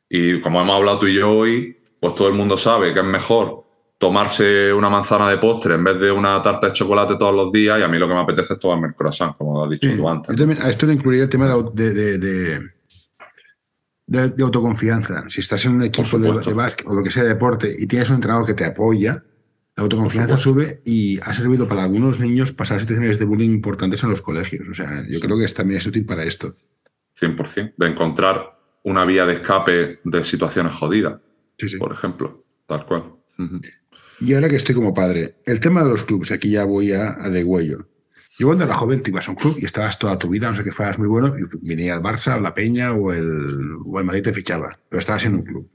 Y 0.09 0.41
como 0.41 0.61
hemos 0.61 0.77
hablado 0.77 1.01
tú 1.01 1.07
y 1.07 1.15
yo 1.15 1.31
hoy, 1.31 1.79
pues 1.99 2.15
todo 2.15 2.29
el 2.29 2.35
mundo 2.35 2.57
sabe 2.57 2.93
que 2.93 3.01
es 3.01 3.07
mejor 3.07 3.65
tomarse 3.99 4.73
una 4.73 4.91
manzana 4.91 5.31
de 5.31 5.39
postre 5.39 5.77
en 5.77 5.85
vez 5.85 5.99
de 6.01 6.11
una 6.11 6.43
tarta 6.43 6.67
de 6.67 6.73
chocolate 6.73 7.15
todos 7.17 7.33
los 7.33 7.53
días 7.53 7.79
y 7.79 7.83
a 7.83 7.89
mí 7.89 7.99
lo 7.99 8.09
que 8.09 8.15
me 8.15 8.21
apetece 8.21 8.55
es 8.55 8.59
tomarme 8.59 8.89
el 8.89 8.95
croissant, 8.95 9.37
como 9.37 9.63
has 9.63 9.71
dicho 9.71 9.89
tú 9.97 10.09
antes. 10.09 10.37
a 10.61 10.71
esto 10.71 10.87
le 10.87 10.95
incluiría 10.95 11.23
el 11.23 11.31
tema 11.31 11.47
de, 11.73 12.19
de, 12.19 12.73
de, 14.07 14.43
autoconfianza. 14.43 15.31
Si 15.31 15.41
estás 15.41 15.65
en 15.67 15.77
un 15.77 15.83
equipo 15.85 16.19
de, 16.19 16.53
básquet 16.53 16.87
o 16.89 16.95
lo 16.95 17.05
que 17.05 17.13
sea 17.13 17.23
de 17.23 17.29
deporte 17.29 17.73
y 17.79 17.87
tienes 17.87 18.11
un 18.11 18.17
entrenador 18.17 18.45
que 18.45 18.55
te 18.55 18.65
apoya, 18.65 19.23
la 19.77 19.85
autoconfianza 19.85 20.39
sube 20.39 20.83
y 20.85 21.19
ha 21.23 21.33
servido 21.33 21.67
para 21.67 21.85
algunos 21.85 22.21
niños 22.21 22.53
pasar 22.53 22.81
situaciones 22.81 23.19
de 23.19 23.25
bullying 23.25 23.51
importantes 23.51 24.03
en 24.03 24.11
los 24.11 24.21
colegios. 24.21 24.69
O 24.69 24.75
sea, 24.75 25.05
yo 25.09 25.19
creo 25.19 25.39
que 25.39 25.47
también 25.49 25.79
es 25.79 25.87
útil 25.87 26.05
para 26.05 26.25
esto. 26.25 26.55
100%. 27.19 27.75
De 27.77 27.87
encontrar 27.87 28.59
una 28.83 29.05
vía 29.05 29.25
de 29.25 29.35
escape 29.35 30.01
de 30.05 30.25
situaciones 30.25 30.75
jodidas, 30.75 31.21
por 31.79 31.93
ejemplo. 31.93 32.45
Tal 32.67 32.85
cual. 32.87 33.15
Y 34.21 34.35
ahora 34.35 34.49
que 34.49 34.57
estoy 34.57 34.75
como 34.75 34.93
padre, 34.93 35.37
el 35.47 35.61
tema 35.61 35.83
de 35.83 35.89
los 35.89 36.05
clubes, 36.05 36.33
aquí 36.33 36.51
ya 36.51 36.65
voy 36.65 36.93
a, 36.93 37.17
a 37.21 37.31
de 37.31 37.43
huello. 37.43 37.89
Yo 38.39 38.47
cuando 38.47 38.65
era 38.65 38.75
joven, 38.75 39.03
tú 39.03 39.11
ibas 39.11 39.29
a 39.29 39.31
un 39.31 39.37
club 39.37 39.57
y 39.59 39.65
estabas 39.65 39.99
toda 39.99 40.19
tu 40.19 40.29
vida, 40.29 40.49
no 40.49 40.55
sé 40.55 40.65
que 40.65 40.73
fueras 40.73 40.99
muy 40.99 41.09
bueno, 41.09 41.35
y 41.39 41.43
venía 41.67 41.95
el 41.95 42.01
Barça, 42.01 42.41
la 42.41 42.55
Peña 42.55 42.93
o 42.93 43.13
el, 43.13 43.77
o 43.85 43.99
el 43.99 44.05
Madrid 44.05 44.23
te 44.23 44.33
fichaba, 44.33 44.79
pero 44.89 45.01
estabas 45.01 45.25
en 45.27 45.35
un 45.35 45.43
club. 45.43 45.71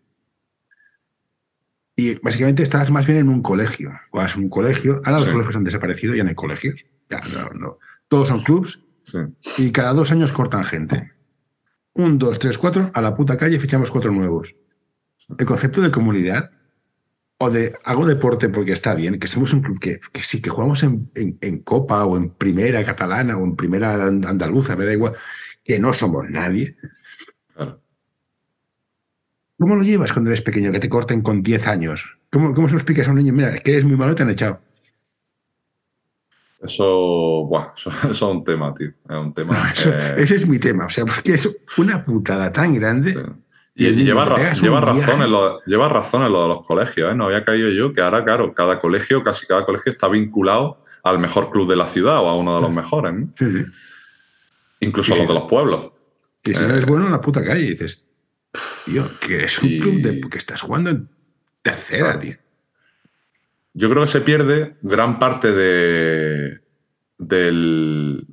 Y 2.00 2.14
básicamente 2.20 2.62
estabas 2.62 2.91
más 2.91 3.08
bien 3.08 3.18
en 3.18 3.28
un 3.28 3.41
colegio. 3.41 3.91
O 4.12 4.22
en 4.22 4.28
un 4.38 4.50
colegio, 4.50 5.02
ahora 5.04 5.20
los 5.20 5.30
colegios 5.30 5.56
han 5.56 5.64
desaparecido, 5.64 6.14
ya 6.14 6.24
no 6.24 6.30
hay 6.30 6.36
colegios. 6.36 6.86
Ya, 7.10 7.20
no, 7.34 7.60
no. 7.60 7.80
Todos 8.08 8.28
son 8.28 8.43
clubs 8.43 8.80
y 9.58 9.72
cada 9.72 9.93
dos 9.93 10.12
años 10.12 10.32
cortan 10.32 10.64
gente. 10.64 11.12
Un, 11.93 12.20
dos, 12.20 12.38
tres, 12.38 12.58
cuatro, 12.60 12.91
a 12.93 13.02
la 13.02 13.16
puta 13.16 13.36
calle 13.36 13.60
fichamos 13.60 13.89
cuatro 13.89 14.12
nuevos. 14.12 14.56
El 15.38 15.45
concepto 15.48 15.82
de 15.82 15.89
comunidad 15.89 16.52
o 17.39 17.50
de 17.50 17.76
hago 17.84 18.06
deporte 18.06 18.50
porque 18.50 18.74
está 18.74 18.93
bien, 18.93 19.20
que 19.20 19.28
somos 19.28 19.52
un 19.54 19.62
club 19.62 19.80
que, 19.80 20.00
que 20.12 20.22
sí, 20.22 20.41
que 20.41 20.52
jugamos 20.52 20.84
en, 20.84 21.10
en, 21.16 21.60
Copa 21.60 22.06
o 22.06 22.16
en 22.16 22.30
Primera 22.30 22.84
Catalana 22.84 23.38
o 23.38 23.43
en 23.43 23.56
Primera 23.56 24.06
Andaluza, 24.06 24.76
me 24.76 24.86
da 24.86 24.93
igual, 24.93 25.14
que 25.64 25.80
no 25.80 25.93
somos 25.93 26.30
nadie. 26.30 26.78
¿Cómo 29.58 29.76
lo 29.76 29.84
llevas 29.84 30.14
cuando 30.14 30.30
eres 30.30 30.41
pequeño, 30.41 30.72
que 30.72 30.80
te 30.80 30.89
corten 30.89 31.22
con 31.22 31.41
10 31.41 31.68
años? 31.68 32.18
¿Cómo, 32.32 32.53
¿Cómo 32.53 32.68
se 32.68 32.74
lo 32.74 32.80
explicas 32.80 33.08
a 33.08 33.12
un 33.12 33.18
niño? 33.18 33.34
Mira, 33.34 33.55
es 33.55 33.62
que 33.62 33.72
eres 33.72 33.86
muy 33.86 33.97
malo 33.97 34.12
y 34.12 34.16
te 34.16 34.24
han 34.24 34.30
echado. 34.30 34.62
Eso, 36.62 37.47
eso, 37.76 37.91
es 38.10 38.22
un 38.24 38.43
tema, 38.43 38.74
tío. 38.74 38.88
Es 38.88 39.16
un 39.16 39.32
tema. 39.32 39.72
Eh, 39.86 40.16
ese 40.18 40.36
es 40.36 40.47
mi 40.47 40.58
tema. 40.58 40.88
O 40.88 40.89
sea, 40.89 41.05
porque 41.05 41.36
es 41.36 41.62
una 41.78 42.03
putada 42.03 42.51
tan 42.51 42.74
grande. 42.74 43.12
Y, 43.76 43.91
lleva, 43.91 44.26
lleva, 44.60 44.82
razón 44.82 45.22
en 45.22 45.32
lo, 45.32 45.64
lleva 45.66 45.88
razón 45.88 46.24
en 46.24 46.32
lo 46.32 46.41
de 46.41 46.47
los 46.47 46.66
colegios, 46.66 47.12
¿eh? 47.12 47.16
No 47.16 47.26
había 47.26 47.45
caído 47.45 47.70
yo 47.70 47.93
que 47.93 48.01
ahora, 48.01 48.26
claro, 48.26 48.55
cada 48.55 48.80
colegio, 48.80 49.22
casi 49.22 49.45
cada 49.45 49.66
colegio 49.66 49.91
está 49.91 50.08
vinculado 50.08 50.84
al 51.03 51.20
mejor 51.20 51.51
club 51.51 51.70
de 51.70 51.76
la 51.76 51.86
ciudad 51.86 52.24
o 52.24 52.28
a 52.28 52.36
uno 52.36 52.55
de 52.55 52.62
los 52.62 52.74
mejores, 52.74 53.14
¿no? 53.14 53.30
Sí, 53.38 53.51
sí. 53.51 53.66
Incluso 54.80 55.14
a 55.14 55.18
los 55.18 55.28
de 55.28 55.34
los 55.36 55.43
pueblos. 55.43 55.91
Y 56.43 56.55
si 56.55 56.62
no 56.62 56.70
eres 56.70 56.86
eh, 56.86 56.88
bueno 56.88 57.05
en 57.05 57.12
la 57.12 57.22
puta 57.22 57.43
calle, 57.43 57.62
dices, 57.62 58.07
tío, 58.86 59.06
que 59.20 59.43
es 59.43 59.62
un 59.62 59.80
club 59.80 60.02
de, 60.02 60.22
que 60.22 60.38
estás 60.38 60.62
jugando 60.62 60.89
en 60.89 61.10
tercera, 61.62 62.18
tío. 62.18 62.36
Yo 63.74 63.89
creo 63.89 64.04
que 64.04 64.12
se 64.12 64.22
pierde 64.22 64.78
gran 64.82 65.20
parte 65.20 65.52
de, 65.52 66.62
del, 67.18 68.26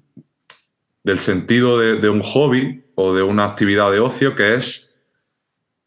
del 1.02 1.18
sentido 1.18 1.78
de, 1.78 1.96
de 1.96 2.08
un 2.08 2.22
hobby 2.22 2.84
o 2.94 3.14
de 3.14 3.22
una 3.22 3.44
actividad 3.44 3.92
de 3.92 4.00
ocio 4.00 4.34
que 4.36 4.54
es 4.54 4.94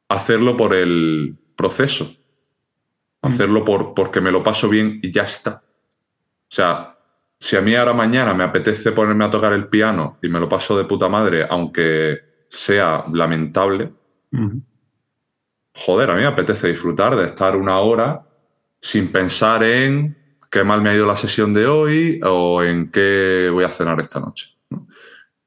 hacerlo 0.09 0.57
por 0.57 0.73
el 0.73 1.37
proceso, 1.55 2.15
mm. 3.21 3.27
hacerlo 3.27 3.65
por, 3.65 3.93
porque 3.93 4.21
me 4.21 4.31
lo 4.31 4.43
paso 4.43 4.69
bien 4.69 4.99
y 5.01 5.11
ya 5.11 5.23
está. 5.23 5.63
O 6.49 6.55
sea, 6.55 6.97
si 7.39 7.55
a 7.55 7.61
mí 7.61 7.75
ahora 7.75 7.93
mañana 7.93 8.33
me 8.33 8.43
apetece 8.43 8.91
ponerme 8.91 9.25
a 9.25 9.31
tocar 9.31 9.53
el 9.53 9.67
piano 9.67 10.17
y 10.21 10.29
me 10.29 10.39
lo 10.39 10.49
paso 10.49 10.77
de 10.77 10.85
puta 10.85 11.09
madre, 11.09 11.45
aunque 11.49 12.19
sea 12.49 13.03
lamentable, 13.11 13.91
joder, 15.73 16.09
a 16.09 16.15
mí 16.15 16.21
me 16.21 16.27
apetece 16.27 16.67
disfrutar 16.67 17.15
de 17.15 17.25
estar 17.25 17.55
una 17.55 17.79
hora 17.79 18.25
sin 18.81 19.11
pensar 19.11 19.63
en 19.63 20.17
qué 20.49 20.63
mal 20.63 20.81
me 20.81 20.89
ha 20.89 20.95
ido 20.95 21.05
la 21.05 21.15
sesión 21.15 21.53
de 21.53 21.67
hoy 21.67 22.19
o 22.23 22.63
en 22.63 22.91
qué 22.91 23.49
voy 23.51 23.63
a 23.63 23.69
cenar 23.69 23.99
esta 23.99 24.19
noche. 24.19 24.57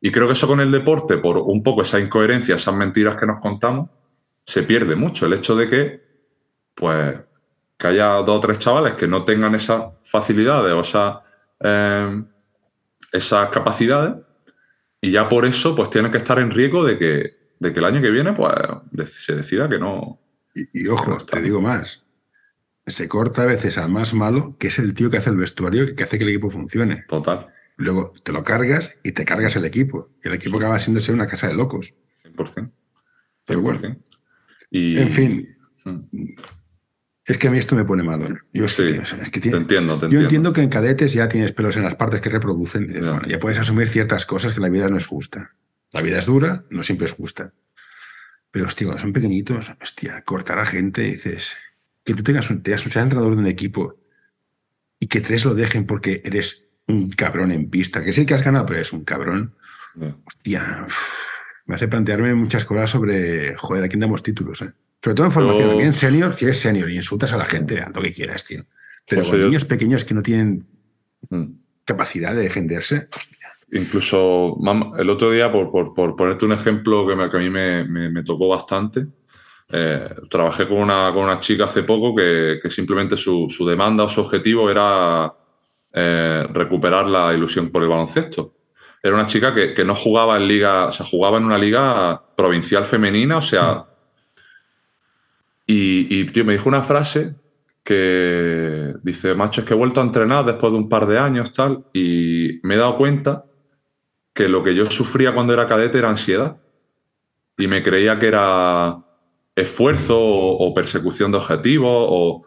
Y 0.00 0.10
creo 0.10 0.26
que 0.26 0.32
eso 0.32 0.46
con 0.46 0.60
el 0.60 0.70
deporte, 0.70 1.18
por 1.18 1.38
un 1.38 1.62
poco 1.62 1.82
esa 1.82 2.00
incoherencia, 2.00 2.54
esas 2.54 2.74
mentiras 2.74 3.16
que 3.16 3.26
nos 3.26 3.40
contamos, 3.40 3.90
se 4.44 4.62
pierde 4.62 4.96
mucho. 4.96 5.26
El 5.26 5.34
hecho 5.34 5.54
de 5.54 5.68
que, 5.68 6.02
pues, 6.74 7.18
que 7.76 7.86
haya 7.86 8.14
dos 8.16 8.38
o 8.38 8.40
tres 8.40 8.58
chavales 8.58 8.94
que 8.94 9.06
no 9.06 9.24
tengan 9.24 9.54
esas 9.54 9.84
facilidades 10.02 10.72
o 10.72 10.80
esa, 10.80 11.22
eh, 11.60 12.22
esas 13.12 13.48
capacidades 13.50 14.14
y 15.00 15.10
ya 15.10 15.28
por 15.28 15.44
eso, 15.46 15.74
pues, 15.74 15.90
tienen 15.90 16.12
que 16.12 16.18
estar 16.18 16.38
en 16.38 16.50
riesgo 16.50 16.84
de 16.84 16.98
que, 16.98 17.39
de 17.60 17.72
que 17.72 17.78
el 17.78 17.84
año 17.84 18.00
que 18.00 18.10
viene, 18.10 18.32
pues, 18.32 19.12
se 19.12 19.34
decida 19.34 19.68
que 19.68 19.78
no. 19.78 20.18
Y, 20.54 20.88
ojo, 20.88 21.18
te 21.18 21.40
digo 21.40 21.60
más. 21.60 22.02
Se 22.86 23.08
corta 23.08 23.42
a 23.42 23.46
veces 23.46 23.78
al 23.78 23.90
más 23.90 24.14
malo, 24.14 24.56
que 24.58 24.66
es 24.66 24.78
el 24.78 24.94
tío 24.94 25.10
que 25.10 25.18
hace 25.18 25.30
el 25.30 25.36
vestuario 25.36 25.84
y 25.84 25.94
que 25.94 26.02
hace 26.02 26.18
que 26.18 26.24
el 26.24 26.30
equipo 26.30 26.50
funcione. 26.50 27.04
Total. 27.06 27.46
Luego 27.76 28.12
te 28.24 28.32
lo 28.32 28.42
cargas 28.42 28.98
y 29.04 29.12
te 29.12 29.24
cargas 29.24 29.54
el 29.56 29.64
equipo. 29.64 30.10
Y 30.24 30.28
el 30.28 30.34
equipo 30.34 30.56
acaba 30.56 30.78
siendo 30.78 31.00
una 31.12 31.26
casa 31.26 31.48
de 31.48 31.54
locos. 31.54 31.94
100%. 32.24 32.72
Pero 33.46 33.60
bueno. 33.60 33.96
En 34.72 35.12
fin. 35.12 35.56
Hmm. 35.84 36.00
Es 37.24 37.38
que 37.38 37.48
a 37.48 37.50
mí 37.50 37.58
esto 37.58 37.76
me 37.76 37.84
pone 37.84 38.02
malo. 38.02 38.26
Yo, 38.52 38.64
entiendo, 38.64 40.08
yo 40.08 40.20
entiendo 40.20 40.52
que 40.52 40.62
en 40.62 40.68
cadetes 40.68 41.12
ya 41.12 41.28
tienes 41.28 41.52
pelos 41.52 41.76
en 41.76 41.84
las 41.84 41.94
partes 41.94 42.20
que 42.20 42.30
reproducen. 42.30 42.92
ya 43.28 43.38
puedes 43.38 43.58
asumir 43.58 43.88
ciertas 43.88 44.26
cosas 44.26 44.54
que 44.54 44.60
la 44.60 44.68
vida 44.68 44.88
no 44.88 44.96
es 44.96 45.06
justa. 45.06 45.54
La 45.92 46.02
vida 46.02 46.18
es 46.18 46.26
dura, 46.26 46.64
no 46.70 46.82
siempre 46.82 47.06
es 47.06 47.12
justa. 47.12 47.52
Pero, 48.50 48.66
hostia, 48.66 48.86
cuando 48.86 49.02
son 49.02 49.12
pequeñitos, 49.12 49.72
hostia, 49.80 50.22
cortar 50.22 50.58
a 50.58 50.66
gente 50.66 51.02
dices 51.02 51.56
que 52.04 52.14
tú 52.14 52.22
tengas 52.22 52.50
un, 52.50 52.62
tengas 52.62 52.84
un 52.84 52.92
entrenador 52.92 53.34
de 53.34 53.40
un 53.40 53.46
equipo 53.46 53.98
y 54.98 55.06
que 55.06 55.20
tres 55.20 55.44
lo 55.44 55.54
dejen 55.54 55.86
porque 55.86 56.22
eres 56.24 56.66
un 56.86 57.10
cabrón 57.10 57.52
en 57.52 57.70
pista, 57.70 58.02
que 58.02 58.12
sí 58.12 58.26
que 58.26 58.34
has 58.34 58.44
ganado, 58.44 58.66
pero 58.66 58.78
eres 58.78 58.92
un 58.92 59.04
cabrón. 59.04 59.54
Hostia 60.24 60.86
me 61.70 61.76
hace 61.76 61.86
plantearme 61.86 62.34
muchas 62.34 62.64
cosas 62.64 62.90
sobre, 62.90 63.54
joder, 63.56 63.84
a 63.84 63.88
quién 63.88 64.00
damos 64.00 64.22
títulos, 64.24 64.60
¿eh? 64.62 64.72
Sobre 65.02 65.14
todo 65.14 65.26
en 65.26 65.32
formación, 65.32 65.70
oh. 65.70 65.80
en 65.80 65.92
senior, 65.92 66.34
si 66.34 66.44
eres 66.44 66.60
senior 66.60 66.90
y 66.90 66.96
insultas 66.96 67.32
a 67.32 67.36
la 67.36 67.44
gente, 67.44 67.80
haz 67.80 67.94
lo 67.94 68.02
que 68.02 68.12
quieras, 68.12 68.44
tío. 68.44 68.66
Pero 69.08 69.22
con 69.22 69.40
niños 69.40 69.64
pequeños 69.64 70.04
que 70.04 70.12
no 70.12 70.22
tienen 70.22 70.66
mm. 71.30 71.44
capacidad 71.84 72.34
de 72.34 72.42
defenderse, 72.42 73.08
Incluso 73.72 74.56
el 74.98 75.10
otro 75.10 75.30
día, 75.30 75.50
por, 75.52 75.70
por, 75.70 76.16
ponerte 76.16 76.44
un 76.44 76.52
ejemplo 76.52 77.06
que, 77.06 77.12
a 77.12 77.40
mí 77.40 77.50
me, 77.50 78.22
tocó 78.24 78.48
bastante, 78.48 79.06
eh, 79.68 80.08
trabajé 80.28 80.66
con 80.66 80.78
una, 80.78 81.12
con 81.14 81.24
una 81.24 81.38
chica 81.38 81.64
hace 81.64 81.84
poco 81.84 82.14
que, 82.14 82.60
simplemente 82.68 83.16
su, 83.16 83.48
demanda 83.66 84.04
o 84.04 84.08
su 84.08 84.20
objetivo 84.20 84.70
era 84.70 85.32
eh, 85.92 86.46
recuperar 86.52 87.08
la 87.08 87.32
ilusión 87.32 87.70
por 87.70 87.82
el 87.82 87.88
baloncesto 87.88 88.54
era 89.02 89.14
una 89.14 89.26
chica 89.26 89.54
que, 89.54 89.84
no 89.84 89.94
jugaba 89.94 90.36
en 90.36 90.46
liga, 90.46 90.86
o 90.86 90.92
sea, 90.92 91.06
jugaba 91.06 91.38
en 91.38 91.44
una 91.44 91.58
liga 91.58 92.22
provincial 92.36 92.84
femenina, 92.84 93.38
o 93.38 93.42
sea. 93.42 93.86
Y, 95.66 96.24
tío, 96.26 96.44
me 96.44 96.52
dijo 96.52 96.68
una 96.68 96.82
frase 96.82 97.34
que 97.84 98.94
dice, 99.02 99.34
macho, 99.34 99.60
es 99.60 99.66
que 99.66 99.74
he 99.74 99.76
vuelto 99.76 100.00
a 100.00 100.04
entrenar 100.04 100.44
después 100.44 100.72
de 100.72 100.78
un 100.78 100.88
par 100.88 101.06
de 101.06 101.18
años, 101.18 101.52
tal, 101.52 101.84
y 101.94 102.60
me 102.62 102.74
he 102.74 102.78
dado 102.78 102.96
cuenta 102.96 103.44
que 104.40 104.48
lo 104.48 104.62
que 104.62 104.74
yo 104.74 104.86
sufría 104.86 105.34
cuando 105.34 105.52
era 105.52 105.66
cadete 105.66 105.98
era 105.98 106.08
ansiedad. 106.08 106.56
Y 107.58 107.66
me 107.66 107.82
creía 107.82 108.18
que 108.18 108.28
era 108.28 109.04
esfuerzo 109.54 110.18
o 110.18 110.72
persecución 110.72 111.30
de 111.30 111.38
objetivos 111.38 112.06
o 112.08 112.46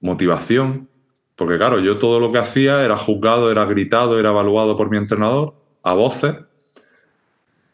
motivación. 0.00 0.90
Porque 1.34 1.56
claro, 1.56 1.80
yo 1.80 1.98
todo 1.98 2.20
lo 2.20 2.30
que 2.30 2.38
hacía 2.38 2.84
era 2.84 2.98
juzgado, 2.98 3.50
era 3.50 3.64
gritado, 3.64 4.18
era 4.18 4.30
evaluado 4.30 4.76
por 4.76 4.90
mi 4.90 4.98
entrenador 4.98 5.54
a 5.82 5.94
voces 5.94 6.34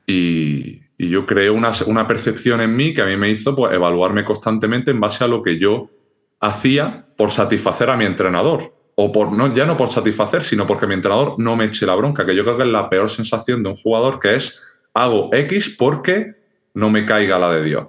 y, 0.06 0.82
yo 0.98 1.26
creé 1.26 1.50
una, 1.50 2.06
percepción 2.06 2.60
en 2.60 2.76
mí 2.76 2.94
que 2.94 3.02
a 3.02 3.06
mí 3.06 3.16
me 3.16 3.28
hizo 3.28 3.56
pues, 3.56 3.74
evaluarme 3.74 4.24
constantemente 4.24 4.92
en 4.92 5.00
base 5.00 5.24
a 5.24 5.28
lo 5.28 5.42
que 5.42 5.58
yo 5.58 5.90
hacía 6.38 7.06
por 7.16 7.32
satisfacer 7.32 7.90
a 7.90 7.96
mi 7.96 8.04
entrenador. 8.04 8.72
O 9.04 9.10
por, 9.10 9.32
no, 9.32 9.52
ya 9.52 9.66
no 9.66 9.76
por 9.76 9.88
satisfacer, 9.88 10.44
sino 10.44 10.64
porque 10.64 10.86
mi 10.86 10.94
entrenador 10.94 11.34
no 11.36 11.56
me 11.56 11.64
eche 11.64 11.86
la 11.86 11.96
bronca, 11.96 12.24
que 12.24 12.36
yo 12.36 12.44
creo 12.44 12.56
que 12.56 12.62
es 12.62 12.68
la 12.68 12.88
peor 12.88 13.10
sensación 13.10 13.60
de 13.64 13.70
un 13.70 13.74
jugador, 13.74 14.20
que 14.20 14.36
es 14.36 14.60
hago 14.94 15.28
X 15.32 15.74
porque 15.76 16.36
no 16.74 16.88
me 16.88 17.04
caiga 17.04 17.36
la 17.36 17.50
de 17.50 17.64
Dios. 17.64 17.86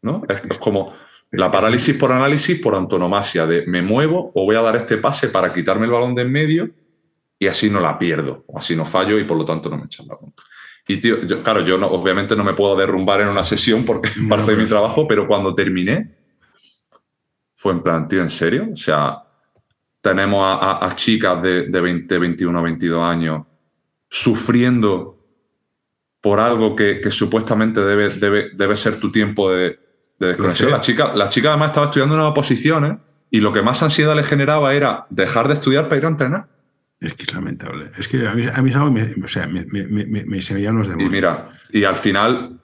¿no? 0.00 0.22
Es, 0.26 0.40
como 0.58 0.94
la 1.32 1.50
parálisis 1.50 1.94
por 1.96 2.12
análisis 2.12 2.58
por 2.60 2.74
antonomasia, 2.74 3.46
de 3.46 3.66
me 3.66 3.82
muevo 3.82 4.32
o 4.34 4.46
voy 4.46 4.56
a 4.56 4.62
dar 4.62 4.76
este 4.76 4.96
pase 4.96 5.28
para 5.28 5.52
quitarme 5.52 5.84
el 5.84 5.92
balón 5.92 6.14
de 6.14 6.22
en 6.22 6.32
medio 6.32 6.70
y 7.38 7.46
así 7.46 7.68
no 7.68 7.80
la 7.80 7.98
pierdo, 7.98 8.44
o 8.46 8.58
así 8.58 8.74
no 8.74 8.86
fallo 8.86 9.18
y 9.18 9.24
por 9.24 9.36
lo 9.36 9.44
tanto 9.44 9.68
no 9.68 9.76
me 9.76 9.84
echan 9.84 10.06
la 10.08 10.14
bronca. 10.14 10.44
Y 10.86 10.96
tío, 10.96 11.18
claro, 11.42 11.60
yo 11.60 11.76
obviamente 11.76 12.34
no 12.34 12.42
me 12.42 12.54
puedo 12.54 12.74
derrumbar 12.74 13.20
en 13.20 13.28
una 13.28 13.44
sesión 13.44 13.84
porque 13.84 14.08
es 14.08 14.14
parte 14.26 14.52
de 14.52 14.62
mi 14.62 14.66
trabajo, 14.66 15.06
pero 15.06 15.28
cuando 15.28 15.54
terminé, 15.54 16.16
fue 17.54 17.72
en 17.72 17.82
plan, 17.82 18.08
tío, 18.08 18.22
¿en 18.22 18.30
serio? 18.30 18.68
O 18.72 18.76
sea, 18.76 19.27
tenemos 20.08 20.42
a, 20.42 20.90
chicas 20.94 21.42
de, 21.42 21.66
de, 21.66 21.80
20, 21.80 22.18
21, 22.18 22.62
22 22.62 23.02
años 23.02 23.42
sufriendo 24.08 25.18
por 26.20 26.40
algo 26.40 26.74
que, 26.74 27.10
supuestamente 27.10 27.80
debe, 27.82 28.08
debe, 28.08 28.50
debe, 28.54 28.76
ser 28.76 28.98
tu 28.98 29.12
tiempo 29.12 29.50
de, 29.50 29.78
de 30.18 30.28
desconexión. 30.28 30.70
La 30.70 30.80
chica, 30.80 31.14
la 31.14 31.28
chica 31.28 31.50
además 31.50 31.70
estaba 31.70 31.86
estudiando 31.86 32.16
nuevas 32.16 32.34
posiciones 32.34 32.96
y 33.30 33.40
lo 33.40 33.52
que 33.52 33.60
más 33.60 33.82
ansiedad 33.82 34.16
le 34.16 34.22
generaba 34.22 34.72
era 34.72 35.06
dejar 35.10 35.46
de 35.48 35.54
estudiar 35.54 35.84
para 35.84 35.96
ir 35.98 36.04
a 36.06 36.08
entrenar. 36.08 36.48
Es 37.00 37.14
que 37.14 37.24
es 37.24 37.34
lamentable. 37.34 37.90
Es 37.98 38.08
que 38.08 38.26
a 38.26 38.34
mí, 38.34 38.46
a 38.46 38.62
mí 38.62 38.72
me, 38.90 39.24
o 39.24 39.28
sea, 39.28 39.46
me, 39.46 39.64
me, 39.64 40.42
se 40.42 40.54
veían 40.54 40.76
los 40.76 40.88
demás. 40.88 41.04
Y 41.04 41.08
mira, 41.08 41.50
y 41.70 41.84
al 41.84 41.96
final 41.96 42.58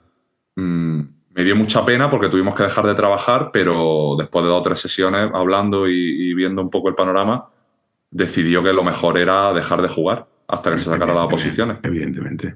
mm, 0.55 1.01
me 1.35 1.43
dio 1.43 1.55
mucha 1.55 1.85
pena 1.85 2.09
porque 2.09 2.29
tuvimos 2.29 2.55
que 2.55 2.63
dejar 2.63 2.87
de 2.87 2.95
trabajar, 2.95 3.49
pero 3.51 4.15
después 4.17 4.43
de 4.43 4.49
dos 4.49 4.61
o 4.61 4.63
tres 4.63 4.79
sesiones 4.79 5.29
hablando 5.33 5.85
y, 5.87 6.33
viendo 6.33 6.61
un 6.61 6.69
poco 6.69 6.87
el 6.87 6.95
panorama, 6.95 7.49
decidió 8.09 8.63
que 8.63 8.71
lo 8.71 8.85
mejor 8.85 9.17
era 9.17 9.53
dejar 9.53 9.81
de 9.81 9.89
jugar. 9.89 10.27
hasta 10.47 10.71
que 10.71 10.79
se 10.79 10.85
sacara 10.85 11.13
las 11.13 11.25
oposiciones. 11.25 11.77
Evidentemente. 11.83 12.55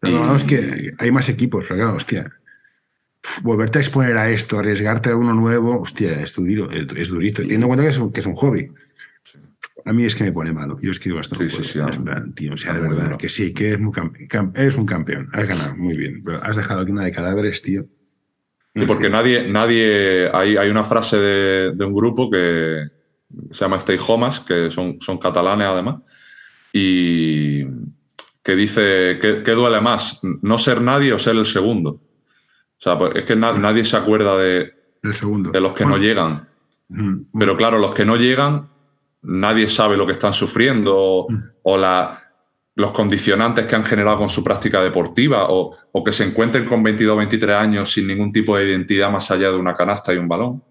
Pero 0.00 0.34
es 0.34 0.42
que 0.42 0.94
hay 0.98 1.10
más 1.12 1.28
equipos, 1.28 1.64
pero 1.68 1.80
claro, 1.80 1.96
hostia. 1.96 2.32
Volverte 3.42 3.78
a 3.78 3.82
exponer 3.82 4.16
a 4.16 4.30
esto, 4.30 4.58
arriesgarte 4.58 5.10
a 5.10 5.16
uno 5.16 5.34
nuevo, 5.34 5.80
hostia, 5.80 6.20
es, 6.20 6.34
duro, 6.34 6.70
es 6.70 7.10
durito. 7.10 7.42
Teniendo 7.42 7.66
en 7.66 7.68
cuenta 7.68 7.84
que 7.84 7.90
es, 7.90 7.98
un, 7.98 8.12
que 8.12 8.20
es 8.20 8.26
un 8.26 8.34
hobby. 8.34 8.72
A 9.84 9.92
mí 9.92 10.04
es 10.04 10.14
que 10.14 10.24
me 10.24 10.32
pone 10.32 10.52
malo. 10.52 10.78
Yo 10.82 10.90
escribo 10.90 11.18
hasta 11.18 11.36
Sí, 11.36 11.48
sí, 11.50 11.64
sí, 11.64 11.80
tío, 12.34 12.52
o 12.52 12.56
sea, 12.56 12.74
de 12.74 12.80
verdad, 12.80 13.16
que 13.16 13.28
sí, 13.28 13.54
que 13.54 13.72
es 13.74 13.80
muy 13.80 13.92
eres 14.54 14.76
un 14.76 14.84
campeón. 14.86 15.28
Has 15.32 15.48
ganado, 15.48 15.76
muy 15.76 15.96
bien. 15.96 16.22
Pero 16.24 16.42
has 16.42 16.56
dejado 16.56 16.80
aquí 16.80 16.90
una 16.90 17.04
de 17.04 17.12
cadáveres, 17.12 17.62
tío. 17.62 17.86
Y 18.74 18.84
porque 18.86 19.08
nadie, 19.10 19.48
nadie, 19.48 20.30
hay, 20.32 20.56
hay 20.56 20.70
una 20.70 20.84
frase 20.84 21.16
de, 21.16 21.72
de 21.74 21.84
un 21.84 21.94
grupo 21.94 22.30
que 22.30 22.84
se 23.50 23.60
llama 23.60 23.76
Stay 23.76 23.98
Homas, 24.06 24.40
que 24.40 24.70
son, 24.70 24.98
son 25.00 25.18
catalanes 25.18 25.66
además, 25.66 25.96
y 26.72 27.64
que 28.42 28.56
dice, 28.56 29.18
¿qué, 29.20 29.42
qué 29.44 29.50
duele 29.52 29.80
más? 29.80 30.20
¿No 30.22 30.58
ser 30.58 30.80
nadie 30.80 31.12
o 31.12 31.18
ser 31.18 31.36
el 31.36 31.46
segundo? 31.46 31.90
O 31.90 32.80
sea, 32.80 32.96
pues 32.98 33.14
es 33.16 33.24
que 33.24 33.34
na- 33.36 33.58
nadie 33.58 33.84
se 33.84 33.96
acuerda 33.96 34.36
de, 34.38 34.72
El 35.02 35.14
segundo. 35.14 35.50
de 35.50 35.60
los 35.60 35.72
que 35.72 35.84
no 35.84 35.96
llegan. 35.98 36.48
Pero 37.38 37.56
claro, 37.56 37.78
los 37.78 37.94
que 37.94 38.04
no 38.04 38.16
llegan, 38.16 38.68
nadie 39.22 39.68
sabe 39.68 39.96
lo 39.96 40.06
que 40.06 40.12
están 40.12 40.32
sufriendo 40.32 40.94
o, 40.96 41.26
Mm. 41.30 41.42
o 41.62 41.76
la- 41.76 42.24
los 42.76 42.92
condicionantes 42.92 43.66
que 43.66 43.74
han 43.74 43.82
generado 43.84 44.18
con 44.18 44.30
su 44.30 44.44
práctica 44.44 44.80
deportiva 44.82 45.46
o, 45.50 45.74
o 45.90 46.04
que 46.04 46.12
se 46.12 46.24
encuentren 46.24 46.64
con 46.66 46.80
22 46.82 47.16
23 47.18 47.56
años 47.56 47.90
sin 47.92 48.06
ningún 48.06 48.30
tipo 48.30 48.56
de 48.56 48.66
identidad 48.68 49.10
más 49.10 49.30
allá 49.32 49.50
de 49.50 49.56
una 49.56 49.74
canasta 49.74 50.14
y 50.14 50.16
un 50.18 50.28
balón. 50.28 50.62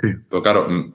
Sí. 0.00 0.08
Pero 0.28 0.42
claro, 0.42 0.66
mm, 0.68 0.92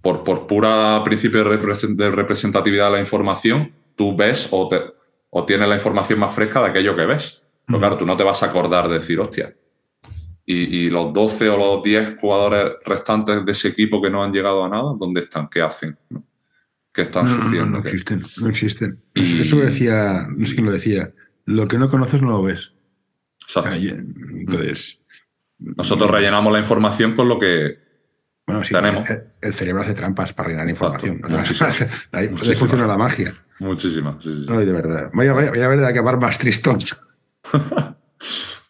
por, 0.00 0.24
por 0.24 0.46
pura 0.46 1.02
principio 1.04 1.44
de, 1.44 1.58
represen- 1.60 1.94
de 1.96 2.10
representatividad 2.10 2.86
de 2.86 2.92
la 2.92 3.00
información, 3.00 3.70
tú 3.94 4.16
ves 4.16 4.48
o, 4.50 4.66
te- 4.68 4.80
o 5.28 5.44
tienes 5.44 5.68
la 5.68 5.74
información 5.74 6.18
más 6.20 6.34
fresca 6.34 6.62
de 6.62 6.68
aquello 6.68 6.96
que 6.96 7.04
ves. 7.04 7.42
Pero 7.66 7.76
Mm. 7.78 7.80
claro, 7.80 7.98
tú 7.98 8.06
no 8.06 8.16
te 8.16 8.24
vas 8.24 8.42
a 8.42 8.46
acordar 8.46 8.88
de 8.88 9.00
decir, 9.00 9.20
hostia. 9.20 9.54
Y, 10.46 10.86
y 10.86 10.88
los 10.90 11.12
12 11.12 11.50
o 11.50 11.58
los 11.58 11.82
10 11.82 12.16
jugadores 12.18 12.72
restantes 12.86 13.44
de 13.44 13.52
ese 13.52 13.68
equipo 13.68 14.00
que 14.00 14.08
no 14.08 14.24
han 14.24 14.32
llegado 14.32 14.64
a 14.64 14.68
nada, 14.70 14.94
¿dónde 14.98 15.20
están? 15.20 15.46
¿Qué 15.50 15.60
hacen? 15.60 15.98
¿No? 16.08 16.24
¿Qué 16.92 17.02
están 17.02 17.24
No, 17.24 17.30
sufriendo? 17.30 17.78
no 17.78 17.82
¿Qué- 17.82 17.90
existen, 17.90 18.22
no 18.40 18.48
existen. 18.48 19.00
Y- 19.14 19.40
Eso, 19.40 19.56
decía, 19.56 20.26
no 20.34 20.44
sé 20.46 20.54
quién 20.54 20.66
lo 20.66 20.72
decía. 20.72 21.12
Lo 21.44 21.66
que 21.68 21.78
no 21.78 21.88
conoces 21.88 22.20
no 22.22 22.28
lo 22.30 22.42
ves. 22.42 22.72
Exacto. 23.42 23.74
Entonces, 23.76 25.00
Nosotros 25.58 26.10
rellenamos 26.10 26.52
la 26.52 26.60
información 26.60 27.14
con 27.16 27.28
lo 27.28 27.38
que 27.38 27.78
bueno, 28.46 28.62
sí, 28.64 28.72
tenemos. 28.72 29.08
El, 29.10 29.24
el 29.42 29.54
cerebro 29.54 29.82
hace 29.82 29.92
trampas 29.94 30.32
para 30.32 30.46
rellenar 30.48 30.68
información. 30.70 31.20
Ahí, 32.12 32.28
funciona 32.28 32.86
la 32.86 32.96
magia. 32.96 33.34
Muchísimas. 33.58 34.22
sí, 34.22 34.44
sí, 34.48 34.54
de 34.54 34.72
verdad. 34.72 35.10
Vaya, 35.12 35.32
vaya, 35.32 35.50
vaya 35.50 35.66
a 35.66 35.68
ver 35.68 35.80
de 35.80 35.86
acabar 35.88 36.18
más 36.20 36.38
tristón. 36.38 36.78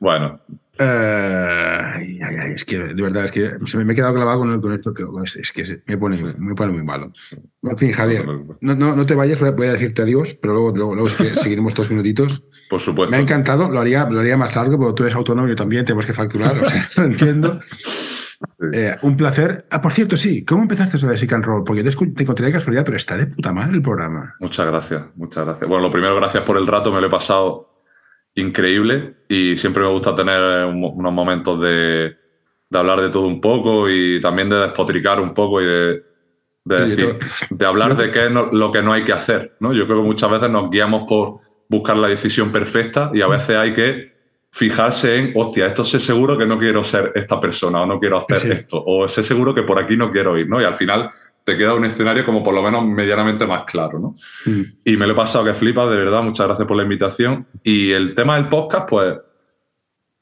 Bueno, 0.01 0.41
ay, 0.79 2.18
ay, 2.22 2.37
ay, 2.41 2.53
es 2.55 2.64
que 2.64 2.79
de 2.79 3.03
verdad, 3.03 3.24
es 3.24 3.33
que 3.33 3.53
se 3.66 3.79
me, 3.83 3.93
he 3.93 3.97
quedado 3.97 4.14
clavado 4.14 4.39
con, 4.41 4.53
el- 4.53 4.61
con 4.61 4.72
esto. 4.72 4.93
que- 4.95 5.05
este- 5.24 5.41
es 5.43 5.53
que 5.53 5.83
me 5.87 5.97
pone, 5.99 6.16
me 6.39 6.55
pone 6.55 6.72
muy 6.72 6.83
malo. 6.83 7.11
En 7.62 7.76
fin, 7.79 7.93
Javier, 7.93 8.24
No 8.61 8.74
no, 8.74 8.97
no, 8.97 9.07
te 9.07 9.14
vayas, 9.14 9.39
voy 9.41 9.66
a, 9.66 9.72
decirte 9.72 10.03
adiós, 10.03 10.39
pero 10.41 10.55
luego, 10.55 10.72
luego, 10.95 11.09
seguiremos 11.37 11.74
dos 11.74 11.91
minutitos. 11.91 12.45
por 12.70 12.81
supuesto. 12.81 13.11
Me 13.11 13.18
ha 13.18 13.20
encantado, 13.20 13.70
lo 13.70 13.81
haría, 13.81 14.09
lo 14.09 14.20
haría 14.20 14.37
más 14.37 14.55
largo, 14.55 14.79
pero 14.79 14.95
tú 14.95 15.03
eres 15.05 15.14
autónomo 15.16 15.47
y 15.47 15.51
yo 15.51 15.57
también, 15.57 15.85
tenemos 15.85 16.07
que 16.07 16.12
facturar, 16.12 16.59
o 16.59 16.64
sea, 16.64 16.89
lo 16.97 17.05
entiendo. 17.05 17.59
Eh, 18.72 18.95
un 19.03 19.16
placer. 19.16 19.66
Ah, 19.70 19.81
por 19.81 19.93
cierto, 19.93 20.16
sí, 20.16 20.45
¿cómo 20.45 20.62
empezaste 20.62 20.97
eso 20.97 21.09
de 21.09 21.18
Sick 21.18 21.33
and 21.33 21.45
Roll? 21.45 21.64
Porque 21.64 21.83
te, 21.83 21.91
te 21.91 22.22
encontré 22.22 22.47
de 22.47 22.53
casualidad, 22.53 22.85
pero 22.85 22.97
está 22.97 23.16
de 23.16 23.26
puta 23.26 23.53
madre 23.53 23.74
el 23.74 23.83
programa. 23.83 24.35
Muchas 24.39 24.64
gracias, 24.66 25.03
muchas 25.16 25.45
gracias. 25.45 25.68
Bueno, 25.68 25.83
lo 25.83 25.91
primero, 25.91 26.14
gracias 26.16 26.45
por 26.45 26.57
el 26.57 26.66
rato, 26.66 26.93
me 26.93 27.01
lo 27.01 27.09
he 27.09 27.11
pasado 27.11 27.68
increíble 28.41 29.14
y 29.28 29.57
siempre 29.57 29.82
me 29.82 29.91
gusta 29.91 30.14
tener 30.14 30.64
un 30.66 30.80
mo- 30.80 30.91
unos 30.91 31.12
momentos 31.12 31.61
de, 31.61 32.16
de 32.70 32.78
hablar 32.78 33.01
de 33.01 33.11
todo 33.11 33.26
un 33.26 33.41
poco 33.41 33.89
y 33.91 34.20
también 34.20 34.49
de 34.49 34.57
despotricar 34.61 35.20
un 35.20 35.34
poco 35.34 35.61
y 35.61 35.66
de, 35.66 36.03
decir, 36.64 37.16
de 37.51 37.66
hablar 37.66 37.97
de 37.97 38.11
qué 38.11 38.26
es 38.26 38.30
no- 38.30 38.51
lo 38.53 38.70
que 38.70 38.82
no 38.82 38.93
hay 38.93 39.03
que 39.05 39.12
hacer. 39.12 39.57
¿no? 39.61 39.72
Yo 39.72 39.86
creo 39.86 39.99
que 40.03 40.07
muchas 40.07 40.30
veces 40.30 40.51
nos 40.51 40.70
guiamos 40.70 41.05
por 41.09 41.39
buscar 41.68 41.97
la 41.97 42.09
decisión 42.09 42.51
perfecta 42.53 43.11
y 43.12 43.20
a 43.20 43.26
veces 43.26 43.57
hay 43.57 43.74
que 43.74 44.16
fijarse 44.51 45.16
en, 45.16 45.32
hostia, 45.34 45.66
esto 45.66 45.84
sé 45.84 46.01
seguro 46.01 46.39
que 46.39 46.47
no 46.47 46.59
quiero 46.59 46.82
ser 46.82 47.12
esta 47.14 47.39
persona 47.39 47.82
o 47.82 47.86
no 47.86 47.99
quiero 48.01 48.16
hacer 48.18 48.39
Sí. 48.41 48.51
esto 48.51 48.82
o 48.86 49.07
sé 49.07 49.22
seguro 49.22 49.53
que 49.55 49.62
por 49.62 49.78
aquí 49.78 49.97
no 49.97 50.11
quiero 50.11 50.39
ir, 50.39 50.49
¿no? 50.49 50.61
Y 50.61 50.64
al 50.64 50.72
final 50.74 51.11
te 51.49 51.57
queda 51.57 51.72
un 51.72 51.86
escenario 51.86 52.26
como 52.26 52.44
por 52.44 52.53
lo 52.53 52.62
menos 52.62 52.84
medianamente 52.84 53.46
más 53.46 53.64
claro, 53.64 53.99
¿no? 53.99 54.14
Y 54.84 54.99
me 54.99 55.07
lo 55.07 55.14
he 55.14 55.16
pasado 55.16 55.46
que 55.46 55.55
flipas, 55.55 55.88
de 55.88 55.96
verdad. 55.96 56.22
Muchas 56.22 56.46
gracias 56.46 56.68
por 56.68 56.76
la 56.76 56.82
invitación. 56.82 57.46
Y 57.62 57.90
el 57.92 58.14
tema 58.14 58.36
del 58.36 58.51
podcast, 58.51 58.86
pues, 58.86 59.16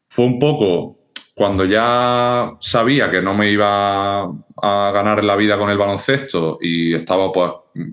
fue 0.09 0.24
un 0.24 0.39
poco 0.39 0.95
cuando 1.35 1.64
ya 1.64 2.53
sabía 2.61 3.11
que 3.11 3.20
no 3.20 3.35
me 3.35 3.51
iba 3.51 4.22
a 4.22 4.91
ganar 4.95 5.24
la 5.24 5.35
vida 5.35 5.59
con 5.59 5.68
el 5.68 5.77
baloncesto 5.77 6.59
y 6.61 6.95
estaba, 6.95 7.33
pues, 7.33 7.51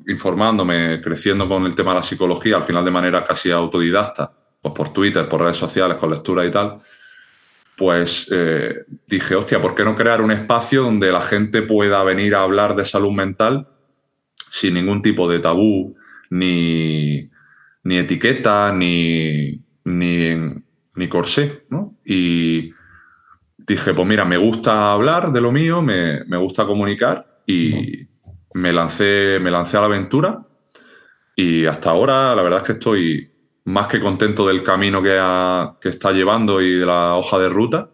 informándome, 0.07 1.01
creciendo 1.01 1.49
con 1.49 1.65
el 1.65 1.73
tema 1.73 1.93
de 1.93 2.01
la 2.01 2.03
psicología, 2.03 2.57
al 2.57 2.65
final 2.65 2.85
de 2.85 2.91
manera 2.91 3.25
casi 3.25 3.49
autodidacta, 3.49 4.31
pues 4.61 4.75
por 4.75 4.93
Twitter, 4.93 5.27
por 5.27 5.41
redes 5.41 5.57
sociales, 5.57 5.97
con 5.97 6.11
lectura 6.11 6.45
y 6.45 6.51
tal. 6.51 6.79
Pues 7.77 8.29
eh, 8.31 8.85
dije, 9.07 9.35
hostia, 9.35 9.61
¿por 9.61 9.75
qué 9.75 9.83
no 9.83 9.95
crear 9.95 10.21
un 10.21 10.31
espacio 10.31 10.83
donde 10.83 11.11
la 11.11 11.21
gente 11.21 11.61
pueda 11.61 12.03
venir 12.03 12.35
a 12.35 12.43
hablar 12.43 12.75
de 12.75 12.85
salud 12.85 13.11
mental 13.11 13.67
sin 14.49 14.75
ningún 14.75 15.01
tipo 15.01 15.27
de 15.27 15.39
tabú, 15.39 15.95
ni, 16.29 17.29
ni 17.83 17.97
etiqueta, 17.97 18.71
ni, 18.71 19.63
ni, 19.83 20.35
ni 20.95 21.07
corsé, 21.09 21.65
¿no? 21.69 21.97
Y 22.05 22.71
dije, 23.57 23.93
pues 23.93 24.07
mira, 24.07 24.25
me 24.25 24.37
gusta 24.37 24.91
hablar 24.91 25.31
de 25.31 25.41
lo 25.41 25.51
mío, 25.51 25.81
me, 25.81 26.23
me 26.25 26.37
gusta 26.37 26.65
comunicar 26.65 27.39
y 27.47 28.07
me 28.53 28.71
lancé, 28.71 29.39
me 29.41 29.51
lancé 29.51 29.77
a 29.77 29.81
la 29.81 29.87
aventura 29.87 30.45
y 31.35 31.65
hasta 31.65 31.89
ahora 31.89 32.35
la 32.35 32.41
verdad 32.43 32.59
es 32.59 32.67
que 32.67 32.73
estoy 32.73 33.32
más 33.65 33.87
que 33.87 33.99
contento 33.99 34.47
del 34.47 34.63
camino 34.63 35.01
que, 35.01 35.17
ha- 35.19 35.77
que 35.81 35.89
está 35.89 36.11
llevando 36.11 36.61
y 36.61 36.71
de 36.75 36.85
la 36.85 37.15
hoja 37.15 37.39
de 37.39 37.49
ruta. 37.49 37.91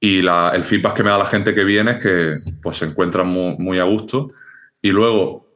Y 0.00 0.22
la- 0.22 0.52
el 0.54 0.62
feedback 0.64 0.94
que 0.96 1.02
me 1.02 1.10
da 1.10 1.18
la 1.18 1.26
gente 1.26 1.54
que 1.54 1.64
viene 1.64 1.92
es 1.92 1.98
que 1.98 2.36
pues, 2.62 2.76
se 2.78 2.86
encuentran 2.86 3.26
muy, 3.28 3.56
muy 3.58 3.78
a 3.78 3.84
gusto. 3.84 4.30
Y 4.82 4.90
luego, 4.90 5.46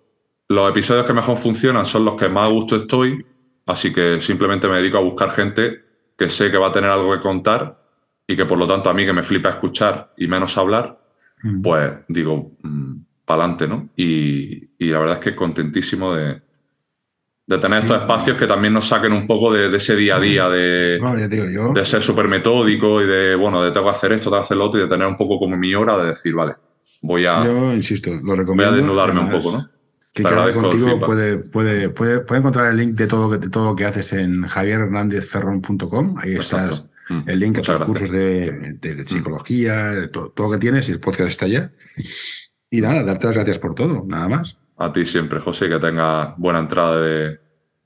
los 0.49 0.70
episodios 0.70 1.07
que 1.07 1.12
mejor 1.12 1.37
funcionan 1.39 1.87
son 1.87 2.05
los 2.05 2.14
que 2.16 2.28
más 2.28 2.45
a 2.45 2.53
gusto 2.53 2.76
estoy. 2.76 3.24
Así 3.66 3.93
que 3.93 4.20
simplemente 4.20 4.66
me 4.68 4.78
dedico 4.78 4.99
a 4.99 5.03
buscar 5.03 5.31
gente 5.31 5.85
que 6.16 6.28
sé 6.28 6.51
que 6.51 6.59
va 6.59 6.68
a 6.68 6.72
tener 6.72 6.91
algo 6.91 7.12
que 7.12 7.20
contar 7.20 7.81
y 8.26 8.37
que 8.37 8.47
por 8.47 8.59
lo 8.59 8.66
tanto 8.66 8.91
a 8.91 8.95
mí 8.95 9.05
que 9.07 9.12
me 9.12 9.22
flipa 9.22 9.51
escuchar 9.51 10.12
y 10.16 10.26
menos 10.26 10.57
hablar, 10.59 11.01
pues 11.62 11.93
digo, 12.09 12.53
para 13.24 13.45
adelante, 13.45 13.68
¿no? 13.68 13.91
Y, 13.97 14.70
y 14.78 14.89
la 14.91 14.99
verdad 14.99 15.14
es 15.18 15.20
que 15.24 15.37
contentísimo 15.37 16.14
de, 16.14 16.43
de 17.51 17.59
tener 17.59 17.80
estos 17.80 18.01
espacios 18.01 18.36
que 18.36 18.46
también 18.46 18.72
nos 18.72 18.86
saquen 18.88 19.12
un 19.12 19.26
poco 19.26 19.53
de, 19.53 19.68
de 19.68 19.76
ese 19.76 19.96
día 19.96 20.16
a 20.16 20.20
día, 20.20 20.48
de, 20.48 20.98
No, 21.03 21.74
yo. 21.74 21.84
ser 21.84 22.01
súper 22.01 22.28
metódico 22.28 23.03
y 23.03 23.07
de, 23.07 23.34
bueno, 23.34 23.62
de 23.62 23.72
tengo 23.72 23.86
que 23.86 23.90
hacer 23.92 24.12
esto, 24.12 24.30
tengo 24.30 24.36
que 24.42 24.44
hacer 24.46 24.57
lo 24.57 24.66
otro 24.66 24.78
y 24.80 24.84
de 24.84 24.88
tener 24.88 25.07
un 25.07 25.16
poco 25.16 25.38
como 25.38 25.57
mi 25.57 25.74
hora 25.74 25.98
de 25.98 26.11
decir, 26.11 26.32
vale, 26.32 26.55
voy 27.03 27.26
a, 27.26 27.44
Yo 27.44 27.74
insisto, 27.74 28.11
lo 28.11 28.22
voy 28.22 28.36
recomiendo. 28.36 28.72
a 28.72 28.76
desnudarme 28.76 29.20
un 29.20 29.30
poco, 29.30 29.53
¿no? 29.53 29.68
Que 30.12 30.22
el 30.22 30.55
contigo 30.55 30.98
puede, 31.01 31.36
puede, 31.38 31.88
puede, 31.88 32.20
puede 32.20 32.38
encontrar 32.40 32.70
el 32.70 32.76
link 32.76 32.94
de 32.96 33.07
todo, 33.07 33.28
de 33.36 33.48
todo 33.48 33.70
lo 33.70 33.76
que 33.76 33.84
haces 33.84 34.12
en 34.12 34.42
javierhernandezferron.com. 35.14 36.16
Ahí 36.18 36.34
Exacto. 36.34 36.72
estás 36.74 36.86
Mm, 37.11 37.28
el 37.28 37.40
link 37.40 37.57
a 37.57 37.59
muchas 37.59 37.78
tus 37.78 37.86
gracias. 37.88 37.88
cursos 37.88 38.11
de, 38.16 38.72
de- 38.80 38.94
de 38.94 39.05
psicología, 39.05 39.86
de 39.86 40.07
todo, 40.07 40.30
todo 40.30 40.46
lo 40.46 40.53
que 40.53 40.61
tienes 40.61 40.88
y 40.88 40.92
el 40.92 41.01
podcast 41.01 41.28
está 41.28 41.46
allá. 41.46 41.72
Y 42.70 42.80
nada, 42.80 43.03
darte 43.03 43.26
las 43.26 43.34
gracias 43.34 43.59
por 43.59 43.74
todo, 43.74 44.05
nada 44.07 44.28
más. 44.28 44.57
A 44.81 44.91
ti 44.91 45.05
siempre, 45.05 45.41
José, 45.41 45.68
que 45.68 45.78
tenga 45.78 46.35
buena 46.39 46.59
entrada 46.59 47.03
de, 47.03 47.39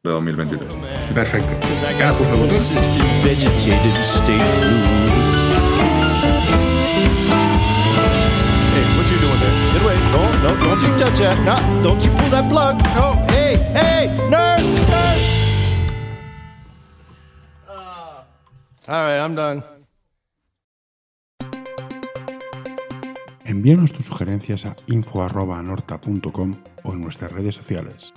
de 0.04 0.10
2023. 0.10 0.72
Perfecto. 1.12 1.48
All 18.86 19.02
right, 19.02 19.18
I'm 19.18 19.34
done. 19.34 19.73
Envíanos 23.46 23.92
tus 23.92 24.06
sugerencias 24.06 24.64
a 24.64 24.74
info.norta.com 24.86 26.54
o 26.82 26.92
en 26.92 27.00
nuestras 27.02 27.30
redes 27.30 27.54
sociales. 27.54 28.14